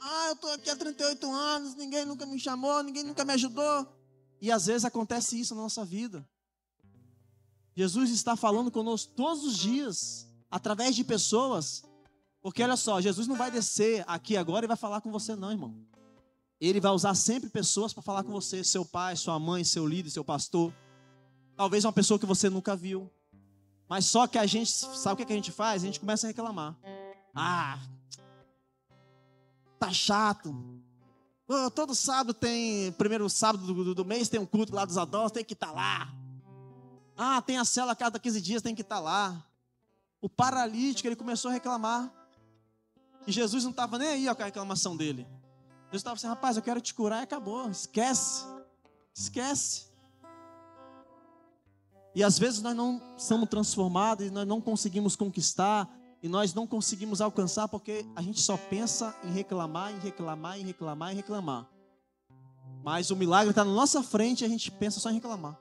Ah, 0.02 0.28
eu 0.30 0.34
estou 0.34 0.52
aqui 0.52 0.72
há 0.72 0.76
38 0.76 1.32
anos, 1.32 1.76
ninguém 1.76 2.04
nunca 2.04 2.26
me 2.26 2.40
chamou, 2.40 2.82
ninguém 2.82 3.04
nunca 3.04 3.24
me 3.24 3.34
ajudou. 3.34 3.88
E 4.42 4.52
às 4.52 4.66
vezes 4.66 4.86
acontece 4.86 5.40
isso 5.40 5.54
na 5.54 5.62
nossa 5.62 5.86
vida. 5.86 6.28
Jesus 7.76 8.10
está 8.10 8.36
falando 8.36 8.72
conosco 8.72 9.14
todos 9.16 9.44
os 9.44 9.56
dias, 9.56 10.28
através 10.50 10.96
de 10.96 11.04
pessoas. 11.04 11.84
Porque 12.42 12.64
olha 12.64 12.76
só, 12.76 13.00
Jesus 13.00 13.28
não 13.28 13.36
vai 13.36 13.52
descer 13.52 14.04
aqui 14.08 14.36
agora 14.36 14.66
e 14.66 14.68
vai 14.68 14.78
falar 14.78 15.02
com 15.02 15.12
você, 15.12 15.36
não, 15.36 15.52
irmão. 15.52 15.76
Ele 16.60 16.80
vai 16.80 16.92
usar 16.92 17.14
sempre 17.14 17.50
pessoas 17.50 17.94
para 17.94 18.02
falar 18.02 18.24
com 18.24 18.32
você, 18.32 18.64
seu 18.64 18.84
pai, 18.84 19.16
sua 19.16 19.38
mãe, 19.38 19.64
seu 19.64 19.86
líder, 19.86 20.10
seu 20.10 20.24
pastor. 20.24 20.74
Talvez 21.56 21.86
uma 21.86 21.94
pessoa 21.94 22.20
que 22.20 22.26
você 22.26 22.50
nunca 22.50 22.76
viu. 22.76 23.12
Mas 23.88 24.06
só 24.06 24.26
que 24.26 24.38
a 24.40 24.46
gente, 24.46 24.72
sabe 24.72 25.22
o 25.22 25.26
que 25.26 25.32
a 25.32 25.36
gente 25.36 25.52
faz? 25.52 25.84
A 25.84 25.86
gente 25.86 26.00
começa 26.00 26.26
a 26.26 26.30
reclamar. 26.30 26.76
Ah, 27.34 27.80
tá 29.80 29.92
chato. 29.92 30.54
Pô, 31.48 31.72
todo 31.72 31.96
sábado 31.96 32.34
tem, 32.34 32.92
primeiro 32.92 33.28
sábado 33.30 33.66
do, 33.66 33.96
do, 33.96 34.06
mês 34.06 34.30
tem 34.30 34.40
um 34.40 34.46
culto 34.46 34.76
lá 34.76 34.86
dos 34.86 34.98
adultos, 34.98 35.32
tem 35.32 35.44
que 35.44 35.54
estar 35.54 35.68
tá 35.68 35.74
lá. 35.74 36.14
Ah, 37.18 37.42
tem 37.42 37.58
a 37.58 37.66
cela 37.66 37.94
a 37.94 37.96
cada 37.96 38.20
15 38.20 38.40
dias, 38.40 38.62
tem 38.62 38.76
que 38.76 38.82
estar 38.82 38.98
tá 38.98 39.02
lá. 39.02 39.46
O 40.22 40.30
paralítico, 40.30 41.08
ele 41.08 41.16
começou 41.16 41.50
a 41.50 41.54
reclamar. 41.54 42.14
E 43.26 43.32
Jesus 43.32 43.64
não 43.64 43.72
estava 43.72 43.98
nem 43.98 44.10
aí 44.10 44.30
ó, 44.30 44.36
com 44.36 44.42
a 44.42 44.46
reclamação 44.46 44.96
dele. 44.96 45.28
Jesus 45.86 46.02
estava 46.02 46.16
assim, 46.16 46.28
rapaz, 46.28 46.56
eu 46.56 46.64
quero 46.64 46.80
te 46.80 46.94
curar 46.94 47.22
e 47.22 47.24
acabou. 47.24 47.70
Esquece. 47.70 48.46
Esquece. 49.14 49.90
E 52.14 52.24
às 52.24 52.38
vezes 52.38 52.62
nós 52.62 52.76
não 52.76 53.02
somos 53.18 53.50
transformados 53.50 54.28
e 54.28 54.30
nós 54.30 54.48
não 54.48 54.62
conseguimos 54.62 55.16
conquistar 55.16 55.90
e 56.22 56.28
nós 56.28 56.54
não 56.54 56.68
conseguimos 56.68 57.22
alcançar 57.22 57.68
porque 57.68 58.06
a 58.16 58.22
gente 58.22 58.42
só 58.42 58.58
pensa 58.58 59.16
em 59.24 59.32
reclamar, 59.32 59.94
em 59.94 60.00
reclamar, 60.00 60.60
em 60.60 60.66
reclamar, 60.66 61.14
em 61.14 61.16
reclamar. 61.16 61.70
Mas 62.84 63.10
o 63.10 63.16
milagre 63.16 63.52
está 63.52 63.64
na 63.64 63.72
nossa 63.72 64.04
frente 64.04 64.42
e 64.42 64.46
a 64.46 64.50
gente 64.50 64.70
pensa 64.72 65.00
só 65.00 65.10
em 65.10 65.16
reclamar. 65.16 65.60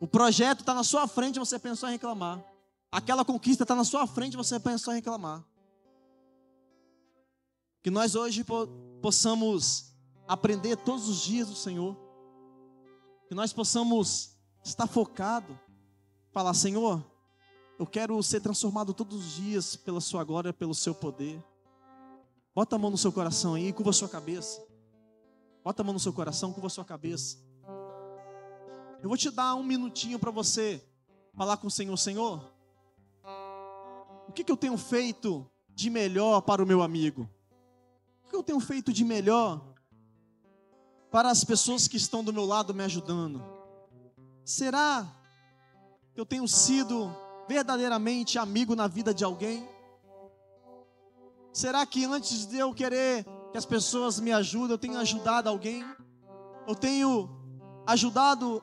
O 0.00 0.06
projeto 0.06 0.60
está 0.60 0.74
na 0.74 0.82
sua 0.82 1.06
frente 1.06 1.36
e 1.36 1.38
você 1.38 1.58
pensa 1.58 1.82
só 1.82 1.88
em 1.88 1.92
reclamar. 1.92 2.42
Aquela 2.90 3.24
conquista 3.24 3.62
está 3.64 3.74
na 3.74 3.84
sua 3.84 4.06
frente 4.06 4.34
e 4.34 4.36
você 4.36 4.58
pensa 4.58 4.84
só 4.84 4.92
em 4.92 4.96
reclamar. 4.96 5.44
Que 7.82 7.90
nós 7.90 8.14
hoje 8.14 8.44
possamos 9.00 9.94
aprender 10.26 10.76
todos 10.76 11.08
os 11.08 11.20
dias 11.20 11.48
do 11.48 11.54
Senhor. 11.54 11.96
Que 13.28 13.34
nós 13.34 13.52
possamos 13.52 14.36
estar 14.64 14.86
focado, 14.86 15.58
falar, 16.32 16.54
Senhor, 16.54 17.04
eu 17.80 17.86
quero 17.86 18.22
ser 18.22 18.42
transformado 18.42 18.92
todos 18.92 19.16
os 19.16 19.32
dias 19.32 19.74
pela 19.74 20.02
sua 20.02 20.22
glória, 20.22 20.52
pelo 20.52 20.74
seu 20.74 20.94
poder. 20.94 21.42
Bota 22.54 22.76
a 22.76 22.78
mão 22.78 22.90
no 22.90 22.98
seu 22.98 23.10
coração 23.10 23.54
aí, 23.54 23.72
curva 23.72 23.88
a 23.88 23.94
sua 23.94 24.06
cabeça. 24.06 24.62
Bota 25.64 25.80
a 25.80 25.84
mão 25.84 25.94
no 25.94 25.98
seu 25.98 26.12
coração, 26.12 26.52
curva 26.52 26.66
a 26.66 26.70
sua 26.70 26.84
cabeça. 26.84 27.38
Eu 29.02 29.08
vou 29.08 29.16
te 29.16 29.30
dar 29.30 29.54
um 29.54 29.62
minutinho 29.62 30.18
para 30.18 30.30
você 30.30 30.86
falar 31.32 31.56
com 31.56 31.68
o 31.68 31.70
Senhor, 31.70 31.96
Senhor. 31.96 32.44
O 34.28 34.32
que, 34.32 34.44
que 34.44 34.52
eu 34.52 34.58
tenho 34.58 34.76
feito 34.76 35.50
de 35.70 35.88
melhor 35.88 36.42
para 36.42 36.62
o 36.62 36.66
meu 36.66 36.82
amigo? 36.82 37.26
que 38.28 38.36
eu 38.36 38.42
tenho 38.42 38.60
feito 38.60 38.92
de 38.92 39.04
melhor 39.04 39.60
para 41.10 41.30
as 41.30 41.42
pessoas 41.42 41.88
que 41.88 41.96
estão 41.96 42.22
do 42.22 42.30
meu 42.30 42.44
lado 42.44 42.74
me 42.74 42.84
ajudando? 42.84 43.42
Será 44.44 45.10
que 46.12 46.20
eu 46.20 46.26
tenho 46.26 46.46
sido 46.46 47.10
verdadeiramente 47.50 48.38
amigo 48.38 48.76
na 48.76 48.86
vida 48.86 49.12
de 49.12 49.24
alguém? 49.24 49.68
Será 51.52 51.84
que 51.84 52.04
antes 52.04 52.46
de 52.46 52.58
eu 52.58 52.72
querer 52.72 53.26
que 53.50 53.58
as 53.58 53.66
pessoas 53.66 54.20
me 54.20 54.30
ajudem, 54.30 54.70
eu 54.70 54.78
tenho 54.78 54.96
ajudado 54.96 55.48
alguém? 55.48 55.84
Eu 56.64 56.76
tenho 56.76 57.28
ajudado 57.84 58.62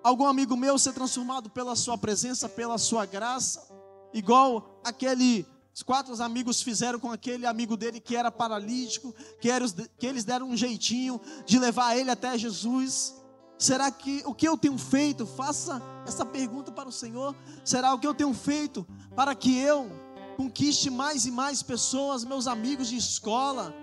algum 0.00 0.28
amigo 0.28 0.56
meu 0.56 0.78
ser 0.78 0.92
transformado 0.92 1.50
pela 1.50 1.74
sua 1.74 1.98
presença, 1.98 2.48
pela 2.48 2.78
sua 2.78 3.04
graça? 3.04 3.68
Igual 4.14 4.80
aquele 4.84 5.44
os 5.74 5.82
quatro 5.82 6.22
amigos 6.22 6.62
fizeram 6.62 7.00
com 7.00 7.10
aquele 7.10 7.46
amigo 7.46 7.76
dele 7.76 7.98
que 7.98 8.14
era 8.14 8.30
paralítico, 8.30 9.12
que, 9.40 9.50
era, 9.50 9.64
que 9.98 10.06
eles 10.06 10.24
deram 10.24 10.48
um 10.48 10.56
jeitinho 10.56 11.20
de 11.44 11.58
levar 11.58 11.96
ele 11.96 12.12
até 12.12 12.38
Jesus. 12.38 13.14
Será 13.58 13.90
que 13.90 14.22
o 14.24 14.32
que 14.32 14.46
eu 14.46 14.56
tenho 14.56 14.78
feito? 14.78 15.26
Faça 15.26 15.82
essa 16.06 16.24
pergunta 16.24 16.70
para 16.70 16.88
o 16.88 16.92
Senhor. 16.92 17.34
Será 17.64 17.92
o 17.92 17.98
que 17.98 18.06
eu 18.06 18.14
tenho 18.14 18.32
feito 18.32 18.86
para 19.16 19.34
que 19.34 19.58
eu 19.58 19.90
conquiste 20.36 20.88
mais 20.88 21.26
e 21.26 21.32
mais 21.32 21.60
pessoas, 21.60 22.22
meus 22.22 22.46
amigos 22.46 22.86
de 22.86 22.96
escola, 22.96 23.74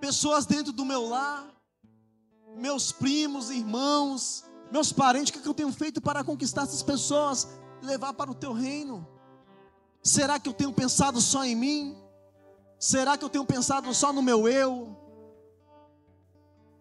pessoas 0.00 0.46
dentro 0.46 0.72
do 0.72 0.84
meu 0.84 1.08
lar, 1.08 1.44
meus 2.56 2.92
primos, 2.92 3.50
irmãos, 3.50 4.44
meus 4.70 4.92
parentes? 4.92 5.34
O 5.34 5.42
que 5.42 5.48
eu 5.48 5.54
tenho 5.54 5.72
feito 5.72 6.00
para 6.00 6.22
conquistar 6.22 6.62
essas 6.62 6.82
pessoas 6.82 7.48
levar 7.82 8.12
para 8.12 8.30
o 8.30 8.34
teu 8.34 8.52
reino? 8.52 9.04
Será 10.00 10.38
que 10.38 10.48
eu 10.48 10.54
tenho 10.54 10.72
pensado 10.72 11.20
só 11.20 11.44
em 11.44 11.56
mim? 11.56 11.96
Será 12.78 13.18
que 13.18 13.24
eu 13.24 13.28
tenho 13.28 13.44
pensado 13.44 13.92
só 13.92 14.12
no 14.12 14.22
meu 14.22 14.48
eu? 14.48 14.96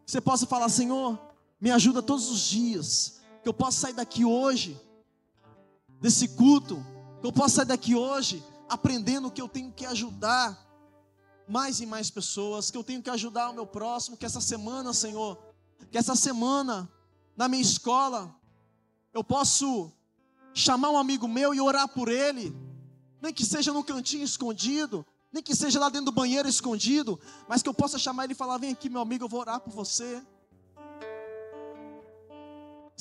Você 0.05 0.19
possa 0.19 0.45
falar, 0.45 0.69
Senhor, 0.69 1.30
me 1.61 1.69
ajuda 1.69 2.01
todos 2.01 2.31
os 2.31 2.41
dias, 2.41 3.21
que 3.43 3.47
eu 3.47 3.53
possa 3.53 3.81
sair 3.81 3.93
daqui 3.93 4.25
hoje, 4.25 4.81
desse 6.01 6.29
culto, 6.29 6.83
que 7.21 7.27
eu 7.27 7.31
possa 7.31 7.57
sair 7.57 7.65
daqui 7.65 7.93
hoje, 7.93 8.43
aprendendo 8.67 9.29
que 9.29 9.39
eu 9.39 9.47
tenho 9.47 9.71
que 9.71 9.85
ajudar 9.85 10.57
mais 11.47 11.79
e 11.79 11.85
mais 11.85 12.09
pessoas, 12.09 12.71
que 12.71 12.77
eu 12.77 12.83
tenho 12.83 13.01
que 13.01 13.09
ajudar 13.11 13.51
o 13.51 13.53
meu 13.53 13.67
próximo, 13.67 14.17
que 14.17 14.25
essa 14.25 14.41
semana, 14.41 14.91
Senhor, 14.91 15.37
que 15.91 15.97
essa 15.97 16.15
semana, 16.15 16.91
na 17.37 17.47
minha 17.47 17.61
escola, 17.61 18.35
eu 19.13 19.23
posso 19.23 19.91
chamar 20.55 20.89
um 20.89 20.97
amigo 20.97 21.27
meu 21.27 21.53
e 21.53 21.61
orar 21.61 21.87
por 21.87 22.07
ele, 22.07 22.55
nem 23.21 23.31
que 23.31 23.45
seja 23.45 23.71
no 23.71 23.83
cantinho 23.83 24.23
escondido, 24.23 25.05
nem 25.31 25.43
que 25.43 25.55
seja 25.55 25.79
lá 25.79 25.89
dentro 25.89 26.05
do 26.05 26.11
banheiro 26.11 26.47
escondido, 26.47 27.19
mas 27.47 27.61
que 27.61 27.69
eu 27.69 27.73
possa 27.73 27.99
chamar 27.99 28.23
ele 28.23 28.33
e 28.33 28.35
falar: 28.35 28.57
Vem 28.57 28.71
aqui, 28.71 28.89
meu 28.89 29.01
amigo, 29.01 29.25
eu 29.25 29.29
vou 29.29 29.41
orar 29.41 29.59
por 29.59 29.71
você. 29.71 30.21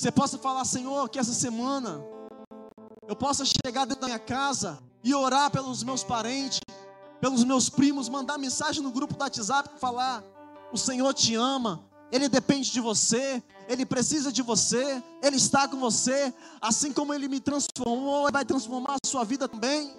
Você 0.01 0.11
possa 0.11 0.35
falar: 0.39 0.65
Senhor, 0.65 1.07
que 1.09 1.19
essa 1.19 1.31
semana 1.31 2.03
eu 3.07 3.15
possa 3.15 3.43
chegar 3.45 3.85
dentro 3.85 4.01
da 4.01 4.07
minha 4.07 4.17
casa 4.17 4.79
e 5.03 5.13
orar 5.13 5.51
pelos 5.51 5.83
meus 5.83 6.03
parentes, 6.03 6.59
pelos 7.19 7.43
meus 7.43 7.69
primos, 7.69 8.09
mandar 8.09 8.39
mensagem 8.39 8.81
no 8.81 8.89
grupo 8.89 9.13
do 9.13 9.21
WhatsApp, 9.21 9.69
falar: 9.79 10.23
O 10.73 10.77
Senhor 10.77 11.13
te 11.13 11.35
ama, 11.35 11.87
Ele 12.11 12.27
depende 12.27 12.71
de 12.71 12.79
você, 12.79 13.43
Ele 13.67 13.85
precisa 13.85 14.31
de 14.31 14.41
você, 14.41 15.03
Ele 15.21 15.35
está 15.35 15.67
com 15.67 15.79
você. 15.79 16.33
Assim 16.59 16.91
como 16.91 17.13
Ele 17.13 17.27
me 17.27 17.39
transformou, 17.39 18.23
Ele 18.23 18.31
vai 18.31 18.43
transformar 18.43 18.95
a 18.95 19.07
sua 19.07 19.23
vida 19.23 19.47
também. 19.47 19.95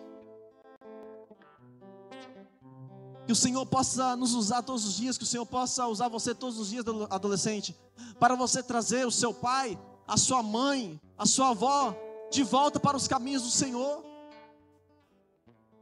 Que 3.24 3.30
o 3.30 3.36
Senhor 3.36 3.64
possa 3.66 4.16
nos 4.16 4.34
usar 4.34 4.62
todos 4.62 4.84
os 4.84 4.96
dias, 4.96 5.16
que 5.16 5.22
o 5.22 5.28
Senhor 5.28 5.46
possa 5.46 5.86
usar 5.86 6.09
você 6.09 6.34
todos 6.34 6.59
os 6.59 6.70
dias, 6.70 6.84
adolescente, 7.09 7.76
para 8.18 8.34
você 8.34 8.64
trazer 8.64 9.07
o 9.07 9.11
seu 9.12 9.32
pai, 9.32 9.78
a 10.07 10.16
sua 10.16 10.42
mãe, 10.42 11.00
a 11.16 11.26
sua 11.26 11.50
avó 11.50 11.96
de 12.30 12.42
volta 12.42 12.80
para 12.80 12.96
os 12.96 13.07
caminhos 13.07 13.42
do 13.42 13.50
Senhor. 13.50 14.05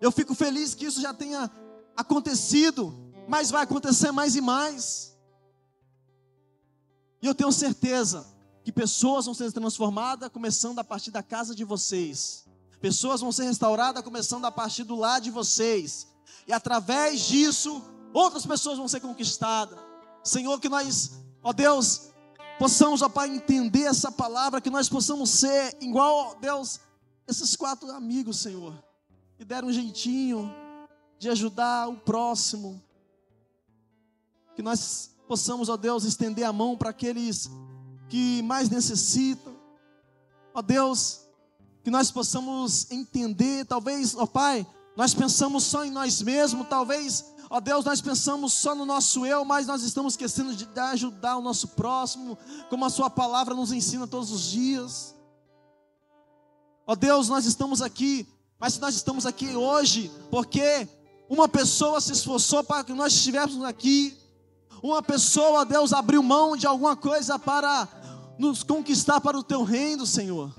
Eu 0.01 0.11
fico 0.11 0.35
feliz 0.35 0.75
que 0.75 0.87
isso 0.87 1.01
já 1.01 1.13
tenha 1.13 1.51
acontecido, 1.97 2.95
mas 3.29 3.51
vai 3.51 3.63
acontecer 3.63 4.11
mais 4.11 4.35
e 4.35 4.41
mais. 4.41 5.17
E 7.23 7.27
eu 7.27 7.35
tenho 7.35 7.53
certeza 7.53 8.27
que 8.65 8.73
pessoas 8.73 9.27
vão 9.27 9.35
ser 9.35 9.53
transformadas 9.53 10.31
começando 10.31 10.79
a 10.79 10.85
partir 10.85 11.11
da 11.11 11.23
casa 11.23 11.55
de 11.55 11.65
vocês. 11.65 12.47
Pessoas 12.81 13.21
vão 13.21 13.31
ser 13.31 13.45
restauradas 13.45 14.03
começando 14.03 14.45
a 14.47 14.51
partir 14.51 14.85
do 14.85 14.97
lar 14.97 15.21
de 15.21 15.31
vocês. 15.31 16.09
E 16.47 16.53
através 16.53 17.21
disso, 17.21 17.83
outras 18.15 18.47
pessoas 18.47 18.79
vão 18.79 18.89
ser 18.89 19.01
conquistadas. 19.01 19.79
Senhor, 20.25 20.59
que 20.59 20.69
nós, 20.69 21.13
ó 21.43 21.53
Deus, 21.53 22.10
possamos, 22.61 23.01
ó 23.01 23.09
Pai, 23.09 23.31
entender 23.31 23.85
essa 23.85 24.13
palavra, 24.13 24.61
que 24.61 24.69
nós 24.69 24.87
possamos 24.87 25.31
ser 25.31 25.79
igual, 25.81 26.15
ó 26.15 26.35
Deus, 26.35 26.79
esses 27.27 27.57
quatro 27.57 27.91
amigos, 27.91 28.39
Senhor, 28.39 28.75
que 29.39 29.47
deram 29.47 29.69
um 29.69 29.73
jeitinho 29.73 30.55
de 31.19 31.31
ajudar 31.31 31.89
o 31.89 31.97
próximo. 31.97 32.79
Que 34.55 34.61
nós 34.61 35.11
possamos, 35.27 35.71
ó 35.71 35.77
Deus, 35.79 36.05
estender 36.05 36.45
a 36.45 36.53
mão 36.53 36.77
para 36.77 36.91
aqueles 36.91 37.51
que 38.11 38.43
mais 38.43 38.69
necessitam. 38.69 39.57
Ó 40.53 40.61
Deus, 40.61 41.23
que 41.83 41.91
nós 41.91 42.11
possamos 42.11 42.91
entender, 42.91 43.65
talvez, 43.65 44.15
ó 44.15 44.27
Pai, 44.27 44.67
nós 44.95 45.15
pensamos 45.15 45.65
só 45.65 45.83
em 45.83 45.91
nós 45.91 46.21
mesmos, 46.21 46.69
talvez, 46.69 47.25
ó 47.51 47.61
Deus, 47.61 47.85
nós 47.85 48.01
pensamos 48.01 48.53
só 48.53 48.75
no 48.75 48.87
nosso 48.87 49.27
eu, 49.27 49.45
mas 49.45 49.67
nós 49.67 49.83
estamos 49.83 50.15
esquecendo 50.15 50.55
de 50.55 50.67
ajudar 50.79 51.37
o 51.37 51.43
nosso 51.43 51.69
próximo, 51.69 52.39
como 52.71 52.85
a 52.85 52.91
Sua 52.91 53.11
palavra 53.11 53.55
nos 53.55 53.73
ensina 53.73 54.07
todos 54.07 54.31
os 54.31 54.51
dias. 54.51 55.15
Ó 56.87 56.95
Deus, 56.95 57.29
nós 57.29 57.45
estamos 57.45 57.83
aqui, 57.83 58.27
mas 58.59 58.79
nós 58.79 58.95
estamos 58.95 59.27
aqui 59.27 59.55
hoje 59.55 60.11
porque 60.31 60.89
uma 61.29 61.49
pessoa 61.49 62.01
se 62.01 62.13
esforçou 62.13 62.65
para 62.65 62.83
que 62.83 62.93
nós 62.93 63.13
estivéssemos 63.13 63.65
aqui. 63.65 64.17
Uma 64.83 65.03
pessoa, 65.03 65.65
Deus, 65.65 65.93
abriu 65.93 66.23
mão 66.23 66.57
de 66.57 66.67
alguma 66.67 66.97
coisa 66.97 67.39
para 67.39 67.89
nos 68.39 68.63
conquistar 68.63 69.21
para 69.21 69.39
o 69.39 69.45
teu 69.45 69.63
reino, 69.63 70.07
Senhor. 70.07 70.53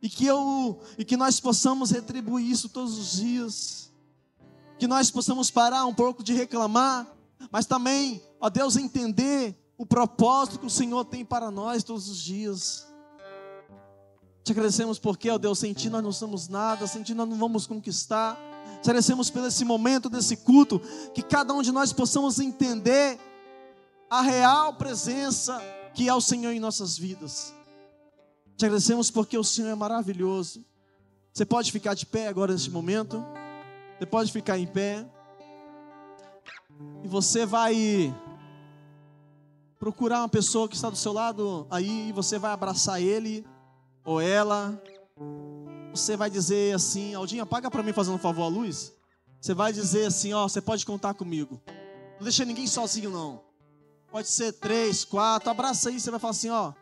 E 0.00 0.08
que 0.08 0.24
eu 0.24 0.80
e 0.96 1.04
que 1.04 1.16
nós 1.16 1.40
possamos 1.40 1.90
retribuir 1.90 2.48
isso 2.48 2.68
todos 2.68 2.96
os 2.96 3.20
dias. 3.20 3.89
Que 4.80 4.86
nós 4.86 5.10
possamos 5.10 5.50
parar 5.50 5.84
um 5.84 5.92
pouco 5.92 6.24
de 6.24 6.32
reclamar, 6.32 7.06
mas 7.52 7.66
também, 7.66 8.22
ó 8.40 8.48
Deus, 8.48 8.76
entender 8.76 9.54
o 9.76 9.84
propósito 9.84 10.58
que 10.58 10.64
o 10.64 10.70
Senhor 10.70 11.04
tem 11.04 11.22
para 11.22 11.50
nós 11.50 11.84
todos 11.84 12.08
os 12.08 12.18
dias. 12.18 12.86
Te 14.42 14.52
agradecemos 14.52 14.98
porque, 14.98 15.28
ó 15.28 15.36
Deus, 15.36 15.58
sem 15.58 15.74
Ti 15.74 15.90
nós 15.90 16.02
não 16.02 16.10
somos 16.10 16.48
nada, 16.48 16.86
sem 16.86 17.02
Ti 17.02 17.12
nós 17.12 17.28
não 17.28 17.36
vamos 17.36 17.66
conquistar. 17.66 18.38
Te 18.82 18.88
agradecemos 18.88 19.28
por 19.28 19.44
esse 19.46 19.66
momento, 19.66 20.08
desse 20.08 20.34
culto, 20.38 20.80
que 21.12 21.22
cada 21.22 21.52
um 21.52 21.60
de 21.60 21.70
nós 21.70 21.92
possamos 21.92 22.40
entender 22.40 23.20
a 24.08 24.22
real 24.22 24.72
presença 24.72 25.60
que 25.92 26.08
é 26.08 26.14
o 26.14 26.22
Senhor 26.22 26.52
em 26.52 26.58
nossas 26.58 26.96
vidas. 26.96 27.52
Te 28.56 28.64
agradecemos 28.64 29.10
porque 29.10 29.36
o 29.36 29.44
Senhor 29.44 29.68
é 29.68 29.74
maravilhoso. 29.74 30.64
Você 31.34 31.44
pode 31.44 31.70
ficar 31.70 31.92
de 31.92 32.06
pé 32.06 32.28
agora 32.28 32.54
neste 32.54 32.70
momento. 32.70 33.22
Você 34.00 34.06
pode 34.06 34.32
ficar 34.32 34.58
em 34.58 34.66
pé. 34.66 35.06
E 37.04 37.06
você 37.06 37.44
vai 37.44 38.12
procurar 39.78 40.20
uma 40.20 40.28
pessoa 40.28 40.66
que 40.66 40.74
está 40.74 40.88
do 40.88 40.96
seu 40.96 41.12
lado 41.12 41.66
aí 41.70 42.08
e 42.08 42.12
você 42.12 42.38
vai 42.38 42.50
abraçar 42.50 43.02
ele 43.02 43.46
ou 44.02 44.18
ela. 44.18 44.82
Você 45.90 46.16
vai 46.16 46.30
dizer 46.30 46.74
assim, 46.74 47.14
Aldinha, 47.14 47.44
paga 47.44 47.70
para 47.70 47.82
mim 47.82 47.92
fazendo 47.92 48.14
um 48.14 48.18
favor 48.18 48.44
a 48.44 48.48
luz. 48.48 48.92
Você 49.38 49.52
vai 49.52 49.70
dizer 49.70 50.06
assim, 50.06 50.32
ó, 50.32 50.48
você 50.48 50.62
pode 50.62 50.86
contar 50.86 51.12
comigo. 51.12 51.60
Não 52.16 52.24
deixa 52.24 52.42
ninguém 52.44 52.66
sozinho 52.66 53.10
não. 53.10 53.44
Pode 54.10 54.28
ser 54.28 54.54
três, 54.54 55.04
quatro, 55.04 55.50
abraça 55.50 55.90
aí, 55.90 56.00
você 56.00 56.10
vai 56.10 56.18
falar 56.18 56.30
assim, 56.30 56.48
ó, 56.48 56.72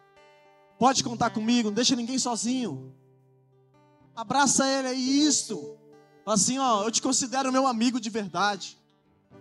Pode 0.78 1.02
contar 1.02 1.30
comigo, 1.30 1.70
não 1.70 1.74
deixa 1.74 1.96
ninguém 1.96 2.18
sozinho. 2.18 2.94
Abraça 4.14 4.64
ele 4.64 4.88
aí, 4.88 5.26
isto. 5.26 5.76
Fala 6.28 6.36
assim, 6.36 6.58
ó, 6.58 6.84
eu 6.84 6.90
te 6.90 7.00
considero 7.00 7.50
meu 7.50 7.66
amigo 7.66 7.98
de 7.98 8.10
verdade. 8.10 8.76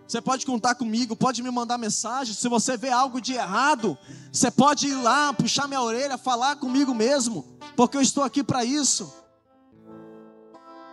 Você 0.08 0.22
pode 0.22 0.46
contar 0.46 0.74
comigo, 0.74 1.18
pode 1.18 1.44
me 1.44 1.52
mandar 1.52 1.78
mensagem. 1.78 2.34
Se 2.34 2.48
você 2.48 2.78
vê 2.78 2.90
algo 2.90 3.20
de 3.20 3.34
errado, 3.34 3.98
você 4.32 4.50
pode 4.50 4.88
ir 4.88 4.96
lá, 4.96 5.34
puxar 5.34 5.68
minha 5.68 5.82
orelha, 5.82 6.18
falar 6.18 6.56
comigo 6.56 6.96
mesmo, 6.96 7.44
porque 7.76 7.98
eu 7.98 8.02
estou 8.02 8.24
aqui 8.24 8.42
para 8.42 8.64
isso. 8.64 9.14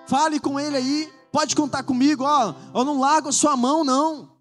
Fale 0.09 0.41
com 0.41 0.59
ele 0.59 0.77
aí, 0.77 1.13
pode 1.31 1.55
contar 1.55 1.85
comigo, 1.85 2.25
ó, 2.25 2.57
eu 2.75 2.85
não 2.85 2.99
largo 2.99 3.29
a 3.29 3.33
sua 3.33 3.57
mão 3.57 3.85
não. 3.85 4.34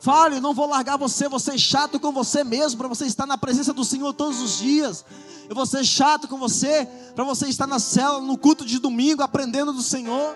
Fale, 0.00 0.40
não 0.40 0.54
vou 0.54 0.66
largar 0.66 0.96
você, 0.96 1.28
você 1.28 1.52
é 1.52 1.58
chato 1.58 2.00
com 2.00 2.10
você 2.10 2.42
mesmo, 2.42 2.78
para 2.78 2.88
você 2.88 3.04
estar 3.04 3.26
na 3.26 3.36
presença 3.36 3.70
do 3.74 3.84
Senhor 3.84 4.14
todos 4.14 4.40
os 4.40 4.58
dias. 4.58 5.04
Eu 5.46 5.54
vou 5.54 5.66
ser 5.66 5.84
chato 5.84 6.26
com 6.26 6.38
você, 6.38 6.88
para 7.14 7.22
você 7.22 7.48
estar 7.48 7.66
na 7.66 7.78
cela, 7.78 8.18
no 8.18 8.38
culto 8.38 8.64
de 8.64 8.78
domingo, 8.78 9.22
aprendendo 9.22 9.74
do 9.74 9.82
Senhor. 9.82 10.34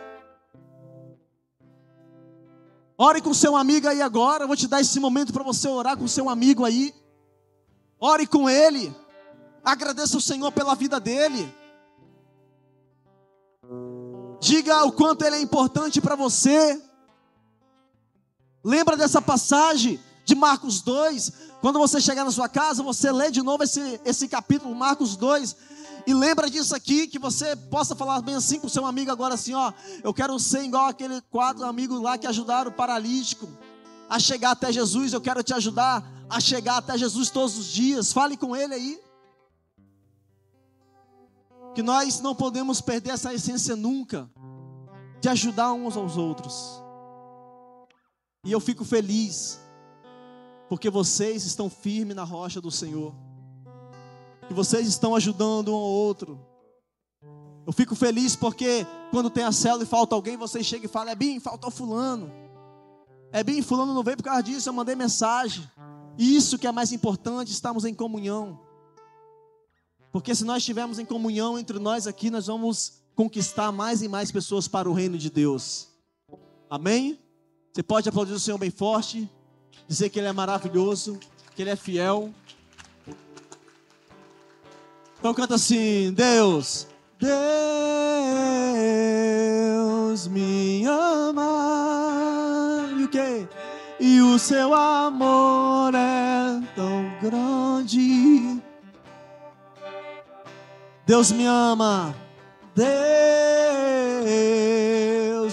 Ore 2.99 3.23
com 3.23 3.33
seu 3.33 3.57
amigo 3.57 3.89
aí 3.89 4.03
agora, 4.03 4.45
eu 4.45 4.49
vou 4.49 4.57
te 4.57 4.69
dar 4.69 4.83
esse 4.83 5.01
momento 5.01 5.33
para 5.33 5.43
você 5.43 5.67
orar 5.67 5.97
com 5.97 6.07
seu 6.07 6.29
amigo 6.29 6.63
aí. 6.63 6.95
Ore 7.99 8.27
com 8.27 8.51
ele. 8.51 8.95
Agradeça 9.65 10.19
o 10.19 10.21
Senhor 10.21 10.53
pela 10.53 10.75
vida 10.75 11.01
dele. 11.01 11.53
Diga 14.41 14.85
o 14.85 14.93
quanto 14.93 15.25
ele 15.25 15.37
é 15.37 15.41
importante 15.41 16.03
para 16.03 16.15
você. 16.15 16.79
Lembra 18.65 18.97
dessa 18.97 19.21
passagem 19.21 20.01
de 20.25 20.35
Marcos 20.35 20.81
2? 20.81 21.33
Quando 21.61 21.79
você 21.79 22.01
chegar 22.01 22.25
na 22.25 22.31
sua 22.31 22.49
casa, 22.49 22.83
você 22.83 23.13
lê 23.13 23.31
de 23.31 23.43
novo 23.43 23.63
esse, 23.63 24.01
esse 24.05 24.27
capítulo, 24.27 24.75
Marcos 24.75 25.17
2. 25.17 25.57
E 26.07 26.15
lembra 26.15 26.49
disso 26.49 26.75
aqui, 26.75 27.07
que 27.07 27.19
você 27.19 27.55
possa 27.57 27.95
falar 27.95 28.21
bem 28.23 28.35
assim 28.35 28.59
com 28.59 28.69
seu 28.69 28.87
amigo 28.87 29.11
agora 29.11 29.35
assim, 29.35 29.55
ó. 29.55 29.73
Eu 30.03 30.13
quero 30.15 30.39
ser 30.39 30.65
igual 30.65 30.87
aquele 30.87 31.21
quatro 31.31 31.65
amigos 31.65 32.01
lá 32.01 32.17
que 32.17 32.27
ajudaram 32.27 32.71
o 32.71 32.75
paralítico 32.75 33.49
a 34.09 34.19
chegar 34.19 34.53
até 34.53 34.73
Jesus. 34.73 35.13
Eu 35.13 35.21
quero 35.21 35.43
te 35.43 35.53
ajudar 35.53 36.03
a 36.29 36.41
chegar 36.41 36.79
até 36.79 36.97
Jesus 36.97 37.31
todos 37.31 37.57
os 37.59 37.67
dias. 37.67 38.13
Fale 38.13 38.37
com 38.37 38.57
ele 38.57 38.75
aí. 38.75 39.01
Que 41.75 41.83
nós 41.83 42.21
não 42.21 42.35
podemos 42.35 42.81
perder 42.81 43.11
essa 43.11 43.33
essência 43.35 43.77
nunca 43.77 44.31
de 45.21 45.29
ajudar 45.29 45.73
uns 45.73 45.97
aos 45.97 46.17
outros. 46.17 46.84
E 48.45 48.53
eu 48.53 48.61
fico 48.61 48.85
feliz, 48.85 49.59
porque 50.69 50.91
vocês 50.91 51.45
estão 51.45 51.71
firmes 51.71 52.15
na 52.15 52.25
rocha 52.25 52.61
do 52.61 52.71
Senhor, 52.71 53.15
que 54.47 54.53
vocês 54.53 54.87
estão 54.87 55.15
ajudando 55.15 55.73
um 55.73 55.77
ao 55.77 55.81
outro. 55.81 56.39
Eu 57.67 57.73
fico 57.73 57.95
feliz 57.95 58.37
porque 58.37 58.87
quando 59.11 59.31
tem 59.31 59.45
a 59.45 59.53
célula 59.53 59.85
e 59.85 59.87
falta 59.87 60.15
alguém, 60.15 60.37
vocês 60.37 60.67
chegam 60.67 60.85
e 60.85 60.89
falam: 60.89 61.13
É 61.13 61.15
bem, 61.15 61.41
faltou 61.41 61.71
Fulano. 61.71 62.31
É 63.33 63.43
bem, 63.43 63.63
Fulano 63.63 63.95
não 63.95 64.03
veio 64.03 64.19
por 64.19 64.25
causa 64.25 64.43
disso, 64.43 64.69
eu 64.69 64.73
mandei 64.73 64.95
mensagem. 64.95 65.69
Isso 66.19 66.59
que 66.59 66.67
é 66.67 66.73
mais 66.73 66.93
importante, 66.93 67.51
estamos 67.51 67.85
em 67.85 67.95
comunhão. 67.95 68.61
Porque 70.13 70.35
se 70.35 70.45
nós 70.45 70.59
estivermos 70.59 70.99
em 70.99 71.05
comunhão 71.05 71.59
entre 71.59 71.79
nós 71.79 72.07
aqui, 72.07 72.31
nós 72.31 72.47
vamos 72.47 73.03
conquistar 73.17 73.73
mais 73.73 74.03
e 74.03 74.09
mais 74.09 74.31
pessoas 74.31 74.69
para 74.69 74.89
o 74.89 74.93
reino 74.93 75.19
de 75.19 75.31
Deus. 75.31 75.89
Amém? 76.71 77.19
Você 77.75 77.83
pode 77.83 78.09
aplaudir 78.09 78.33
o 78.33 78.39
Senhor 78.39 78.57
bem 78.57 78.71
forte, 78.71 79.29
dizer 79.89 80.09
que 80.09 80.21
Ele 80.21 80.29
é 80.29 80.33
maravilhoso, 80.33 81.19
que 81.57 81.63
Ele 81.63 81.71
é 81.71 81.77
fiel. 81.77 82.33
Então 85.19 85.35
canta 85.35 85.57
assim: 85.57 86.13
Deus, 86.13 86.87
Deus 87.19 87.35
me 90.29 90.85
ama. 90.87 91.43
E 92.97 93.03
o 93.03 93.09
que? 93.09 93.49
E 93.99 94.21
o 94.21 94.39
seu 94.39 94.73
amor 94.73 95.97
é 95.97 96.63
tão 96.77 97.13
grande. 97.21 98.63
Deus 101.05 101.33
me 101.33 101.45
ama. 101.45 102.15
Deus 102.73 102.87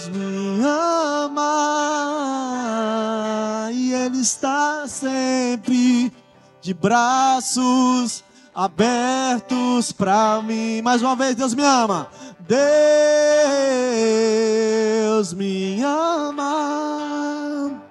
me 0.06 0.62
ama. 0.64 1.91
Está 4.22 4.86
sempre 4.86 6.12
de 6.60 6.72
braços 6.72 8.22
abertos 8.54 9.90
para 9.90 10.40
mim. 10.42 10.80
Mais 10.80 11.02
uma 11.02 11.16
vez, 11.16 11.34
Deus 11.34 11.54
me 11.54 11.64
ama. 11.64 12.08
Deus 15.02 15.34
me 15.34 15.82
ama. 15.82 17.82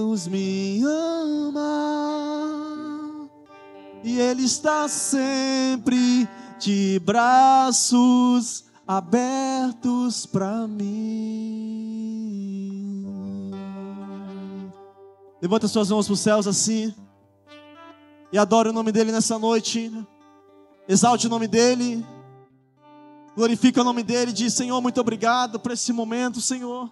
Deus 0.00 0.26
me 0.26 0.82
ama. 0.84 1.99
E 4.02 4.18
Ele 4.18 4.44
está 4.44 4.88
sempre 4.88 6.28
de 6.58 6.98
braços 7.00 8.64
abertos 8.86 10.26
para 10.26 10.66
mim. 10.66 12.00
Levanta 15.40 15.68
suas 15.68 15.90
mãos 15.90 16.06
para 16.06 16.14
os 16.14 16.20
céus 16.20 16.46
assim. 16.46 16.94
E 18.32 18.38
adore 18.38 18.68
o 18.68 18.72
nome 18.72 18.92
dele 18.92 19.12
nessa 19.12 19.38
noite. 19.38 19.92
Exalte 20.88 21.26
o 21.26 21.30
nome 21.30 21.46
dele. 21.48 22.04
Glorifica 23.36 23.80
o 23.80 23.84
nome 23.84 24.02
dele. 24.02 24.32
Diz: 24.32 24.54
Senhor, 24.54 24.80
muito 24.80 25.00
obrigado 25.00 25.58
por 25.58 25.72
esse 25.72 25.92
momento, 25.92 26.40
Senhor. 26.40 26.90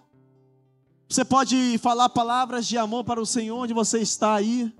Você 1.07 1.25
pode 1.25 1.77
falar 1.79 2.09
palavras 2.09 2.67
de 2.67 2.77
amor 2.77 3.03
para 3.03 3.19
o 3.19 3.25
Senhor 3.25 3.57
onde 3.57 3.73
você 3.73 3.99
está 3.99 4.35
aí. 4.35 4.71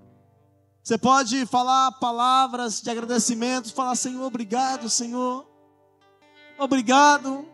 Você 0.84 0.98
pode 0.98 1.46
falar 1.46 1.92
palavras 1.94 2.82
de 2.82 2.90
agradecimento, 2.90 3.74
falar, 3.74 3.96
Senhor, 3.96 4.26
obrigado, 4.26 4.90
Senhor. 4.90 5.46
Obrigado. 6.58 7.46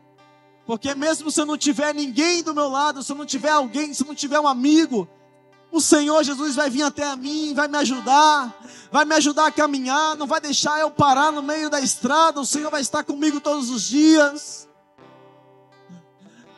Porque 0.65 0.95
mesmo 0.95 1.29
se 1.29 1.39
eu 1.39 1.45
não 1.45 1.57
tiver 1.57 1.93
ninguém 1.93 2.41
do 2.41 2.53
meu 2.53 2.67
lado, 2.69 3.03
se 3.03 3.11
eu 3.11 3.15
não 3.15 3.25
tiver 3.25 3.51
alguém, 3.51 3.93
se 3.93 4.03
eu 4.03 4.07
não 4.07 4.15
tiver 4.15 4.39
um 4.39 4.47
amigo, 4.47 5.07
o 5.71 5.79
Senhor 5.81 6.23
Jesus 6.23 6.55
vai 6.55 6.69
vir 6.69 6.83
até 6.83 7.03
a 7.03 7.15
mim, 7.15 7.53
vai 7.53 7.67
me 7.67 7.77
ajudar, 7.77 8.55
vai 8.91 9.05
me 9.05 9.13
ajudar 9.15 9.47
a 9.47 9.51
caminhar, 9.51 10.15
não 10.15 10.25
vai 10.25 10.39
deixar 10.39 10.79
eu 10.79 10.89
parar 10.89 11.31
no 11.31 11.43
meio 11.43 11.69
da 11.69 11.81
estrada, 11.81 12.39
o 12.39 12.45
Senhor 12.45 12.71
vai 12.71 12.81
estar 12.81 13.03
comigo 13.03 13.41
todos 13.41 13.69
os 13.69 13.83
dias. 13.83 14.67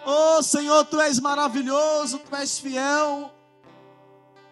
Oh 0.06 0.42
Senhor, 0.42 0.86
tu 0.86 1.02
és 1.02 1.20
maravilhoso, 1.20 2.20
tu 2.20 2.34
és 2.36 2.60
fiel. 2.60 3.34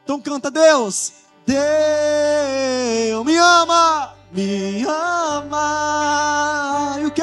Então 0.04 0.20
canta 0.20 0.52
Deus, 0.52 1.14
Deus 1.46 3.24
me 3.26 3.38
ama, 3.38 4.14
me 4.32 4.86
ama. 4.86 6.96
E 7.00 7.06
o 7.06 7.12
que? 7.12 7.22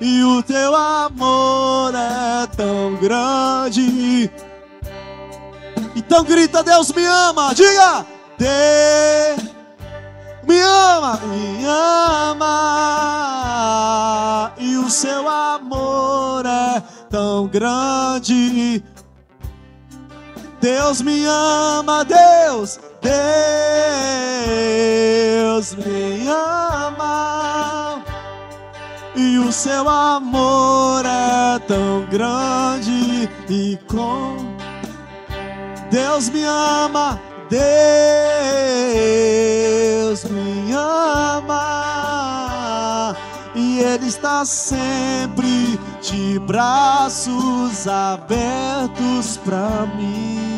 E 0.00 0.22
o 0.22 0.40
teu 0.42 0.74
amor 0.76 1.92
é 1.94 2.46
tão 2.56 2.94
grande. 2.96 4.30
Então 5.96 6.22
grita, 6.24 6.62
Deus 6.62 6.92
me 6.92 7.04
ama. 7.04 7.52
Diga, 7.54 8.06
Deus 8.38 9.42
me 10.46 10.60
ama, 10.60 11.16
me 11.26 11.64
ama. 11.66 12.44
E 14.58 14.76
o 14.76 14.88
seu 14.88 15.28
amor 15.28 16.46
é 16.46 16.80
tão 17.10 17.48
grande. 17.48 18.84
Deus 20.60 21.00
me 21.02 21.24
ama, 21.24 22.04
Deus, 22.04 22.78
Deus 23.00 23.14
me 25.74 26.28
ama. 26.28 28.02
E 29.16 29.38
o 29.38 29.52
seu 29.52 29.88
amor 29.88 31.04
é 31.04 31.58
tão 31.66 32.04
grande 32.10 33.28
e 33.48 33.78
com 33.88 34.36
Deus 35.90 36.28
me 36.28 36.44
ama, 36.44 37.18
Deus 37.48 37.64
me 40.24 40.72
ama. 40.72 41.56
E 43.54 43.80
Ele 43.80 44.06
está 44.06 44.44
sempre 44.44 45.80
de 46.02 46.38
braços 46.40 47.88
abertos 47.88 49.38
para 49.38 49.86
mim. 49.96 50.57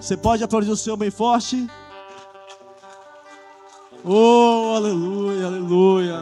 Você 0.00 0.16
pode 0.16 0.42
aplaudir 0.42 0.70
o 0.70 0.76
Senhor 0.76 0.96
bem 0.96 1.10
forte? 1.10 1.66
Oh, 4.02 4.72
aleluia, 4.74 5.46
aleluia. 5.46 6.20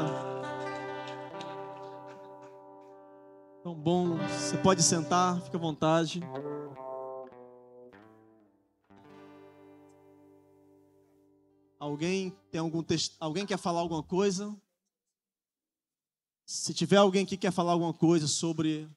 Tão 3.63 3.73
bom. 3.77 4.17
Você 4.17 4.59
pode 4.59 4.83
sentar, 4.83 5.41
fica 5.43 5.57
à 5.57 5.61
vontade. 5.61 6.21
Alguém 11.79 12.37
tem 12.51 12.61
algum 12.61 12.83
texto? 12.83 13.15
Alguém 13.21 13.47
quer 13.47 13.59
falar 13.59 13.79
alguma 13.79 14.03
coisa? 14.03 14.57
Se 16.45 16.75
tiver 16.75 16.97
alguém 16.97 17.25
que 17.25 17.37
quer 17.37 17.53
falar 17.53 17.73
alguma 17.73 17.95
coisa 17.95 18.27
sobre 18.27 18.91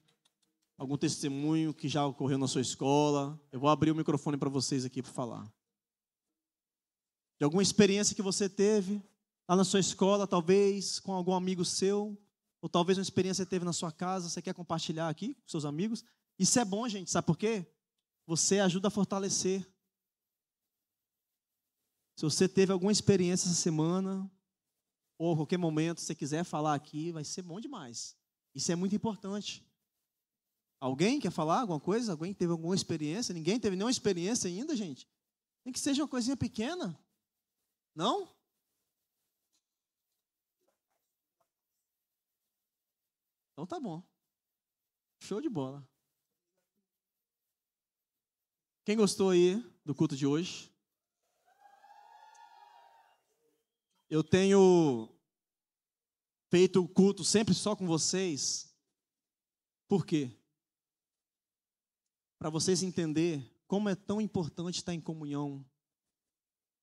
algum 0.82 0.98
testemunho 0.98 1.72
que 1.72 1.88
já 1.88 2.04
ocorreu 2.04 2.36
na 2.36 2.48
sua 2.48 2.60
escola, 2.60 3.40
eu 3.52 3.60
vou 3.60 3.70
abrir 3.70 3.92
o 3.92 3.94
microfone 3.94 4.36
para 4.36 4.48
vocês 4.48 4.84
aqui 4.84 5.00
para 5.00 5.12
falar. 5.12 5.44
De 7.38 7.44
alguma 7.44 7.62
experiência 7.62 8.16
que 8.16 8.22
você 8.22 8.48
teve 8.48 9.00
lá 9.48 9.54
na 9.54 9.62
sua 9.62 9.78
escola, 9.78 10.26
talvez 10.26 10.98
com 10.98 11.12
algum 11.12 11.34
amigo 11.34 11.64
seu, 11.64 12.20
ou 12.60 12.68
talvez 12.68 12.98
uma 12.98 13.02
experiência 13.02 13.44
que 13.44 13.50
teve 13.50 13.64
na 13.64 13.72
sua 13.72 13.92
casa, 13.92 14.28
você 14.28 14.42
quer 14.42 14.54
compartilhar 14.54 15.08
aqui 15.08 15.34
com 15.34 15.48
seus 15.48 15.64
amigos? 15.64 16.04
Isso 16.36 16.58
é 16.58 16.64
bom, 16.64 16.88
gente, 16.88 17.12
sabe 17.12 17.28
por 17.28 17.38
quê? 17.38 17.64
Você 18.26 18.58
ajuda 18.58 18.88
a 18.88 18.90
fortalecer. 18.90 19.64
Se 22.16 22.24
você 22.24 22.48
teve 22.48 22.72
alguma 22.72 22.90
experiência 22.90 23.46
essa 23.46 23.54
semana, 23.54 24.28
ou 25.16 25.32
a 25.32 25.36
qualquer 25.36 25.58
momento, 25.58 26.00
se 26.00 26.06
você 26.06 26.14
quiser 26.16 26.42
falar 26.42 26.74
aqui, 26.74 27.12
vai 27.12 27.22
ser 27.22 27.42
bom 27.42 27.60
demais. 27.60 28.16
Isso 28.52 28.72
é 28.72 28.74
muito 28.74 28.96
importante. 28.96 29.64
Alguém 30.82 31.20
quer 31.20 31.30
falar 31.30 31.60
alguma 31.60 31.78
coisa? 31.78 32.10
Alguém 32.10 32.34
teve 32.34 32.50
alguma 32.50 32.74
experiência? 32.74 33.32
Ninguém 33.32 33.60
teve 33.60 33.76
nenhuma 33.76 33.92
experiência 33.92 34.48
ainda, 34.48 34.74
gente? 34.74 35.08
Nem 35.64 35.72
que 35.72 35.78
seja 35.78 36.02
uma 36.02 36.08
coisinha 36.08 36.36
pequena. 36.36 36.98
Não? 37.94 38.28
Então 43.52 43.64
tá 43.64 43.78
bom. 43.78 44.02
Show 45.20 45.40
de 45.40 45.48
bola. 45.48 45.88
Quem 48.84 48.96
gostou 48.96 49.30
aí 49.30 49.64
do 49.84 49.94
culto 49.94 50.16
de 50.16 50.26
hoje? 50.26 50.68
Eu 54.10 54.24
tenho 54.24 55.08
feito 56.50 56.82
o 56.82 56.88
culto 56.88 57.22
sempre 57.22 57.54
só 57.54 57.76
com 57.76 57.86
vocês. 57.86 58.76
Por 59.86 60.04
quê? 60.04 60.41
Para 62.42 62.50
vocês 62.50 62.82
entender 62.82 63.56
como 63.68 63.88
é 63.88 63.94
tão 63.94 64.20
importante 64.20 64.74
estar 64.74 64.92
em 64.92 65.00
comunhão 65.00 65.64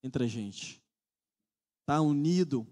entre 0.02 0.24
a 0.24 0.28
gente. 0.28 0.82
Estar 1.82 1.98
tá 1.98 2.02
unido. 2.02 2.66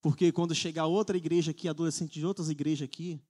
Porque 0.00 0.32
quando 0.32 0.54
chegar 0.54 0.86
outra 0.86 1.18
igreja 1.18 1.50
aqui, 1.50 1.68
adolescente 1.68 2.14
de 2.14 2.24
outras 2.24 2.48
igrejas 2.48 2.88
aqui, 2.88 3.22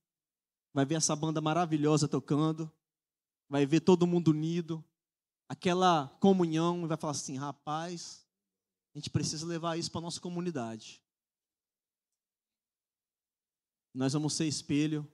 vai 0.72 0.86
ver 0.86 0.94
essa 0.94 1.16
banda 1.16 1.40
maravilhosa 1.40 2.06
tocando, 2.06 2.70
vai 3.48 3.66
ver 3.66 3.80
todo 3.80 4.06
mundo 4.06 4.28
unido, 4.28 4.84
aquela 5.48 6.06
comunhão, 6.20 6.84
e 6.84 6.86
vai 6.86 6.96
falar 6.96 7.10
assim: 7.10 7.36
rapaz, 7.36 8.24
a 8.94 8.98
gente 8.98 9.10
precisa 9.10 9.44
levar 9.44 9.76
isso 9.76 9.90
para 9.90 10.02
nossa 10.02 10.20
comunidade. 10.20 11.02
Nós 13.92 14.12
vamos 14.12 14.34
ser 14.34 14.46
espelho 14.46 15.04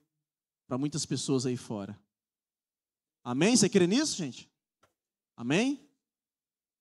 para 0.69 0.77
muitas 0.77 1.07
pessoas 1.07 1.47
aí 1.47 1.57
fora. 1.57 1.99
Amém? 3.27 3.57
Você 3.57 3.69
crê 3.69 3.89
nisso, 3.89 4.17
gente? 4.17 4.49
Amém? 5.37 5.85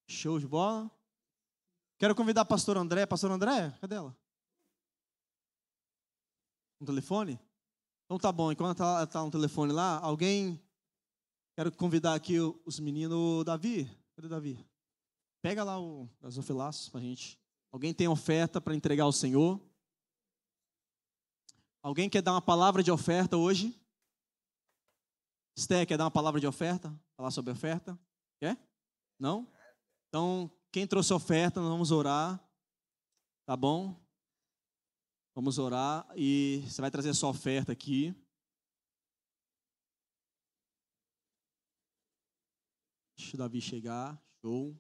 Show 0.08 0.40
de 0.40 0.48
bola. 0.48 0.92
Quero 1.98 2.14
convidar 2.14 2.42
a 2.42 2.46
pastora 2.46 2.80
André. 2.80 3.04
Pastor 3.08 3.32
André, 3.32 3.76
cadê 3.82 3.96
ela? 3.96 4.16
No 6.80 6.86
telefone? 6.86 7.40
Então 8.06 8.20
tá 8.20 8.32
bom, 8.32 8.52
enquanto 8.52 8.84
ela 8.84 9.06
está 9.06 9.24
no 9.24 9.32
telefone 9.32 9.74
lá, 9.74 9.98
alguém. 9.98 10.62
Quero 11.56 11.72
convidar 11.72 12.14
aqui 12.14 12.36
os 12.64 12.80
meninos. 12.80 13.44
Davi, 13.44 13.90
cadê 14.16 14.28
Davi? 14.28 14.64
Pega 15.42 15.64
lá 15.64 15.80
o 15.80 16.08
gasofilaço 16.22 16.92
para 16.92 17.02
gente. 17.02 17.40
Alguém 17.72 17.92
tem 17.92 18.08
oferta 18.08 18.62
para 18.62 18.76
entregar 18.76 19.06
ao 19.06 19.12
Senhor? 19.12 19.60
Alguém 21.82 22.08
quer 22.08 22.22
dar 22.22 22.34
uma 22.34 22.42
palavra 22.42 22.84
de 22.84 22.92
oferta 22.92 23.36
hoje? 23.36 23.76
Esté, 25.58 25.86
quer 25.86 25.98
dar 25.98 26.04
uma 26.04 26.12
palavra 26.12 26.40
de 26.40 26.46
oferta? 26.46 26.94
Falar 27.16 27.32
sobre 27.32 27.52
oferta? 27.52 27.98
Quer? 28.40 28.58
Não? 29.18 29.50
Então, 30.10 30.52
Quem 30.72 30.86
trouxe 30.86 31.14
oferta, 31.14 31.62
nós 31.62 31.70
vamos 31.70 31.92
orar. 31.92 32.38
Tá 33.46 33.56
bom? 33.56 33.98
Vamos 35.34 35.58
orar 35.58 36.06
e 36.18 36.62
você 36.68 36.82
vai 36.82 36.92
trazer 36.92 37.12
a 37.12 37.14
sua 37.14 37.30
oferta 37.30 37.72
aqui. 37.72 38.14
Deixa 43.18 43.36
o 43.36 43.38
Davi 43.38 43.62
chegar. 43.62 44.22
Show. 44.42 44.78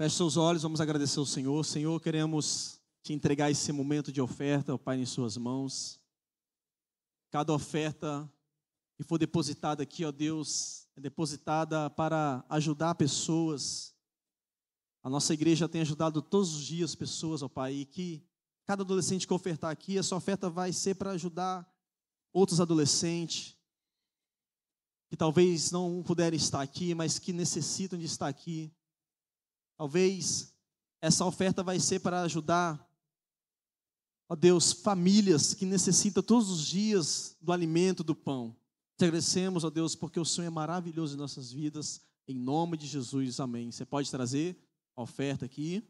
Feche 0.00 0.16
seus 0.16 0.38
olhos, 0.38 0.62
vamos 0.62 0.80
agradecer 0.80 1.18
ao 1.18 1.26
Senhor. 1.26 1.62
Senhor, 1.62 2.00
queremos 2.00 2.80
te 3.02 3.12
entregar 3.12 3.50
esse 3.50 3.70
momento 3.70 4.10
de 4.10 4.18
oferta, 4.18 4.72
ó 4.72 4.78
Pai, 4.78 4.98
em 4.98 5.04
Suas 5.04 5.36
mãos. 5.36 6.00
Cada 7.30 7.52
oferta 7.52 8.26
que 8.96 9.02
for 9.02 9.18
depositada 9.18 9.82
aqui, 9.82 10.02
ó 10.06 10.10
Deus, 10.10 10.88
é 10.96 11.02
depositada 11.02 11.90
para 11.90 12.42
ajudar 12.48 12.94
pessoas. 12.94 13.94
A 15.02 15.10
nossa 15.10 15.34
igreja 15.34 15.68
tem 15.68 15.82
ajudado 15.82 16.22
todos 16.22 16.54
os 16.54 16.64
dias 16.64 16.94
pessoas, 16.94 17.42
ó 17.42 17.48
Pai, 17.50 17.74
e 17.74 17.84
que 17.84 18.26
cada 18.64 18.82
adolescente 18.82 19.26
que 19.26 19.34
ofertar 19.34 19.70
aqui, 19.70 19.98
essa 19.98 20.16
oferta 20.16 20.48
vai 20.48 20.72
ser 20.72 20.94
para 20.94 21.10
ajudar 21.10 21.70
outros 22.32 22.58
adolescentes 22.58 23.54
que 25.10 25.16
talvez 25.18 25.70
não 25.70 26.02
puderem 26.02 26.38
estar 26.38 26.62
aqui, 26.62 26.94
mas 26.94 27.18
que 27.18 27.34
necessitam 27.34 27.98
de 27.98 28.06
estar 28.06 28.28
aqui. 28.28 28.72
Talvez 29.80 30.54
essa 31.00 31.24
oferta 31.24 31.62
vai 31.62 31.80
ser 31.80 32.00
para 32.00 32.20
ajudar, 32.20 32.86
ó 34.28 34.36
Deus, 34.36 34.72
famílias 34.72 35.54
que 35.54 35.64
necessitam 35.64 36.22
todos 36.22 36.50
os 36.50 36.66
dias 36.66 37.34
do 37.40 37.50
alimento, 37.50 38.04
do 38.04 38.14
pão. 38.14 38.54
Te 38.98 39.06
agradecemos, 39.06 39.64
ó 39.64 39.70
Deus, 39.70 39.96
porque 39.96 40.20
o 40.20 40.24
Senhor 40.26 40.46
é 40.46 40.50
maravilhoso 40.50 41.14
em 41.14 41.18
nossas 41.18 41.50
vidas. 41.50 42.02
Em 42.28 42.34
nome 42.34 42.76
de 42.76 42.86
Jesus, 42.86 43.40
amém. 43.40 43.72
Você 43.72 43.86
pode 43.86 44.10
trazer 44.10 44.54
a 44.94 45.00
oferta 45.00 45.46
aqui. 45.46 45.82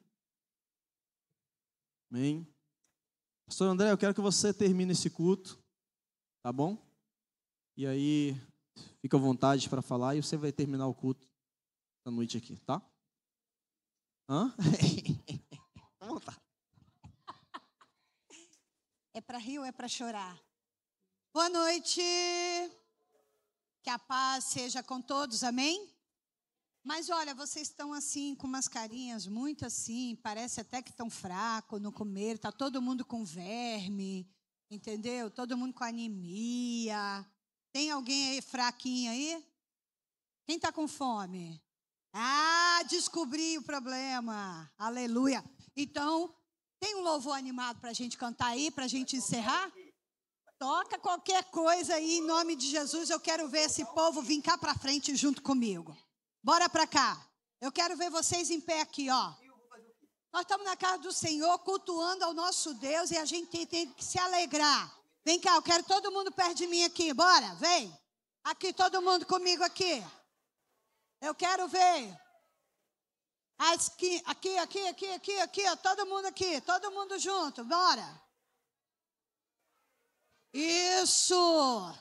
Amém. 2.12 2.46
Pastor 3.44 3.66
André, 3.66 3.90
eu 3.90 3.98
quero 3.98 4.14
que 4.14 4.20
você 4.20 4.54
termine 4.54 4.92
esse 4.92 5.10
culto, 5.10 5.60
tá 6.44 6.52
bom? 6.52 6.78
E 7.76 7.88
aí, 7.88 8.40
fica 9.02 9.16
à 9.16 9.20
vontade 9.20 9.68
para 9.68 9.82
falar 9.82 10.14
e 10.14 10.22
você 10.22 10.36
vai 10.36 10.52
terminar 10.52 10.86
o 10.86 10.94
culto 10.94 11.28
da 12.04 12.12
noite 12.12 12.38
aqui, 12.38 12.56
tá? 12.60 12.80
Hã? 14.30 14.54
Vamos 15.98 16.24
lá. 16.24 16.40
É 19.12 19.20
para 19.20 19.38
rir 19.38 19.58
ou 19.58 19.64
é 19.64 19.72
para 19.72 19.88
chorar? 19.88 20.40
Boa 21.34 21.48
noite. 21.48 22.00
Que 23.82 23.90
a 23.90 23.98
paz 23.98 24.44
seja 24.44 24.84
com 24.84 25.02
todos, 25.02 25.42
amém? 25.42 25.92
Mas 26.84 27.10
olha, 27.10 27.34
vocês 27.34 27.66
estão 27.66 27.92
assim, 27.92 28.36
com 28.36 28.46
umas 28.46 28.68
carinhas 28.68 29.26
muito 29.26 29.66
assim, 29.66 30.14
parece 30.22 30.60
até 30.60 30.80
que 30.80 30.90
estão 30.90 31.10
fracos 31.10 31.80
no 31.82 31.90
comer, 31.90 32.38
tá 32.38 32.52
todo 32.52 32.80
mundo 32.80 33.04
com 33.04 33.24
verme, 33.24 34.30
entendeu? 34.70 35.28
Todo 35.28 35.58
mundo 35.58 35.74
com 35.74 35.82
anemia. 35.82 37.26
Tem 37.72 37.90
alguém 37.90 38.30
aí 38.30 38.40
fraquinho 38.40 39.10
aí? 39.10 39.44
Quem 40.46 40.54
está 40.54 40.70
com 40.70 40.86
fome? 40.86 41.60
Ah, 42.12 42.82
descobri 42.88 43.58
o 43.58 43.62
problema. 43.62 44.70
Aleluia. 44.76 45.44
Então, 45.76 46.34
tem 46.80 46.96
um 46.96 47.02
louvor 47.02 47.36
animado 47.36 47.80
para 47.80 47.90
a 47.90 47.94
gente 47.94 48.16
cantar 48.16 48.48
aí, 48.48 48.70
para 48.70 48.84
a 48.84 48.88
gente 48.88 49.16
encerrar? 49.16 49.70
Toca 50.58 50.98
qualquer 50.98 51.44
coisa 51.44 51.94
aí, 51.94 52.18
em 52.18 52.26
nome 52.26 52.56
de 52.56 52.68
Jesus. 52.68 53.10
Eu 53.10 53.20
quero 53.20 53.48
ver 53.48 53.60
esse 53.60 53.84
povo 53.84 54.20
vir 54.22 54.42
cá 54.42 54.58
para 54.58 54.74
frente 54.74 55.14
junto 55.14 55.40
comigo. 55.40 55.96
Bora 56.42 56.68
para 56.68 56.86
cá. 56.86 57.18
Eu 57.60 57.70
quero 57.70 57.96
ver 57.96 58.10
vocês 58.10 58.50
em 58.50 58.60
pé 58.60 58.80
aqui, 58.80 59.08
ó. 59.10 59.34
Nós 60.32 60.42
estamos 60.42 60.64
na 60.64 60.76
casa 60.76 60.98
do 60.98 61.12
Senhor, 61.12 61.58
cultuando 61.60 62.24
ao 62.24 62.32
nosso 62.32 62.74
Deus 62.74 63.10
e 63.10 63.16
a 63.16 63.24
gente 63.24 63.66
tem, 63.66 63.86
que 63.90 64.04
se 64.04 64.18
alegrar. 64.18 64.94
Vem 65.24 65.40
cá, 65.40 65.54
eu 65.56 65.62
quero 65.62 65.82
todo 65.84 66.12
mundo 66.12 66.32
perto 66.32 66.54
de 66.54 66.66
mim 66.66 66.84
aqui. 66.84 67.12
Bora, 67.12 67.54
vem. 67.56 67.92
Aqui, 68.44 68.72
todo 68.72 69.02
mundo 69.02 69.26
comigo 69.26 69.62
aqui. 69.62 70.02
Eu 71.20 71.34
quero 71.34 71.68
ver. 71.68 72.18
Aqui, 73.58 74.22
aqui, 74.24 74.56
aqui, 74.58 74.88
aqui, 74.88 75.06
aqui, 75.10 75.38
aqui, 75.38 75.68
ó, 75.68 75.76
todo 75.76 76.06
mundo 76.06 76.26
aqui, 76.26 76.60
todo 76.62 76.90
mundo 76.90 77.18
junto, 77.18 77.62
bora. 77.64 78.22
Isso. 80.52 81.94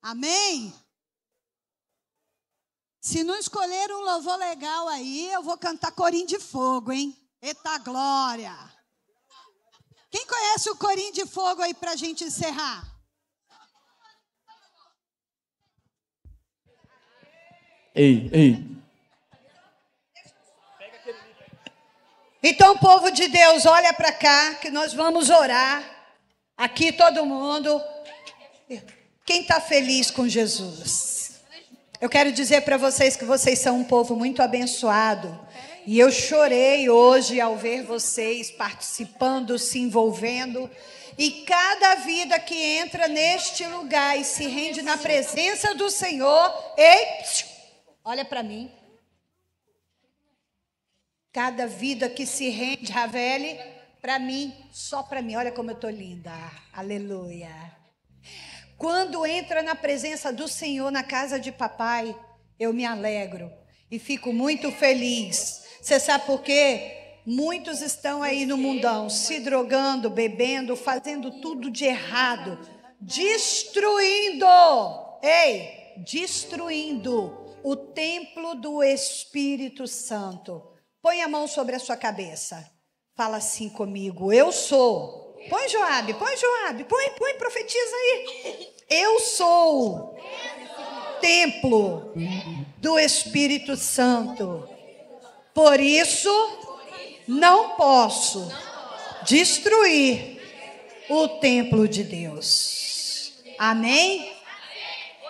Amém? 0.00 0.72
Se 3.00 3.24
não 3.24 3.36
escolher 3.36 3.90
um 3.92 4.00
louvor 4.00 4.36
legal 4.36 4.86
aí, 4.88 5.30
eu 5.32 5.42
vou 5.42 5.58
cantar 5.58 5.92
Corim 5.92 6.26
de 6.26 6.38
Fogo, 6.38 6.92
hein? 6.92 7.16
Eita 7.42 7.78
glória! 7.78 8.54
Quem 10.10 10.26
conhece 10.26 10.70
o 10.70 10.76
Corim 10.76 11.10
de 11.12 11.24
Fogo 11.26 11.62
aí 11.62 11.72
pra 11.72 11.96
gente 11.96 12.24
encerrar? 12.24 12.89
Ei, 17.94 18.30
ei. 18.32 18.70
Então, 22.42 22.78
povo 22.78 23.10
de 23.10 23.28
Deus, 23.28 23.66
olha 23.66 23.92
para 23.92 24.12
cá 24.12 24.54
que 24.54 24.70
nós 24.70 24.94
vamos 24.94 25.28
orar. 25.28 25.84
Aqui 26.56 26.92
todo 26.92 27.26
mundo. 27.26 27.82
Quem 29.26 29.42
está 29.42 29.60
feliz 29.60 30.10
com 30.10 30.28
Jesus? 30.28 31.40
Eu 32.00 32.08
quero 32.08 32.32
dizer 32.32 32.62
para 32.62 32.76
vocês 32.76 33.16
que 33.16 33.24
vocês 33.24 33.58
são 33.58 33.78
um 33.78 33.84
povo 33.84 34.14
muito 34.14 34.40
abençoado. 34.40 35.38
E 35.84 35.98
eu 35.98 36.10
chorei 36.10 36.88
hoje 36.88 37.40
ao 37.40 37.56
ver 37.56 37.82
vocês 37.82 38.50
participando, 38.50 39.58
se 39.58 39.80
envolvendo. 39.80 40.70
E 41.18 41.42
cada 41.42 41.96
vida 41.96 42.38
que 42.38 42.54
entra 42.54 43.08
neste 43.08 43.66
lugar 43.66 44.18
e 44.18 44.24
se 44.24 44.46
rende 44.46 44.80
na 44.80 44.96
presença 44.96 45.74
do 45.74 45.90
Senhor, 45.90 46.54
ei, 46.76 47.06
olha 48.04 48.24
para 48.24 48.42
mim. 48.42 48.70
Cada 51.32 51.66
vida 51.66 52.08
que 52.08 52.26
se 52.26 52.48
rende, 52.48 52.90
Ravele, 52.90 53.58
para 54.00 54.18
mim, 54.18 54.52
só 54.72 55.02
para 55.02 55.22
mim. 55.22 55.36
Olha 55.36 55.52
como 55.52 55.70
eu 55.70 55.74
estou 55.74 55.90
linda. 55.90 56.32
Aleluia. 56.72 57.50
Quando 58.76 59.26
entra 59.26 59.62
na 59.62 59.74
presença 59.74 60.32
do 60.32 60.48
Senhor 60.48 60.90
na 60.90 61.02
casa 61.02 61.38
de 61.38 61.52
papai, 61.52 62.16
eu 62.58 62.72
me 62.72 62.84
alegro 62.84 63.52
e 63.90 63.98
fico 63.98 64.32
muito 64.32 64.72
feliz. 64.72 65.64
Você 65.80 66.00
sabe 66.00 66.26
por 66.26 66.42
quê? 66.42 66.96
Muitos 67.26 67.82
estão 67.82 68.22
aí 68.22 68.46
no 68.46 68.56
mundão 68.56 69.10
se 69.10 69.40
drogando, 69.40 70.08
bebendo, 70.08 70.74
fazendo 70.74 71.40
tudo 71.40 71.70
de 71.70 71.84
errado, 71.84 72.58
destruindo, 73.00 74.46
ei, 75.22 75.94
destruindo 75.98 77.39
o 77.62 77.76
templo 77.76 78.54
do 78.54 78.82
Espírito 78.82 79.86
Santo. 79.86 80.62
Põe 81.02 81.22
a 81.22 81.28
mão 81.28 81.46
sobre 81.46 81.74
a 81.74 81.78
sua 81.78 81.96
cabeça. 81.96 82.70
Fala 83.14 83.38
assim 83.38 83.68
comigo. 83.68 84.32
Eu 84.32 84.52
sou. 84.52 85.36
Põe 85.48 85.68
Joabe, 85.68 86.14
põe 86.14 86.36
Joabe, 86.36 86.84
põe, 86.84 87.10
põe, 87.10 87.34
profetiza 87.34 87.96
aí. 87.96 88.68
Eu 88.88 89.20
sou 89.20 90.18
templo 91.20 92.12
do 92.78 92.98
Espírito 92.98 93.76
Santo. 93.76 94.68
Por 95.54 95.80
isso, 95.80 96.30
não 97.26 97.70
posso 97.76 98.50
destruir 99.24 100.40
o 101.08 101.28
templo 101.28 101.86
de 101.86 102.04
Deus. 102.04 103.32
Amém? 103.58 104.39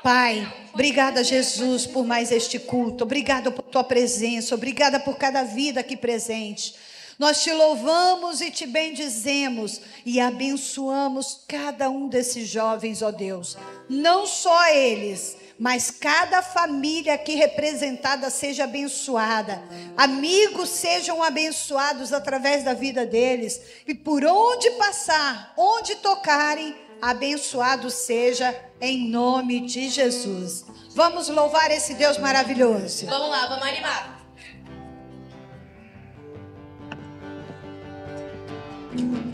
Pai, 0.02 0.50
obrigada, 0.72 1.22
Jesus, 1.22 1.86
por 1.86 2.06
mais 2.06 2.32
este 2.32 2.58
culto. 2.58 3.04
Obrigada 3.04 3.50
por 3.50 3.62
tua 3.62 3.84
presença. 3.84 4.54
Obrigada 4.54 4.98
por 4.98 5.16
cada 5.16 5.42
vida 5.42 5.80
aqui 5.80 5.96
presente. 5.96 6.74
Nós 7.18 7.42
te 7.42 7.52
louvamos 7.52 8.40
e 8.40 8.50
te 8.50 8.66
bendizemos 8.66 9.82
e 10.06 10.18
abençoamos 10.18 11.42
cada 11.46 11.90
um 11.90 12.08
desses 12.08 12.48
jovens, 12.48 13.02
ó 13.02 13.10
Deus. 13.10 13.58
Não 13.90 14.26
só 14.26 14.68
eles, 14.68 15.36
mas 15.58 15.90
cada 15.90 16.40
família 16.40 17.12
aqui 17.12 17.34
representada 17.34 18.30
seja 18.30 18.64
abençoada. 18.64 19.62
Amigos 19.98 20.70
sejam 20.70 21.22
abençoados 21.22 22.14
através 22.14 22.64
da 22.64 22.72
vida 22.72 23.04
deles. 23.04 23.60
E 23.86 23.94
por 23.94 24.24
onde 24.24 24.70
passar, 24.70 25.52
onde 25.58 25.96
tocarem, 25.96 26.74
abençoado 27.00 27.90
seja 27.90 28.54
em 28.80 29.08
nome 29.08 29.60
de 29.60 29.88
Jesus. 29.88 30.64
Vamos 30.94 31.28
louvar 31.28 31.70
esse 31.70 31.94
Deus 31.94 32.18
maravilhoso. 32.18 33.06
Vamos 33.06 33.30
lá, 33.30 33.46
vamos 33.46 33.66
animar. 33.66 34.20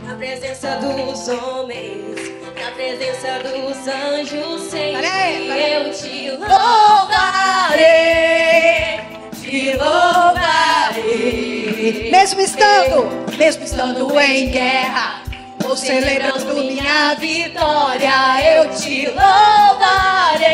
Na 0.02 0.14
presença 0.16 0.76
dos 0.76 1.28
homens, 1.28 2.16
na 2.62 2.70
presença 2.72 3.40
dos 3.40 3.88
anjos, 3.88 4.62
Senhor, 4.70 5.02
eu 5.02 5.90
te 5.92 6.30
louvarei, 6.30 7.80
te 9.40 9.76
louvarei. 9.76 10.46
Mesmo 12.10 12.40
estando, 12.40 13.08
mesmo 13.36 13.64
estando 13.64 14.20
em 14.20 14.50
guerra, 14.50 15.22
Estou 15.66 15.76
celebrando 15.76 16.54
minha 16.54 17.14
vitória, 17.16 18.40
eu 18.54 18.70
te 18.70 19.06
louvarei, 19.08 20.46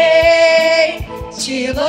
te 1.37 1.67
louvarei. 1.67 1.77